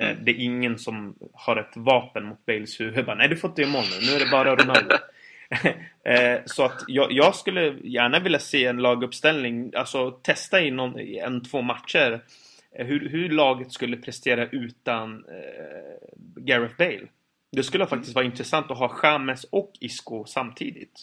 Eh, 0.00 0.10
mm. 0.10 0.24
Det 0.24 0.30
är 0.30 0.40
ingen 0.40 0.78
som 0.78 1.14
har 1.32 1.56
ett 1.56 1.76
vapen 1.76 2.24
mot 2.24 2.46
Bales 2.46 2.80
huvud. 2.80 3.06
Bara, 3.06 3.16
Nej, 3.16 3.28
du 3.28 3.36
får 3.36 3.50
inte 3.50 3.62
göra 3.62 3.72
mål 3.72 3.84
nu. 3.84 4.06
Nu 4.06 4.12
är 4.12 4.24
det 4.24 4.30
bara 4.30 4.56
Ronaldo. 4.56 4.96
eh, 6.04 6.40
så 6.46 6.64
att 6.64 6.84
jag, 6.86 7.12
jag, 7.12 7.34
skulle 7.34 7.76
gärna 7.82 8.18
vilja 8.18 8.38
se 8.38 8.64
en 8.64 8.76
laguppställning, 8.76 9.72
alltså 9.74 10.10
testa 10.10 10.60
i 10.60 10.70
någon, 10.70 10.98
en, 10.98 11.44
två 11.44 11.62
matcher 11.62 12.24
eh, 12.72 12.86
hur, 12.86 13.08
hur 13.08 13.28
laget 13.28 13.72
skulle 13.72 13.96
prestera 13.96 14.46
utan 14.46 15.24
eh, 15.28 16.08
Gareth 16.36 16.76
Bale. 16.78 17.06
Det 17.52 17.62
skulle 17.62 17.86
faktiskt 17.86 18.14
vara 18.14 18.24
intressant 18.24 18.70
att 18.70 18.78
ha 18.78 19.00
James 19.02 19.44
och 19.44 19.72
Isco 19.80 20.24
samtidigt. 20.24 21.00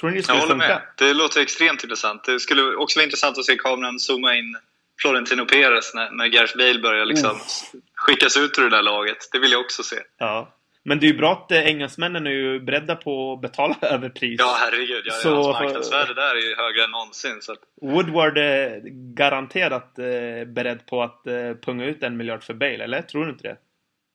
Tror 0.00 0.10
ni 0.10 0.16
det 0.16 0.22
skulle 0.22 0.38
jag 0.38 0.42
håller 0.42 0.54
funka? 0.54 0.68
Med. 0.68 0.82
Det 0.96 1.14
låter 1.14 1.40
extremt 1.40 1.84
intressant. 1.84 2.24
Det 2.24 2.40
skulle 2.40 2.76
också 2.76 2.98
vara 2.98 3.04
intressant 3.04 3.38
att 3.38 3.44
se 3.44 3.56
kameran 3.56 3.98
zooma 3.98 4.36
in 4.36 4.56
Florentino 5.00 5.44
Perez 5.44 5.94
när, 5.94 6.10
när 6.10 6.26
Gareth 6.26 6.56
Bale 6.56 6.78
börjar 6.78 7.04
liksom 7.04 7.38
skickas 7.94 8.36
ut 8.36 8.58
ur 8.58 8.62
det 8.62 8.76
där 8.76 8.82
laget. 8.82 9.28
Det 9.32 9.38
vill 9.38 9.52
jag 9.52 9.60
också 9.60 9.82
se. 9.82 9.96
Ja. 10.18 10.54
Men 10.84 11.00
det 11.00 11.06
är 11.06 11.08
ju 11.08 11.16
bra 11.16 11.32
att 11.32 11.52
eh, 11.52 11.66
engelsmännen 11.66 12.26
är 12.26 12.30
ju 12.30 12.60
beredda 12.60 12.96
på 12.96 13.32
att 13.32 13.40
betala 13.40 13.76
överpris. 13.82 14.40
Ja, 14.40 14.56
herregud. 14.58 15.02
Ja, 15.04 15.12
så, 15.12 15.34
hans 15.34 15.60
marknadsvärde 15.60 16.14
där 16.14 16.36
är 16.36 16.48
ju 16.48 16.56
högre 16.56 16.84
än 16.84 16.90
någonsin. 16.90 17.38
Så 17.40 17.52
att... 17.52 17.58
Woodward 17.82 18.38
är 18.38 18.80
garanterat 19.14 19.98
eh, 19.98 20.04
beredd 20.46 20.86
på 20.86 21.02
att 21.02 21.26
eh, 21.26 21.34
punga 21.64 21.84
ut 21.84 22.02
en 22.02 22.16
miljard 22.16 22.42
för 22.42 22.54
Bale, 22.54 22.84
eller? 22.84 23.02
Tror 23.02 23.24
du 23.24 23.30
inte 23.30 23.48
det? 23.48 23.56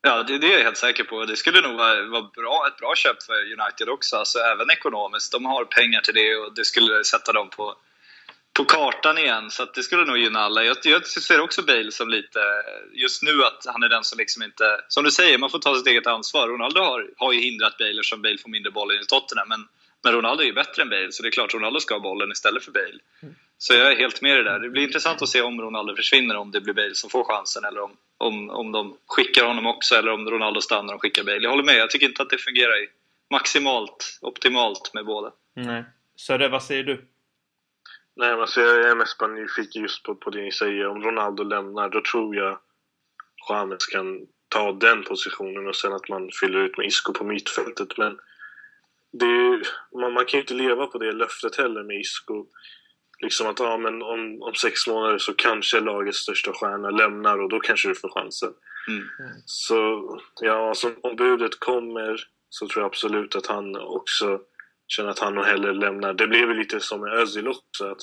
Ja, 0.07 0.23
det, 0.23 0.37
det, 0.37 0.53
är 0.53 0.57
jag 0.57 0.63
helt 0.63 0.77
säker 0.77 1.03
på. 1.03 1.25
Det 1.25 1.35
skulle 1.35 1.61
nog 1.61 1.75
vara, 1.77 2.03
vara 2.05 2.29
bra, 2.35 2.67
ett 2.67 2.77
bra 2.77 2.95
köp 2.95 3.23
för 3.23 3.33
United 3.33 3.89
också, 3.89 4.15
alltså 4.15 4.39
även 4.39 4.69
ekonomiskt. 4.69 5.31
De 5.31 5.45
har 5.45 5.65
pengar 5.65 6.01
till 6.01 6.13
det 6.13 6.35
och 6.35 6.53
det 6.55 6.65
skulle 6.65 7.03
sätta 7.03 7.33
dem 7.33 7.49
på, 7.49 7.75
på 8.57 8.65
kartan 8.65 9.17
igen. 9.17 9.51
Så 9.51 9.65
det 9.65 9.83
skulle 9.83 10.05
nog 10.05 10.17
gynna 10.17 10.39
alla. 10.39 10.63
Jag, 10.63 10.77
jag 10.83 11.07
ser 11.07 11.39
också 11.41 11.61
Bale 11.61 11.91
som 11.91 12.09
lite, 12.09 12.39
just 12.93 13.23
nu 13.23 13.43
att 13.43 13.65
han 13.65 13.83
är 13.83 13.89
den 13.89 14.03
som 14.03 14.17
liksom 14.17 14.43
inte, 14.43 14.81
som 14.87 15.03
du 15.03 15.11
säger, 15.11 15.37
man 15.37 15.49
får 15.49 15.59
ta 15.59 15.75
sitt 15.75 15.87
eget 15.87 16.07
ansvar. 16.07 16.47
Ronaldo 16.47 16.79
har, 16.81 17.09
har 17.17 17.33
ju 17.33 17.39
hindrat 17.41 17.77
Bale 17.77 17.99
eftersom 17.99 18.21
Bale 18.21 18.37
får 18.37 18.49
mindre 18.49 18.71
bollen 18.71 19.01
i 19.01 19.05
Tottenham. 19.05 19.49
Men, 19.49 19.67
men 20.03 20.13
Ronaldo 20.13 20.43
är 20.43 20.47
ju 20.47 20.53
bättre 20.53 20.81
än 20.81 20.89
Bale, 20.89 21.11
så 21.11 21.23
det 21.23 21.29
är 21.29 21.31
klart 21.31 21.53
Ronaldo 21.53 21.79
ska 21.79 21.95
ha 21.95 21.99
bollen 21.99 22.31
istället 22.31 22.63
för 22.63 22.71
Bale. 22.71 22.99
Mm. 23.23 23.35
Så 23.57 23.73
jag 23.73 23.91
är 23.91 23.95
helt 23.95 24.21
med 24.21 24.31
i 24.31 24.35
det 24.35 24.43
där. 24.43 24.59
Det 24.59 24.69
blir 24.69 24.83
intressant 24.83 25.21
att 25.21 25.29
se 25.29 25.41
om 25.41 25.61
Ronaldo 25.61 25.95
försvinner, 25.95 26.35
om 26.35 26.51
det 26.51 26.61
blir 26.61 26.73
Bale 26.73 26.95
som 26.95 27.09
får 27.09 27.23
chansen 27.23 27.65
eller 27.65 27.81
om, 27.81 27.91
om, 28.17 28.49
om 28.49 28.71
de 28.71 28.97
skickar 29.07 29.45
honom 29.45 29.65
också 29.65 29.95
eller 29.95 30.11
om 30.11 30.29
Ronaldo 30.29 30.61
stannar 30.61 30.93
och 30.93 31.01
skickar 31.01 31.23
Bale. 31.23 31.43
Jag 31.43 31.49
håller 31.49 31.63
med, 31.63 31.75
jag 31.75 31.89
tycker 31.89 32.05
inte 32.05 32.21
att 32.21 32.29
det 32.29 32.37
fungerar 32.37 32.73
maximalt, 33.31 34.19
optimalt 34.21 34.91
med 34.93 35.05
båda. 35.05 35.31
Nej. 35.55 35.83
Vad 36.49 36.63
säger 36.63 36.83
du? 36.83 37.05
Nej, 38.15 38.31
men 38.31 38.41
alltså 38.41 38.61
jag 38.61 38.89
är 38.89 38.95
mest 38.95 39.17
bara 39.17 39.31
nyfiken 39.31 39.81
just 39.81 40.03
på, 40.03 40.15
på 40.15 40.29
det 40.29 40.41
ni 40.41 40.51
säger. 40.51 40.87
Om 40.87 41.03
Ronaldo 41.03 41.43
lämnar, 41.43 41.89
då 41.89 42.01
tror 42.01 42.35
jag 42.35 42.59
James 43.49 43.85
kan 43.85 44.27
ta 44.49 44.71
den 44.71 45.03
positionen 45.03 45.67
och 45.67 45.75
sen 45.75 45.93
att 45.93 46.09
man 46.09 46.29
fyller 46.41 46.59
ut 46.59 46.77
med 46.77 46.87
Isco 46.87 47.13
på 47.13 47.23
mittfältet. 47.23 47.97
Men 47.97 48.19
det, 49.11 49.61
man, 49.99 50.13
man 50.13 50.25
kan 50.25 50.37
ju 50.37 50.41
inte 50.41 50.53
leva 50.53 50.87
på 50.87 50.97
det 50.97 51.11
löftet 51.11 51.55
heller 51.55 51.83
med 51.83 51.99
Isco 51.99 52.45
liksom 53.19 53.47
att 53.47 53.59
ja, 53.59 53.77
men 53.77 54.01
om, 54.01 54.41
om 54.41 54.53
sex 54.53 54.87
månader 54.87 55.17
så 55.17 55.33
kanske 55.33 55.79
lagets 55.79 56.17
största 56.17 56.53
stjärna 56.53 56.89
lämnar 56.89 57.39
och 57.39 57.49
då 57.49 57.59
kanske 57.59 57.87
du 57.87 57.95
får 57.95 58.09
chansen. 58.09 58.53
Mm. 58.87 59.03
Så 59.45 60.19
ja, 60.41 60.69
alltså, 60.69 60.91
om 61.01 61.15
budet 61.15 61.59
kommer 61.59 62.27
så 62.49 62.67
tror 62.67 62.81
jag 62.83 62.87
absolut 62.87 63.35
att 63.35 63.47
han 63.47 63.75
också 63.75 64.39
känner 64.87 65.09
att 65.09 65.19
han 65.19 65.35
nog 65.35 65.45
hellre 65.45 65.73
lämnar. 65.73 66.13
Det 66.13 66.27
blev 66.27 66.55
lite 66.55 66.79
som 66.79 67.01
med 67.01 67.13
Özil 67.13 67.47
också. 67.47 67.91
Att 67.91 68.01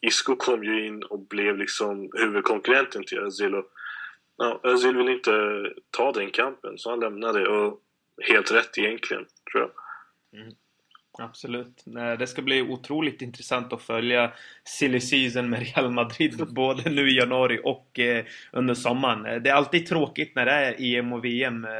Isco 0.00 0.36
kom 0.36 0.64
ju 0.64 0.86
in 0.86 1.02
och 1.02 1.18
blev 1.18 1.56
liksom 1.56 2.10
huvudkonkurrenten 2.12 3.04
till 3.04 3.18
Özil. 3.18 3.54
Och, 3.54 3.66
ja, 4.36 4.60
Özil 4.62 4.96
vill 4.96 5.08
inte 5.08 5.32
ta 5.90 6.12
den 6.12 6.30
kampen 6.30 6.78
så 6.78 6.90
han 6.90 7.00
lämnade 7.00 7.48
och 7.48 7.80
helt 8.22 8.52
rätt 8.52 8.78
egentligen, 8.78 9.26
tror 9.52 9.62
jag. 9.62 9.70
Mm. 10.40 10.54
Absolut. 11.18 11.84
Det 12.18 12.26
ska 12.26 12.42
bli 12.42 12.62
otroligt 12.62 13.22
intressant 13.22 13.72
att 13.72 13.82
följa 13.82 14.32
silly 14.64 15.00
season 15.00 15.50
med 15.50 15.74
Real 15.74 15.90
Madrid 15.90 16.46
både 16.54 16.90
nu 16.90 17.10
i 17.10 17.16
januari 17.16 17.60
och 17.64 17.98
eh, 17.98 18.24
under 18.52 18.74
sommaren. 18.74 19.42
Det 19.42 19.50
är 19.50 19.54
alltid 19.54 19.86
tråkigt 19.86 20.34
när 20.34 20.46
det 20.46 20.52
är 20.52 20.74
EM 20.78 21.12
och 21.12 21.24
VM 21.24 21.64
eh, 21.64 21.70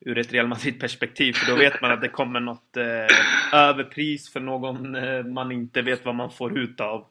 ur 0.00 0.18
ett 0.18 0.32
Real 0.32 0.46
Madrid-perspektiv 0.46 1.32
för 1.32 1.52
då 1.52 1.56
vet 1.56 1.80
man 1.80 1.90
att 1.90 2.00
det 2.00 2.08
kommer 2.08 2.40
något 2.40 2.76
eh, 2.76 3.58
överpris 3.58 4.32
för 4.32 4.40
någon 4.40 4.96
man 5.32 5.52
inte 5.52 5.82
vet 5.82 6.04
vad 6.04 6.14
man 6.14 6.30
får 6.30 6.58
ut 6.58 6.80
av. 6.80 7.06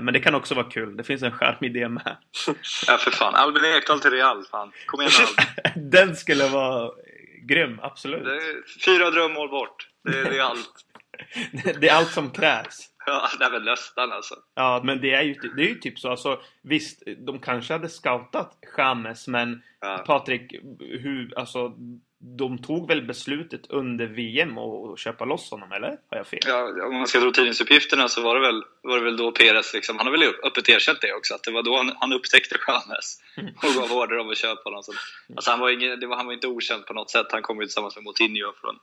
Men 0.00 0.06
det 0.06 0.20
kan 0.20 0.34
också 0.34 0.54
vara 0.54 0.70
kul. 0.70 0.96
Det 0.96 1.04
finns 1.04 1.22
en 1.22 1.32
charm 1.32 1.64
i 1.64 1.68
det 1.68 1.88
med. 1.88 2.16
Ja, 2.86 2.96
för 2.96 3.10
fan. 3.10 3.34
Albin 3.34 3.64
Ekdal 3.64 4.00
till 4.00 4.10
Real. 4.10 4.44
Fan. 4.50 4.72
Kom 4.86 5.00
igen 5.00 5.12
Albin. 5.20 5.90
Den 5.90 6.16
skulle 6.16 6.48
vara 6.48 6.90
grym, 7.48 7.78
absolut. 7.82 8.28
fyra 8.84 9.10
drömmål 9.10 9.48
bort. 9.48 9.88
Det, 10.04 10.24
det 10.24 10.38
är 10.38 10.42
allt. 10.42 10.86
det 11.80 11.88
är 11.88 11.94
allt 11.94 12.10
som 12.10 12.30
krävs. 12.30 12.90
Ja, 13.06 13.28
det 13.38 13.44
är 13.44 13.50
väl 13.50 13.64
nästan 13.64 14.12
alltså. 14.12 14.34
Ja, 14.54 14.80
men 14.84 15.00
det 15.00 15.14
är 15.14 15.22
ju, 15.22 15.34
det 15.34 15.62
är 15.62 15.68
ju 15.68 15.74
typ 15.74 15.98
så. 15.98 16.10
Alltså, 16.10 16.40
visst, 16.62 17.02
de 17.26 17.38
kanske 17.38 17.72
hade 17.72 17.88
scoutat 17.88 18.58
James, 18.78 19.28
men 19.28 19.62
ja. 19.80 20.04
Patrik, 20.06 20.52
hur, 20.80 21.38
alltså, 21.38 21.72
de 22.22 22.58
tog 22.58 22.88
väl 22.88 23.02
beslutet 23.02 23.60
under 23.68 24.06
VM 24.06 24.58
att 24.58 24.98
köpa 24.98 25.24
loss 25.24 25.50
honom, 25.50 25.72
eller? 25.72 25.88
Har 25.88 26.16
jag 26.16 26.26
fel? 26.26 26.40
Ja, 26.46 26.86
om 26.86 26.94
man 26.94 27.06
ska 27.06 27.20
tro 27.20 27.30
tidningsuppgifterna 27.30 28.08
så 28.08 28.22
var 28.22 28.34
det 28.34 28.40
väl, 28.40 28.62
var 28.82 28.98
det 28.98 29.04
väl 29.04 29.16
då 29.16 29.32
Perez, 29.32 29.74
liksom, 29.74 29.98
han 29.98 30.06
har 30.06 30.12
väl 30.12 30.34
öppet 30.44 30.68
erkänt 30.68 31.00
det 31.00 31.14
också, 31.14 31.34
att 31.34 31.42
det 31.42 31.50
var 31.50 31.62
då 31.62 31.76
han, 31.76 31.92
han 32.00 32.12
upptäckte 32.12 32.56
James 32.68 33.18
mm. 33.36 33.54
och 33.56 33.74
gav 33.74 33.98
order 33.98 34.18
om 34.18 34.30
att 34.30 34.38
köpa 34.38 34.62
honom. 34.64 34.82
Så, 34.82 34.92
alltså, 35.36 35.50
han, 35.50 35.60
var 35.60 35.70
ingen, 35.70 36.00
det 36.00 36.06
var, 36.06 36.16
han 36.16 36.26
var 36.26 36.32
inte 36.32 36.46
okänd 36.46 36.86
på 36.86 36.94
något 36.94 37.10
sätt, 37.10 37.26
han 37.30 37.42
kom 37.42 37.60
ju 37.60 37.66
tillsammans 37.66 37.96
med 37.96 38.04
Moutinho 38.04 38.52
från 38.60 38.78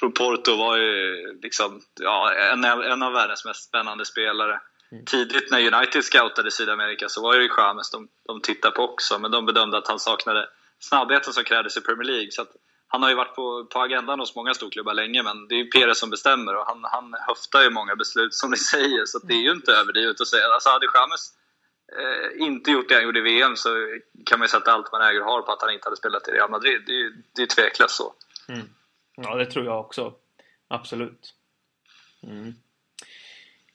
från 0.00 0.12
Porto 0.12 0.56
var 0.56 0.76
ju 0.76 1.38
liksom, 1.42 1.80
ja, 2.00 2.34
en, 2.34 2.64
en 2.64 3.02
av 3.02 3.12
världens 3.12 3.44
mest 3.44 3.64
spännande 3.64 4.04
spelare. 4.04 4.60
Mm. 4.92 5.04
Tidigt 5.04 5.50
när 5.50 5.74
United 5.74 6.04
scoutade 6.04 6.50
Sydamerika 6.50 7.08
så 7.08 7.22
var 7.22 7.34
ju 7.34 7.48
James 7.58 7.90
de, 7.90 8.08
de 8.26 8.40
tittade 8.40 8.74
på 8.74 8.82
också, 8.82 9.18
men 9.18 9.30
de 9.30 9.46
bedömde 9.46 9.78
att 9.78 9.88
han 9.88 9.98
saknade 9.98 10.48
snabbheten 10.78 11.32
som 11.32 11.44
krävdes 11.44 11.76
i 11.76 11.80
Premier 11.80 12.08
League. 12.08 12.30
Så 12.30 12.46
han 12.88 13.02
har 13.02 13.10
ju 13.10 13.16
varit 13.16 13.34
på, 13.34 13.66
på 13.72 13.80
agendan 13.80 14.20
hos 14.20 14.36
många 14.36 14.54
storklubbar 14.54 14.94
länge, 14.94 15.22
men 15.22 15.48
det 15.48 15.54
är 15.54 15.58
ju 15.58 15.70
Perez 15.70 15.98
som 15.98 16.10
bestämmer 16.10 16.56
och 16.56 16.66
han, 16.66 16.84
han 16.84 17.14
höftar 17.28 17.62
ju 17.62 17.70
många 17.70 17.96
beslut 17.96 18.34
som 18.34 18.50
ni 18.50 18.56
säger, 18.72 19.04
så 19.06 19.18
det 19.18 19.34
är 19.34 19.42
ju 19.42 19.52
inte 19.52 19.72
överdrivet 19.72 20.20
att 20.20 20.28
säga. 20.28 20.46
Alltså 20.46 20.68
hade 20.68 20.86
James 20.94 21.32
eh, 21.98 22.46
inte 22.46 22.70
gjort 22.70 22.88
det 22.88 22.94
han 22.94 23.04
gjorde 23.04 23.18
i 23.18 23.22
VM 23.22 23.56
så 23.56 23.68
kan 24.26 24.38
man 24.38 24.44
ju 24.44 24.50
sätta 24.50 24.72
allt 24.72 24.92
man 24.92 25.02
äger 25.02 25.20
och 25.20 25.26
har 25.26 25.42
på 25.42 25.52
att 25.52 25.62
han 25.62 25.72
inte 25.72 25.86
hade 25.86 25.96
spelat 25.96 26.28
i 26.28 26.30
Real 26.30 26.50
Madrid. 26.50 26.82
Det 26.86 26.92
är 26.92 26.96
ju 26.96 27.22
det 27.36 27.42
är 27.42 27.46
tveklöst 27.46 27.96
så. 27.96 28.12
Mm. 28.48 28.68
Ja, 29.16 29.34
det 29.34 29.46
tror 29.46 29.64
jag 29.64 29.80
också. 29.80 30.14
Absolut. 30.68 31.34
Mm. 32.22 32.54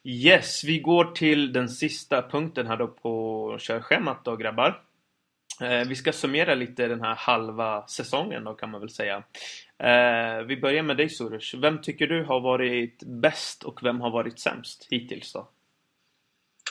Yes, 0.04 0.64
vi 0.64 0.80
går 0.80 1.06
till 1.06 1.54
den 1.54 1.70
sista 1.70 2.22
punkten 2.22 2.68
här 2.68 2.78
då 2.78 2.88
på 2.88 3.58
körschemat 3.60 4.26
då 4.26 4.36
grabbar. 4.36 4.84
Eh, 5.62 5.88
vi 5.88 5.96
ska 5.96 6.14
summera 6.14 6.56
lite 6.56 6.88
den 6.88 7.02
här 7.02 7.16
halva 7.16 7.88
säsongen 7.88 8.44
då 8.44 8.54
kan 8.54 8.72
man 8.72 8.82
väl 8.82 8.90
säga. 8.90 9.24
Eh, 9.80 10.46
vi 10.46 10.58
börjar 10.58 10.84
med 10.84 10.98
dig 10.98 11.10
Surush. 11.10 11.58
Vem 11.58 11.82
tycker 11.82 12.08
du 12.08 12.24
har 12.24 12.40
varit 12.40 13.04
bäst 13.04 13.64
och 13.64 13.84
vem 13.84 14.02
har 14.02 14.10
varit 14.10 14.40
sämst 14.40 14.88
hittills 14.90 15.34
då? 15.34 15.50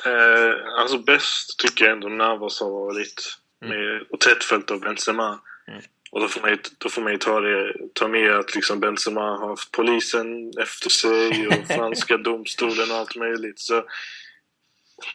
Eh, 0.07 0.81
alltså 0.81 0.99
bäst 0.99 1.59
tycker 1.59 1.85
jag 1.85 1.93
ändå 1.93 2.09
Navas 2.09 2.61
har 2.61 2.71
varit. 2.71 3.39
Mm. 3.65 3.79
Med, 3.79 4.03
och 4.11 4.21
tätt 4.21 4.45
följt 4.45 4.71
av 4.71 4.81
Benzema. 4.81 5.41
Mm. 5.69 5.81
Och 6.11 6.21
då 6.21 6.29
får 6.29 6.41
man 6.41 6.51
ju, 6.51 6.59
då 6.79 6.89
får 6.89 7.03
man 7.03 7.13
ju 7.13 7.19
ta, 7.19 7.41
det, 7.41 7.75
ta 7.93 8.09
med 8.09 8.33
att 8.33 8.55
liksom 8.55 8.81
Benzema 8.81 9.21
har 9.21 9.49
haft 9.49 9.73
polisen 9.73 10.53
efter 10.63 10.91
sig 10.91 11.49
och 11.49 11.67
franska 11.77 12.17
domstolen 12.17 12.91
och 12.91 12.97
allt 12.97 13.17
möjligt. 13.17 13.59
Så 13.59 13.85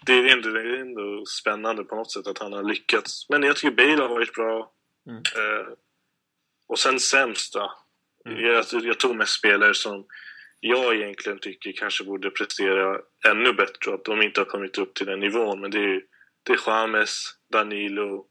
det 0.06 0.14
är, 0.14 0.28
ändå, 0.28 0.50
det 0.50 0.62
är 0.62 0.78
ändå 0.78 1.26
spännande 1.26 1.84
på 1.84 1.96
något 1.96 2.12
sätt 2.12 2.28
att 2.28 2.40
han 2.40 2.54
har 2.54 2.64
lyckats. 2.64 3.30
Men 3.30 3.44
jag 3.44 3.56
tycker 3.56 3.76
Bale 3.76 4.02
har 4.02 4.10
varit 4.10 4.34
bra. 4.34 4.72
Mm. 5.10 5.18
Eh, 5.18 5.68
och 6.68 6.80
sen 6.80 7.00
sämst 7.00 7.54
då. 7.54 7.74
Mm. 8.26 8.44
Jag, 8.44 8.66
jag 8.72 9.00
tog 9.00 9.16
med 9.16 9.28
spelare 9.28 9.74
som 9.74 10.06
jag 10.60 10.96
egentligen 10.96 11.40
tycker 11.40 11.72
kanske 11.72 12.04
borde 12.04 12.30
prestera 12.30 13.02
ännu 13.28 13.54
bättre. 13.54 13.94
Att 13.94 14.06
de 14.06 14.22
inte 14.22 14.42
har 14.42 14.46
kommit 14.46 14.78
upp 14.78 14.94
till 14.94 15.06
den 15.06 15.20
nivån. 15.20 15.62
Men 15.62 15.72
det 15.72 15.80
är, 15.80 16.02
det 16.44 16.54
är 16.54 16.60
James, 16.68 17.24
Danilo, 17.52 18.26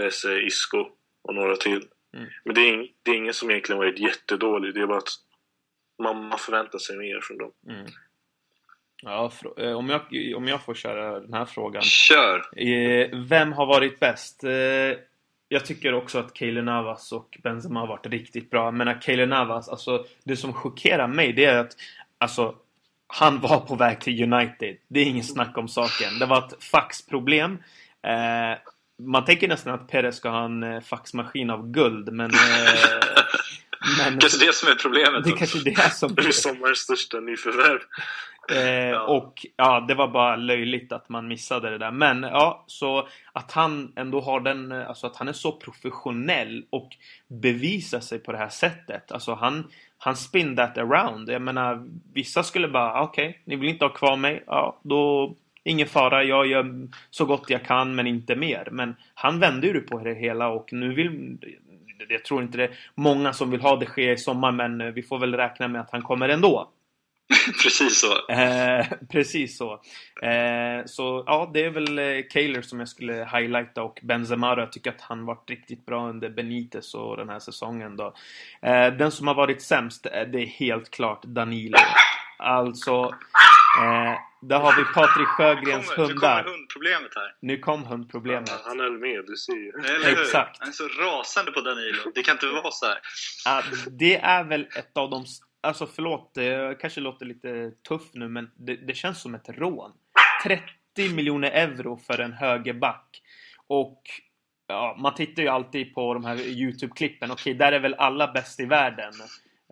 Jesse, 0.00 0.40
Isco 0.40 0.86
och 1.22 1.34
några 1.34 1.56
till. 1.56 1.88
Mm. 2.16 2.28
Men 2.44 2.54
det 2.54 2.60
är, 2.60 2.88
det 3.02 3.10
är 3.10 3.14
ingen 3.14 3.34
som 3.34 3.50
egentligen 3.50 3.78
varit 3.78 3.98
jättedålig. 3.98 4.74
Det 4.74 4.80
är 4.80 4.86
bara 4.86 4.98
att 4.98 5.14
man, 6.02 6.28
man 6.28 6.38
förväntar 6.38 6.78
sig 6.78 6.96
mer 6.96 7.20
från 7.20 7.38
dem. 7.38 7.52
Mm. 7.68 7.86
Ja, 9.02 9.32
eh, 9.58 9.72
om 9.72 9.88
jag, 9.88 10.00
om 10.36 10.48
jag 10.48 10.62
får 10.64 10.74
köra 10.74 11.20
den 11.20 11.32
här 11.32 11.44
frågan. 11.44 11.82
Kör! 11.82 12.38
Eh, 12.56 13.08
vem 13.28 13.52
har 13.52 13.66
varit 13.66 14.00
bäst? 14.00 14.44
Eh, 14.44 14.98
jag 15.48 15.64
tycker 15.64 15.94
också 15.94 16.18
att 16.18 16.34
Kaeli 16.34 16.62
Navas 16.62 17.12
och 17.12 17.38
Benzema 17.42 17.80
har 17.80 17.86
varit 17.86 18.06
riktigt 18.06 18.50
bra. 18.50 18.70
Men 18.70 19.00
Kaeli 19.00 19.26
Navas, 19.26 19.68
alltså 19.68 20.04
det 20.24 20.36
som 20.36 20.52
chockerar 20.52 21.08
mig 21.08 21.32
det 21.32 21.44
är 21.44 21.58
att 21.58 21.76
alltså, 22.18 22.54
han 23.06 23.40
var 23.40 23.60
på 23.60 23.74
väg 23.74 24.00
till 24.00 24.32
United. 24.32 24.76
Det 24.88 25.00
är 25.00 25.04
ingen 25.04 25.24
snack 25.24 25.58
om 25.58 25.68
saken. 25.68 26.18
Det 26.18 26.26
var 26.26 26.38
ett 26.38 26.64
faxproblem. 26.64 27.52
Eh, 28.02 28.58
man 29.06 29.24
tänker 29.24 29.48
nästan 29.48 29.74
att 29.74 29.88
Perez 29.88 30.16
ska 30.16 30.28
ha 30.28 30.44
en 30.44 30.82
faxmaskin 30.82 31.50
av 31.50 31.70
guld, 31.70 32.12
men... 32.12 32.30
Eh, 32.30 32.38
men 33.98 34.18
kanske 34.18 34.46
det 34.46 34.54
som 34.54 34.68
är 34.68 34.74
problemet. 34.74 35.24
Det 35.24 35.30
är 35.30 35.36
kanske 35.36 35.58
det 35.58 35.92
som... 35.92 36.14
Det 36.14 36.22
är 36.26 36.32
sommarens 36.32 36.78
största 36.78 37.20
nyförvärv. 37.20 37.80
Eh, 38.50 38.88
ja. 38.88 39.02
Och 39.02 39.46
ja, 39.56 39.84
det 39.88 39.94
var 39.94 40.08
bara 40.08 40.36
löjligt 40.36 40.92
att 40.92 41.08
man 41.08 41.28
missade 41.28 41.70
det 41.70 41.78
där. 41.78 41.90
Men 41.90 42.22
ja, 42.22 42.64
så 42.66 43.08
att 43.32 43.52
han 43.52 43.92
ändå 43.96 44.20
har 44.20 44.40
den, 44.40 44.72
eh, 44.72 44.88
alltså 44.88 45.06
att 45.06 45.16
han 45.16 45.28
är 45.28 45.32
så 45.32 45.52
professionell 45.52 46.64
och 46.70 46.88
bevisar 47.28 48.00
sig 48.00 48.18
på 48.18 48.32
det 48.32 48.38
här 48.38 48.48
sättet. 48.48 49.12
Alltså 49.12 49.34
han, 49.34 49.70
han 49.98 50.16
spin 50.16 50.56
that 50.56 50.78
around. 50.78 51.28
Jag 51.28 51.42
menar, 51.42 51.86
vissa 52.12 52.42
skulle 52.42 52.68
bara, 52.68 53.02
okej, 53.02 53.28
okay, 53.28 53.40
ni 53.44 53.56
vill 53.56 53.68
inte 53.68 53.84
ha 53.84 53.92
kvar 53.92 54.16
mig? 54.16 54.44
Ja, 54.46 54.78
då 54.82 55.34
Ingen 55.62 55.86
fara, 55.86 56.24
jag 56.24 56.46
gör 56.46 56.88
så 57.10 57.24
gott 57.24 57.50
jag 57.50 57.64
kan 57.64 57.94
men 57.94 58.06
inte 58.06 58.36
mer. 58.36 58.68
Men 58.72 58.96
han 59.14 59.40
vände 59.40 59.66
ju 59.66 59.80
på 59.80 59.98
det 59.98 60.14
hela 60.14 60.48
och 60.48 60.72
nu 60.72 60.94
vill... 60.94 61.38
Jag 62.08 62.24
tror 62.24 62.42
inte 62.42 62.58
det 62.58 62.64
är 62.64 62.78
många 62.94 63.32
som 63.32 63.50
vill 63.50 63.60
ha 63.60 63.76
det 63.76 63.86
ske 63.86 64.12
i 64.12 64.16
sommar 64.16 64.52
men 64.52 64.94
vi 64.94 65.02
får 65.02 65.18
väl 65.18 65.34
räkna 65.34 65.68
med 65.68 65.80
att 65.80 65.90
han 65.90 66.02
kommer 66.02 66.28
ändå. 66.28 66.70
precis 67.62 68.00
så. 68.00 68.32
Eh, 68.32 68.86
precis 69.10 69.58
så. 69.58 69.72
Eh, 70.22 70.84
så 70.86 71.24
ja, 71.26 71.50
det 71.54 71.64
är 71.64 71.70
väl 71.70 71.98
eh, 71.98 72.22
Kaler 72.30 72.62
som 72.62 72.78
jag 72.78 72.88
skulle 72.88 73.28
highlighta 73.32 73.82
och 73.82 74.00
Benzema 74.02 74.54
Jag 74.58 74.72
tycker 74.72 74.90
att 74.90 75.00
han 75.00 75.26
varit 75.26 75.50
riktigt 75.50 75.86
bra 75.86 76.08
under 76.08 76.28
Benitez 76.30 76.94
och 76.94 77.16
den 77.16 77.28
här 77.28 77.38
säsongen 77.38 77.96
då. 77.96 78.14
Eh, 78.62 78.86
den 78.86 79.10
som 79.10 79.26
har 79.26 79.34
varit 79.34 79.62
sämst, 79.62 80.06
eh, 80.06 80.22
det 80.32 80.38
är 80.42 80.46
helt 80.46 80.90
klart 80.90 81.22
Danilo. 81.22 81.78
Alltså, 82.38 83.14
eh, 83.82 84.14
där 84.42 84.58
har 84.58 84.76
vi 84.76 84.84
Patrik 84.84 85.28
Sjögrens 85.28 85.90
kommer, 85.90 86.08
hundar. 86.08 86.36
Nu 86.36 86.42
kommer 86.42 86.56
hundproblemet 86.56 87.14
här. 87.14 87.34
Nu 87.40 87.58
kom 87.58 87.84
hundproblemet. 87.84 88.48
Ja, 88.48 88.60
han 88.64 88.80
är 88.80 88.90
med, 88.90 89.24
du 89.26 89.36
ser 89.36 89.52
ju. 89.52 89.68
Eller 89.68 90.10
hur? 90.10 90.22
Exakt. 90.22 90.56
Han 90.60 90.68
är 90.68 90.72
så 90.72 90.88
rasande 90.88 91.52
på 91.52 91.60
Danilo. 91.60 92.12
Det 92.14 92.22
kan 92.22 92.32
inte 92.32 92.46
vara 92.46 92.70
så 92.70 92.86
här. 92.86 92.98
Det 93.90 94.16
är 94.16 94.44
väl 94.44 94.68
ett 94.76 94.96
av 94.96 95.10
de... 95.10 95.24
Alltså 95.60 95.86
förlåt, 95.86 96.34
det 96.34 96.80
kanske 96.80 97.00
låter 97.00 97.26
lite 97.26 97.70
tuff 97.88 98.02
nu 98.12 98.28
men 98.28 98.50
det, 98.54 98.76
det 98.76 98.94
känns 98.94 99.20
som 99.22 99.34
ett 99.34 99.48
rån. 99.48 99.92
30 100.44 101.14
miljoner 101.14 101.50
euro 101.50 101.96
för 101.96 102.18
en 102.18 102.32
högerback. 102.32 103.22
Och 103.66 104.02
ja, 104.66 104.96
man 104.98 105.14
tittar 105.14 105.42
ju 105.42 105.48
alltid 105.48 105.94
på 105.94 106.14
de 106.14 106.24
här 106.24 106.36
Youtube-klippen. 106.36 107.30
Okej, 107.30 107.54
där 107.54 107.72
är 107.72 107.80
väl 107.80 107.94
alla 107.94 108.32
bäst 108.32 108.60
i 108.60 108.64
världen. 108.64 109.12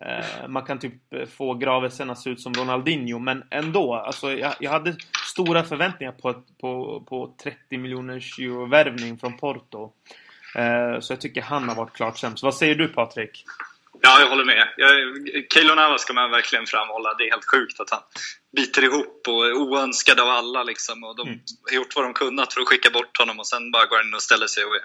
Eh, 0.02 0.48
man 0.48 0.64
kan 0.64 0.78
typ 0.78 0.94
få 1.30 1.54
Gravesen 1.54 2.10
att 2.10 2.18
se 2.18 2.30
ut 2.30 2.40
som 2.40 2.54
Ronaldinho, 2.54 3.18
men 3.18 3.44
ändå. 3.50 3.94
Alltså, 3.94 4.32
jag, 4.32 4.54
jag 4.60 4.70
hade 4.70 4.96
stora 5.32 5.64
förväntningar 5.64 6.12
på, 6.12 6.42
på, 6.60 7.00
på 7.08 7.34
30 7.42 7.78
miljoners 7.78 8.38
euro-värvning 8.38 9.18
från 9.18 9.36
Porto. 9.36 9.92
Eh, 10.56 11.00
så 11.00 11.12
jag 11.12 11.20
tycker 11.20 11.42
han 11.42 11.68
har 11.68 11.76
varit 11.76 11.92
klart 11.92 12.18
sämst. 12.18 12.42
Vad 12.42 12.54
säger 12.54 12.74
du 12.74 12.88
Patrik? 12.88 13.44
Ja, 14.00 14.20
jag 14.20 14.28
håller 14.28 14.44
med. 14.44 14.68
Keylor 15.52 15.74
Navas 15.76 16.02
ska 16.02 16.12
man 16.12 16.30
verkligen 16.30 16.66
framhålla. 16.66 17.14
Det 17.14 17.24
är 17.24 17.30
helt 17.30 17.44
sjukt 17.44 17.80
att 17.80 17.90
han 17.90 18.00
biter 18.56 18.84
ihop 18.84 19.28
och 19.28 19.46
är 19.46 19.52
oönskad 19.52 20.20
av 20.20 20.28
alla. 20.28 20.62
Liksom. 20.62 21.04
Och 21.04 21.16
de 21.16 21.28
mm. 21.28 21.40
har 21.70 21.76
gjort 21.76 21.96
vad 21.96 22.04
de 22.04 22.14
kunnat 22.14 22.54
för 22.54 22.60
att 22.60 22.68
skicka 22.68 22.90
bort 22.90 23.18
honom 23.18 23.38
och 23.38 23.46
sen 23.46 23.70
bara 23.70 23.86
går 23.86 23.96
han 23.96 24.06
in 24.06 24.14
och 24.14 24.22
ställer 24.22 24.46
sig 24.46 24.64
och 24.64 24.74
är 24.74 24.82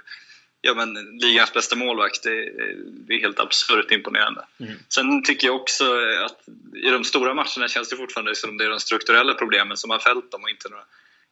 ja, 0.62 0.74
men, 0.74 1.18
ligans 1.18 1.54
bästa 1.54 1.76
målvakt. 1.76 2.24
Det, 2.24 2.52
det 3.08 3.14
är 3.14 3.20
helt 3.20 3.40
absurt 3.40 3.92
imponerande. 3.92 4.46
Mm. 4.60 4.74
Sen 4.90 5.24
tycker 5.24 5.48
jag 5.48 5.56
också 5.56 5.86
att 6.26 6.40
i 6.76 6.90
de 6.90 7.04
stora 7.04 7.34
matcherna 7.34 7.68
känns 7.68 7.90
det 7.90 7.96
fortfarande 7.96 8.36
som 8.36 8.58
det 8.58 8.66
är 8.66 8.70
de 8.70 8.80
strukturella 8.80 9.34
problemen 9.34 9.78
som 9.78 9.90
har 9.90 10.00
fällt 10.00 10.32
dem 10.32 10.44
och 10.44 10.50
inte 10.50 10.70
några 10.70 10.84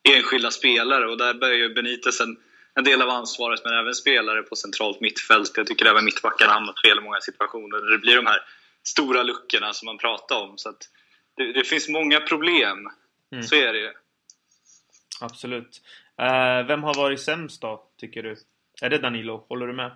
enskilda 0.04 0.52
spelare. 0.52 1.08
Och 1.12 1.18
där 1.18 1.34
bär 1.34 1.54
ju 1.54 1.74
Benitez 1.74 2.22
en 2.22 2.38
en 2.76 2.84
del 2.84 3.02
av 3.02 3.10
ansvaret, 3.10 3.62
men 3.64 3.74
även 3.74 3.94
spelare 3.94 4.44
på 4.44 4.56
centralt 4.56 5.02
mittfält. 5.02 5.52
Jag 5.56 5.68
tycker 5.68 5.86
även 5.86 6.06
mittbackarna 6.06 6.52
hamnat 6.52 6.82
fel 6.82 6.98
i 6.98 7.02
många 7.02 7.22
situationer 7.22 7.92
det 7.92 7.98
blir 7.98 8.16
de 8.16 8.26
här 8.26 8.40
stora 8.84 9.24
luckorna 9.24 9.74
som 9.74 9.86
man 9.86 9.98
pratar 9.98 10.42
om. 10.42 10.58
Så 10.58 10.74
det, 11.38 11.54
det, 11.54 11.64
finns 11.64 11.90
många 11.90 12.20
problem. 12.20 12.90
Mm. 13.32 13.44
Så 13.44 13.56
är 13.56 13.74
det 13.74 13.80
ju. 13.80 13.92
Absolut. 15.22 15.82
Uh, 16.22 16.68
vem 16.68 16.84
har 16.84 16.94
varit 16.94 17.22
sämst 17.22 17.62
då, 17.62 17.84
tycker 18.00 18.24
du? 18.24 18.38
Är 18.82 18.90
det 18.90 18.98
Danilo? 18.98 19.46
Håller 19.50 19.68
du 19.68 19.74
med? 19.74 19.92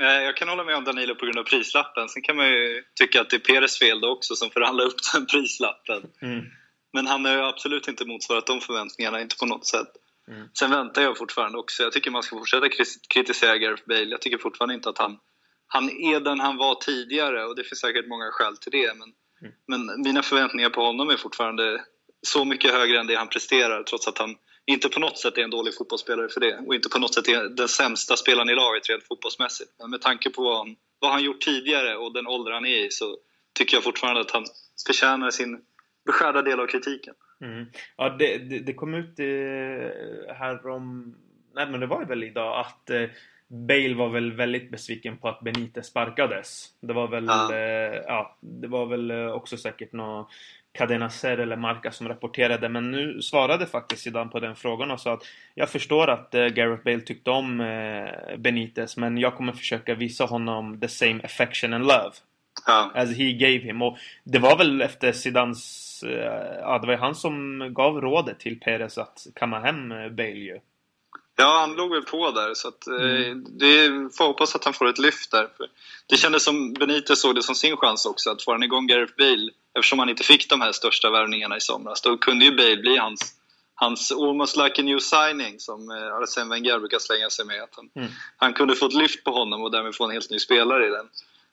Uh, 0.00 0.06
jag 0.06 0.36
kan 0.36 0.48
hålla 0.48 0.64
med 0.64 0.76
om 0.76 0.84
Danilo 0.84 1.14
på 1.14 1.24
grund 1.24 1.38
av 1.38 1.44
prislappen. 1.44 2.08
Sen 2.08 2.22
kan 2.22 2.36
man 2.36 2.48
ju 2.48 2.84
tycka 2.94 3.20
att 3.20 3.30
det 3.30 3.36
är 3.36 3.54
Peres 3.54 3.78
fel 3.78 4.00
då 4.00 4.08
också 4.08 4.34
som 4.34 4.50
förhandlar 4.50 4.84
upp 4.84 4.96
den 5.12 5.26
prislappen. 5.26 6.10
Mm. 6.22 6.44
Men 6.92 7.06
han 7.06 7.24
har 7.24 7.32
ju 7.32 7.42
absolut 7.42 7.88
inte 7.88 8.04
motsvarat 8.04 8.46
de 8.46 8.60
förväntningarna, 8.60 9.20
inte 9.20 9.36
på 9.36 9.46
något 9.46 9.66
sätt. 9.66 9.88
Mm. 10.28 10.48
Sen 10.58 10.70
väntar 10.70 11.02
jag 11.02 11.18
fortfarande 11.18 11.58
också. 11.58 11.82
Jag 11.82 11.92
tycker 11.92 12.10
man 12.10 12.22
ska 12.22 12.38
fortsätta 12.38 12.68
kritisera 13.08 13.58
Gareth 13.58 13.82
Bale. 13.86 14.04
Jag 14.04 14.20
tycker 14.20 14.38
fortfarande 14.38 14.74
inte 14.74 14.88
att 14.88 14.98
han, 14.98 15.18
han 15.66 15.90
är 15.90 16.20
den 16.20 16.40
han 16.40 16.56
var 16.56 16.74
tidigare 16.74 17.44
och 17.44 17.56
det 17.56 17.64
finns 17.64 17.80
säkert 17.80 18.08
många 18.08 18.30
skäl 18.30 18.56
till 18.56 18.72
det. 18.72 18.92
Men, 18.94 19.12
mm. 19.40 19.54
men 19.66 20.02
mina 20.02 20.22
förväntningar 20.22 20.70
på 20.70 20.80
honom 20.80 21.10
är 21.10 21.16
fortfarande 21.16 21.84
så 22.22 22.44
mycket 22.44 22.72
högre 22.72 23.00
än 23.00 23.06
det 23.06 23.14
han 23.14 23.28
presterar 23.28 23.82
trots 23.82 24.08
att 24.08 24.18
han 24.18 24.36
inte 24.66 24.88
på 24.88 25.00
något 25.00 25.18
sätt 25.18 25.38
är 25.38 25.42
en 25.42 25.50
dålig 25.50 25.74
fotbollsspelare 25.74 26.28
för 26.28 26.40
det 26.40 26.58
och 26.66 26.74
inte 26.74 26.88
på 26.88 26.98
något 26.98 27.14
sätt 27.14 27.28
är 27.28 27.48
den 27.48 27.68
sämsta 27.68 28.16
spelaren 28.16 28.48
i 28.48 28.54
laget 28.54 28.88
rent 28.88 29.06
fotbollsmässigt. 29.08 29.70
Men 29.78 29.90
med 29.90 30.00
tanke 30.00 30.30
på 30.30 30.42
vad 30.42 30.58
han, 30.58 30.76
vad 30.98 31.10
han 31.10 31.22
gjort 31.22 31.40
tidigare 31.40 31.96
och 31.96 32.12
den 32.12 32.26
ålder 32.26 32.52
han 32.52 32.66
är 32.66 32.86
i 32.86 32.90
så 32.90 33.16
tycker 33.54 33.76
jag 33.76 33.84
fortfarande 33.84 34.20
att 34.20 34.30
han 34.30 34.44
förtjänar 34.86 35.30
sin 35.30 35.60
beskärda 36.06 36.42
del 36.42 36.60
av 36.60 36.66
kritiken. 36.66 37.14
Mm. 37.40 37.66
Ja, 37.96 38.08
det, 38.18 38.38
det, 38.38 38.58
det, 38.58 38.74
kom 38.74 38.94
ut 38.94 39.18
eh, 39.18 40.34
här 40.34 40.66
om... 40.66 41.14
Nej, 41.54 41.70
men 41.70 41.80
det 41.80 41.86
var 41.86 42.04
väl 42.04 42.24
idag 42.24 42.60
att 42.60 42.90
eh, 42.90 43.04
Bale 43.48 43.94
var 43.94 44.08
väl 44.08 44.32
väldigt 44.32 44.70
besviken 44.70 45.16
på 45.16 45.28
att 45.28 45.40
Benitez 45.40 45.86
sparkades. 45.86 46.66
Det 46.80 46.92
var 46.92 47.08
väl, 47.08 47.26
ja. 47.26 47.54
Eh, 47.54 48.02
ja 48.06 48.36
det 48.40 48.68
var 48.68 48.86
väl 48.86 49.10
också 49.28 49.56
säkert 49.56 49.92
någon 49.92 50.26
Cadena 50.72 51.10
Ser 51.10 51.38
eller 51.38 51.56
Marca 51.56 51.90
som 51.90 52.08
rapporterade 52.08 52.68
men 52.68 52.90
nu 52.90 53.22
svarade 53.22 53.66
faktiskt 53.66 54.02
Zidane 54.02 54.30
på 54.30 54.40
den 54.40 54.56
frågan 54.56 54.90
och 54.90 55.00
sa 55.00 55.12
att 55.12 55.22
jag 55.54 55.68
förstår 55.68 56.10
att 56.10 56.30
Gareth 56.30 56.84
Bale 56.84 57.00
tyckte 57.00 57.30
om 57.30 57.58
Benitez 58.38 58.96
men 58.96 59.18
jag 59.18 59.34
kommer 59.34 59.52
försöka 59.52 59.94
visa 59.94 60.24
honom 60.24 60.80
the 60.80 60.88
same 60.88 61.20
affection 61.24 61.72
and 61.72 61.84
love 61.84 62.12
ja. 62.66 62.90
as 62.94 63.16
he 63.16 63.32
gave 63.32 63.58
him. 63.58 63.82
Och 63.82 63.98
det 64.24 64.38
var 64.38 64.58
väl 64.58 64.80
efter 64.80 65.12
Zidans 65.12 65.87
Eh, 66.02 66.58
ja, 66.60 66.78
det 66.78 66.86
var 66.86 66.94
ju 66.94 67.00
han 67.00 67.14
som 67.14 67.58
gav 67.74 68.00
rådet 68.00 68.40
till 68.40 68.60
Perez 68.60 68.98
att 68.98 69.26
kamma 69.34 69.60
hem 69.60 69.92
eh, 69.92 70.08
Bale 70.08 70.28
ju. 70.28 70.60
Ja, 71.36 71.60
han 71.60 71.76
låg 71.76 71.90
väl 71.90 72.02
på 72.02 72.30
där 72.30 72.54
så 72.54 72.68
att, 72.68 72.86
eh, 72.86 73.26
mm. 73.26 73.44
det 73.58 73.88
får 74.16 74.26
hoppas 74.26 74.54
att 74.54 74.64
han 74.64 74.74
får 74.74 74.88
ett 74.88 74.98
lyft 74.98 75.30
där. 75.30 75.48
Det 76.06 76.16
kändes 76.16 76.44
som 76.44 76.72
Benitez 76.72 77.20
såg 77.20 77.34
det 77.34 77.42
som 77.42 77.54
sin 77.54 77.76
chans 77.76 78.06
också, 78.06 78.30
att 78.30 78.42
få 78.42 78.52
han 78.52 78.62
igång 78.62 78.86
Gareth 78.86 79.12
Bale 79.18 79.50
eftersom 79.74 79.98
han 79.98 80.08
inte 80.08 80.24
fick 80.24 80.50
de 80.50 80.60
här 80.60 80.72
största 80.72 81.10
värvningarna 81.10 81.56
i 81.56 81.60
somras. 81.60 82.02
Då 82.02 82.16
kunde 82.16 82.44
ju 82.44 82.56
Bale 82.56 82.76
bli 82.76 82.96
hans, 82.96 83.34
hans 83.74 84.12
almost 84.12 84.56
like 84.56 84.80
a 84.80 84.84
new 84.84 84.98
signing 84.98 85.60
som 85.60 85.90
Arsene 85.90 86.50
Wenger 86.50 86.78
brukar 86.78 86.98
slänga 86.98 87.30
sig 87.30 87.46
med. 87.46 87.62
Att 87.62 87.74
han, 87.76 87.90
mm. 87.94 88.08
han 88.36 88.52
kunde 88.52 88.74
få 88.74 88.86
ett 88.86 88.94
lyft 88.94 89.24
på 89.24 89.30
honom 89.30 89.62
och 89.62 89.70
därmed 89.70 89.94
få 89.94 90.04
en 90.04 90.10
helt 90.10 90.30
ny 90.30 90.38
spelare 90.38 90.86
i 90.86 90.90
den 90.90 91.08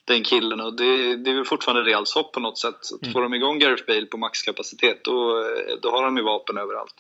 den 0.06 0.24
killen 0.24 0.62
och 0.62 0.74
det, 0.74 1.16
det 1.16 1.30
är 1.32 1.36
väl 1.36 1.46
fortfarande 1.46 1.84
Reals 1.84 2.16
hopp 2.16 2.34
på 2.34 2.40
något 2.40 2.58
sätt. 2.58 2.80
Mm. 3.02 3.14
Får 3.14 3.22
de 3.22 3.34
igång 3.34 3.60
Gareth 3.60 3.86
Bale 3.88 4.06
på 4.06 4.18
maxkapacitet 4.18 5.04
då, 5.04 5.46
då 5.82 5.92
har 5.92 6.04
de 6.04 6.18
ju 6.18 6.24
vapen 6.24 6.58
överallt. 6.58 6.96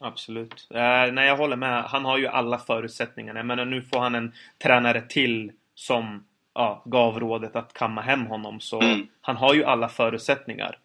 Absolut. 0.00 0.66
Eh, 0.70 1.12
nej, 1.12 1.28
jag 1.28 1.36
håller 1.36 1.56
med. 1.56 1.84
Han 1.84 2.04
har 2.04 2.18
ju 2.18 2.26
alla 2.26 2.58
förutsättningar. 2.58 3.34
Jag 3.34 3.46
menar, 3.46 3.64
nu 3.64 3.82
får 3.82 3.98
han 3.98 4.14
en 4.14 4.32
tränare 4.62 5.00
till 5.00 5.52
som 5.74 6.24
ja, 6.54 6.82
gav 6.84 7.20
rådet 7.20 7.56
att 7.56 7.72
kamma 7.72 8.00
hem 8.00 8.26
honom. 8.26 8.60
Så 8.60 8.80
mm. 8.80 9.06
han 9.20 9.36
har 9.36 9.54
ju 9.54 9.64
alla 9.64 9.88
förutsättningar. 9.88 10.78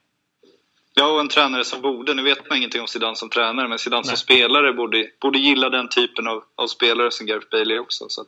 Ja, 0.93 1.13
och 1.13 1.19
en 1.19 1.28
tränare 1.28 1.63
som 1.63 1.82
borde, 1.82 2.13
nu 2.13 2.24
vet 2.24 2.49
man 2.49 2.57
ingenting 2.57 2.82
om 2.82 2.88
Zidane 2.88 3.15
som 3.15 3.30
tränare, 3.30 3.67
men 3.67 3.80
Zidane 3.80 4.01
Nej. 4.01 4.07
som 4.07 4.17
spelare 4.17 4.74
borde, 4.74 5.07
borde 5.22 5.39
gilla 5.39 5.69
den 5.69 5.89
typen 5.89 6.28
av, 6.28 6.43
av 6.55 6.67
spelare 6.67 7.11
som 7.11 7.28
Gareth 7.28 7.47
Bale 7.51 7.76
är 7.76 7.80
också. 7.80 8.05
Så 8.09 8.26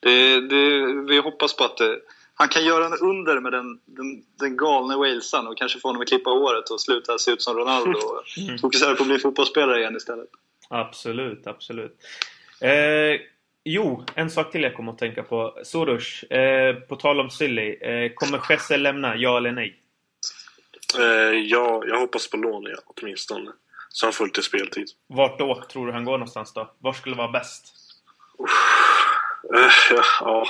det, 0.00 0.40
det, 0.40 0.86
vi 1.08 1.18
hoppas 1.18 1.56
på 1.56 1.64
att 1.64 1.76
det, 1.76 1.98
han 2.34 2.48
kan 2.48 2.64
göra 2.64 2.86
en 2.86 2.92
under 2.92 3.40
med 3.40 3.52
den, 3.52 3.80
den, 3.84 4.24
den 4.38 4.56
galne 4.56 4.96
walesaren 4.96 5.46
och 5.46 5.58
kanske 5.58 5.80
få 5.80 5.88
honom 5.88 6.02
att 6.02 6.08
klippa 6.08 6.30
håret 6.30 6.70
och 6.70 6.80
sluta 6.80 7.18
se 7.18 7.30
ut 7.30 7.42
som 7.42 7.56
Ronaldo 7.56 7.98
och 7.98 8.38
mm. 8.38 8.58
fokusera 8.58 8.94
på 8.94 9.02
att 9.02 9.08
bli 9.08 9.18
fotbollsspelare 9.18 9.80
igen 9.80 9.96
istället. 9.96 10.28
Absolut, 10.68 11.46
absolut. 11.46 11.96
Eh, 12.60 13.20
jo, 13.64 14.04
en 14.14 14.30
sak 14.30 14.52
till 14.52 14.62
jag 14.62 14.74
kommer 14.74 14.92
att 14.92 14.98
tänka 14.98 15.22
på. 15.22 15.58
Soros, 15.62 16.22
eh, 16.22 16.74
på 16.74 16.96
tal 16.96 17.20
om 17.20 17.30
Silly. 17.30 17.74
Eh, 17.74 18.12
kommer 18.14 18.40
Jesse 18.50 18.76
lämna, 18.76 19.16
ja 19.16 19.36
eller 19.36 19.52
nej? 19.52 19.80
Eh, 20.98 21.38
ja, 21.38 21.82
jag 21.86 21.98
hoppas 21.98 22.30
på 22.30 22.36
lån, 22.36 22.64
ja, 22.64 22.76
åtminstone. 22.86 23.50
Så 23.88 24.06
han 24.06 24.12
får 24.12 24.24
lite 24.24 24.42
speltid. 24.42 24.88
Vart 25.06 25.38
då 25.38 25.62
tror 25.72 25.86
du 25.86 25.92
han 25.92 26.04
går 26.04 26.12
någonstans 26.12 26.52
då? 26.52 26.70
Var 26.78 26.92
skulle 26.92 27.16
vara 27.16 27.28
bäst? 27.28 27.74
Uh, 29.54 29.70
ja, 29.90 30.02
ja, 30.20 30.46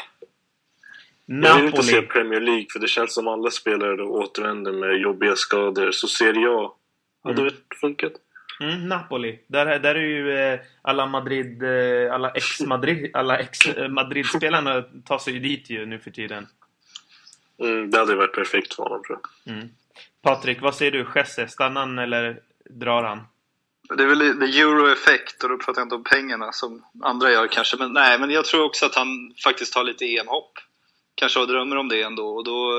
jag 1.26 1.56
vill 1.56 1.66
inte 1.66 1.82
se 1.82 2.02
Premier 2.02 2.40
League 2.40 2.66
för 2.72 2.78
det 2.78 2.88
känns 2.88 3.14
som 3.14 3.28
alla 3.28 3.50
spelare 3.50 3.96
då 3.96 4.04
återvänder 4.04 4.72
med 4.72 5.00
jobbiga 5.00 5.36
skador. 5.36 5.90
Så 5.90 6.08
Serie 6.08 6.48
A 6.48 6.72
hade 7.24 7.42
mm. 7.42 7.54
det 7.68 7.76
funkat. 7.76 8.12
Mm, 8.60 8.88
Napoli. 8.88 9.38
Där, 9.46 9.78
där 9.78 9.94
är 9.94 10.00
ju 10.00 10.38
eh, 10.38 10.60
alla 10.82 11.06
Madrid, 11.06 11.62
eh, 11.62 12.14
alla 12.14 12.30
ex-Madrid, 12.30 13.10
alla 13.14 13.38
ex-Madrid-spelarna 13.38 14.84
tar 15.04 15.18
sig 15.18 15.32
ju 15.32 15.40
dit 15.40 15.70
ju 15.70 15.86
nu 15.86 15.98
för 15.98 16.10
tiden. 16.10 16.46
Mm, 17.58 17.90
det 17.90 17.98
hade 17.98 18.14
varit 18.14 18.34
perfekt 18.34 18.74
för 18.74 18.82
honom 18.82 19.02
tror 19.02 19.18
jag. 19.22 19.54
Mm. 19.54 19.68
Patrik, 20.22 20.60
vad 20.62 20.74
säger 20.74 20.92
du? 20.92 21.06
Jesse, 21.14 21.48
stannar 21.48 21.80
han 21.80 21.98
eller 21.98 22.40
drar 22.70 23.02
han? 23.02 23.20
Det 23.96 24.02
är 24.02 24.06
väl 24.06 24.42
euro-effekt 24.42 25.44
och 25.44 25.48
då 25.48 25.58
pratar 25.58 25.80
jag 25.80 25.86
inte 25.86 25.94
om 25.94 26.04
pengarna 26.04 26.52
som 26.52 26.84
andra 27.02 27.32
gör 27.32 27.46
kanske. 27.46 27.76
Men 27.76 27.92
nej, 27.92 28.18
men 28.18 28.30
jag 28.30 28.44
tror 28.44 28.64
också 28.64 28.86
att 28.86 28.94
han 28.94 29.34
faktiskt 29.44 29.74
har 29.74 29.84
lite 29.84 30.04
EM-hopp 30.04 30.58
kanske 31.14 31.38
har 31.38 31.46
drömmar 31.46 31.76
om 31.76 31.88
det 31.88 32.02
ändå 32.02 32.26
och 32.26 32.44
då 32.44 32.70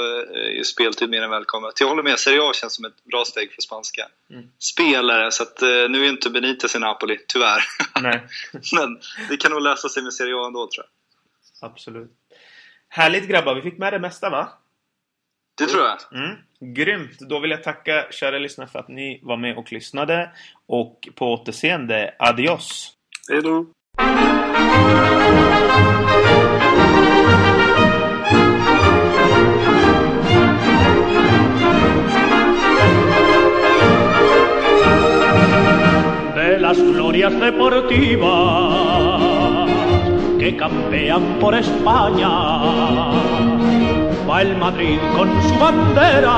är 0.60 0.64
speltid 0.64 1.10
mer 1.10 1.22
än 1.22 1.30
välkommet. 1.30 1.80
Jag 1.80 1.88
håller 1.88 2.04
med, 2.04 2.20
Serie 2.20 2.42
A 2.42 2.52
känns 2.54 2.76
som 2.76 2.86
ett 2.86 3.04
bra 3.04 3.26
steg 3.26 3.54
för 3.54 3.62
spanska 3.62 4.08
mm. 4.30 4.46
spelare 4.60 5.32
så 5.32 5.44
att, 5.44 5.62
nu 5.62 6.06
är 6.06 6.10
inte 6.10 6.30
Benitez 6.30 6.76
i 6.76 6.80
Napoli, 6.80 7.18
tyvärr. 7.28 7.64
Nej. 8.02 8.28
Men 8.52 9.00
det 9.30 9.38
kan 9.38 9.52
nog 9.52 9.62
lösa 9.62 9.90
sig 9.90 10.04
med 10.04 10.14
Serie 10.14 10.36
A 10.36 10.48
ändå 10.48 10.68
tror 10.68 10.86
jag. 10.86 11.72
Absolut. 11.72 12.12
Härligt 12.90 13.28
grabbar, 13.28 13.56
vi 13.56 13.62
fick 13.62 13.78
med 13.78 13.94
det 13.94 14.00
mesta 14.00 14.30
va? 14.30 14.50
Det 15.58 15.66
tror 15.66 15.84
jag. 15.84 15.98
Mm. 16.24 16.36
Grymt! 16.60 17.20
Då 17.20 17.40
vill 17.40 17.52
jag 17.52 17.64
tacka 17.64 18.08
kära 18.12 18.40
lyssnare 18.40 18.68
för 18.68 18.80
att 18.80 18.88
ni 18.88 19.20
var 19.24 19.38
med 19.38 19.58
och 19.58 19.72
lyssnade. 19.72 20.32
Och 20.66 21.08
på 21.16 21.34
återseende, 21.34 22.16
adios! 22.20 22.94
Hej 23.30 23.42
då! 23.42 23.66
Que 40.40 40.56
campean 40.58 41.38
por 41.40 41.56
España. 41.56 42.30
Va 44.30 44.42
el 44.42 44.58
Madrid 44.58 45.00
con 45.16 45.30
su 45.44 45.56
bandera, 45.58 46.36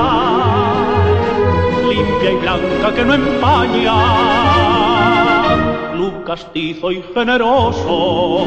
limpia 1.88 2.30
y 2.30 2.36
blanca 2.36 2.94
que 2.94 3.04
no 3.04 3.14
empaña. 3.14 3.94
Club 5.92 6.24
castizo 6.24 6.92
y 6.92 7.02
generoso, 7.14 8.44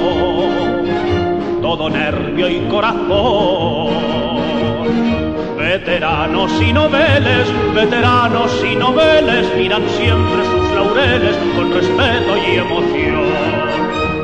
todo 1.61 1.89
nervio 1.89 2.49
y 2.49 2.59
corazón. 2.69 3.90
Veteranos 5.71 6.51
y 6.61 6.73
noveles, 6.73 7.47
veteranos 7.73 8.51
y 8.61 8.75
noveles 8.75 9.55
miran 9.55 9.87
siempre 9.91 10.43
sus 10.43 10.69
laureles 10.75 11.37
con 11.55 11.73
respeto 11.73 12.35
y 12.35 12.57
emoción. 12.57 13.23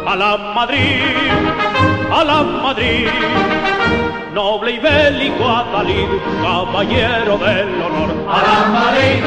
A 0.06 0.18
la 0.18 0.36
Madrid, 0.54 1.04
a 2.12 2.24
la 2.26 2.44
Madrid, 2.44 3.08
noble 4.34 4.72
y 4.74 4.80
bélico 4.80 5.48
Adalid, 5.48 6.10
caballero 6.44 7.38
del 7.38 7.82
honor. 7.82 8.10
A 8.30 8.42
la 8.48 8.60
Madrid, 8.80 9.24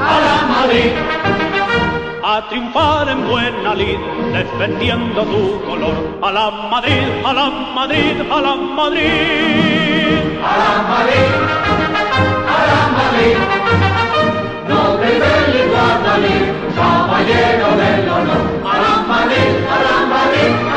a 0.00 0.20
la 0.24 0.46
Madrid, 0.54 1.19
triunfar 2.48 3.08
en 3.08 3.28
buena 3.28 3.74
lid, 3.74 3.98
defendiendo 4.32 5.22
tu 5.24 5.60
color. 5.64 6.18
A 6.22 6.30
la 6.30 6.50
Madrid, 6.50 7.08
a 7.24 7.32
la 7.32 7.50
Madrid, 7.50 8.20
a 8.30 8.40
la 8.40 8.56
Madrid. 8.56 9.10
A 10.42 10.52
la 10.62 10.72
Madrid, 10.92 11.30
a 12.54 12.60
la 12.70 12.82
Madrid. 12.98 13.36
No 14.68 14.80
te 15.00 15.10
del 15.22 15.70
Guadalí, 15.70 16.38
caballero 16.76 17.68
del 17.82 18.08
honor. 18.08 18.44
A 18.64 18.78
la 18.84 18.94
Madrid, 19.12 19.52
a 19.74 19.78
la 19.86 19.96
Madrid. 20.14 20.69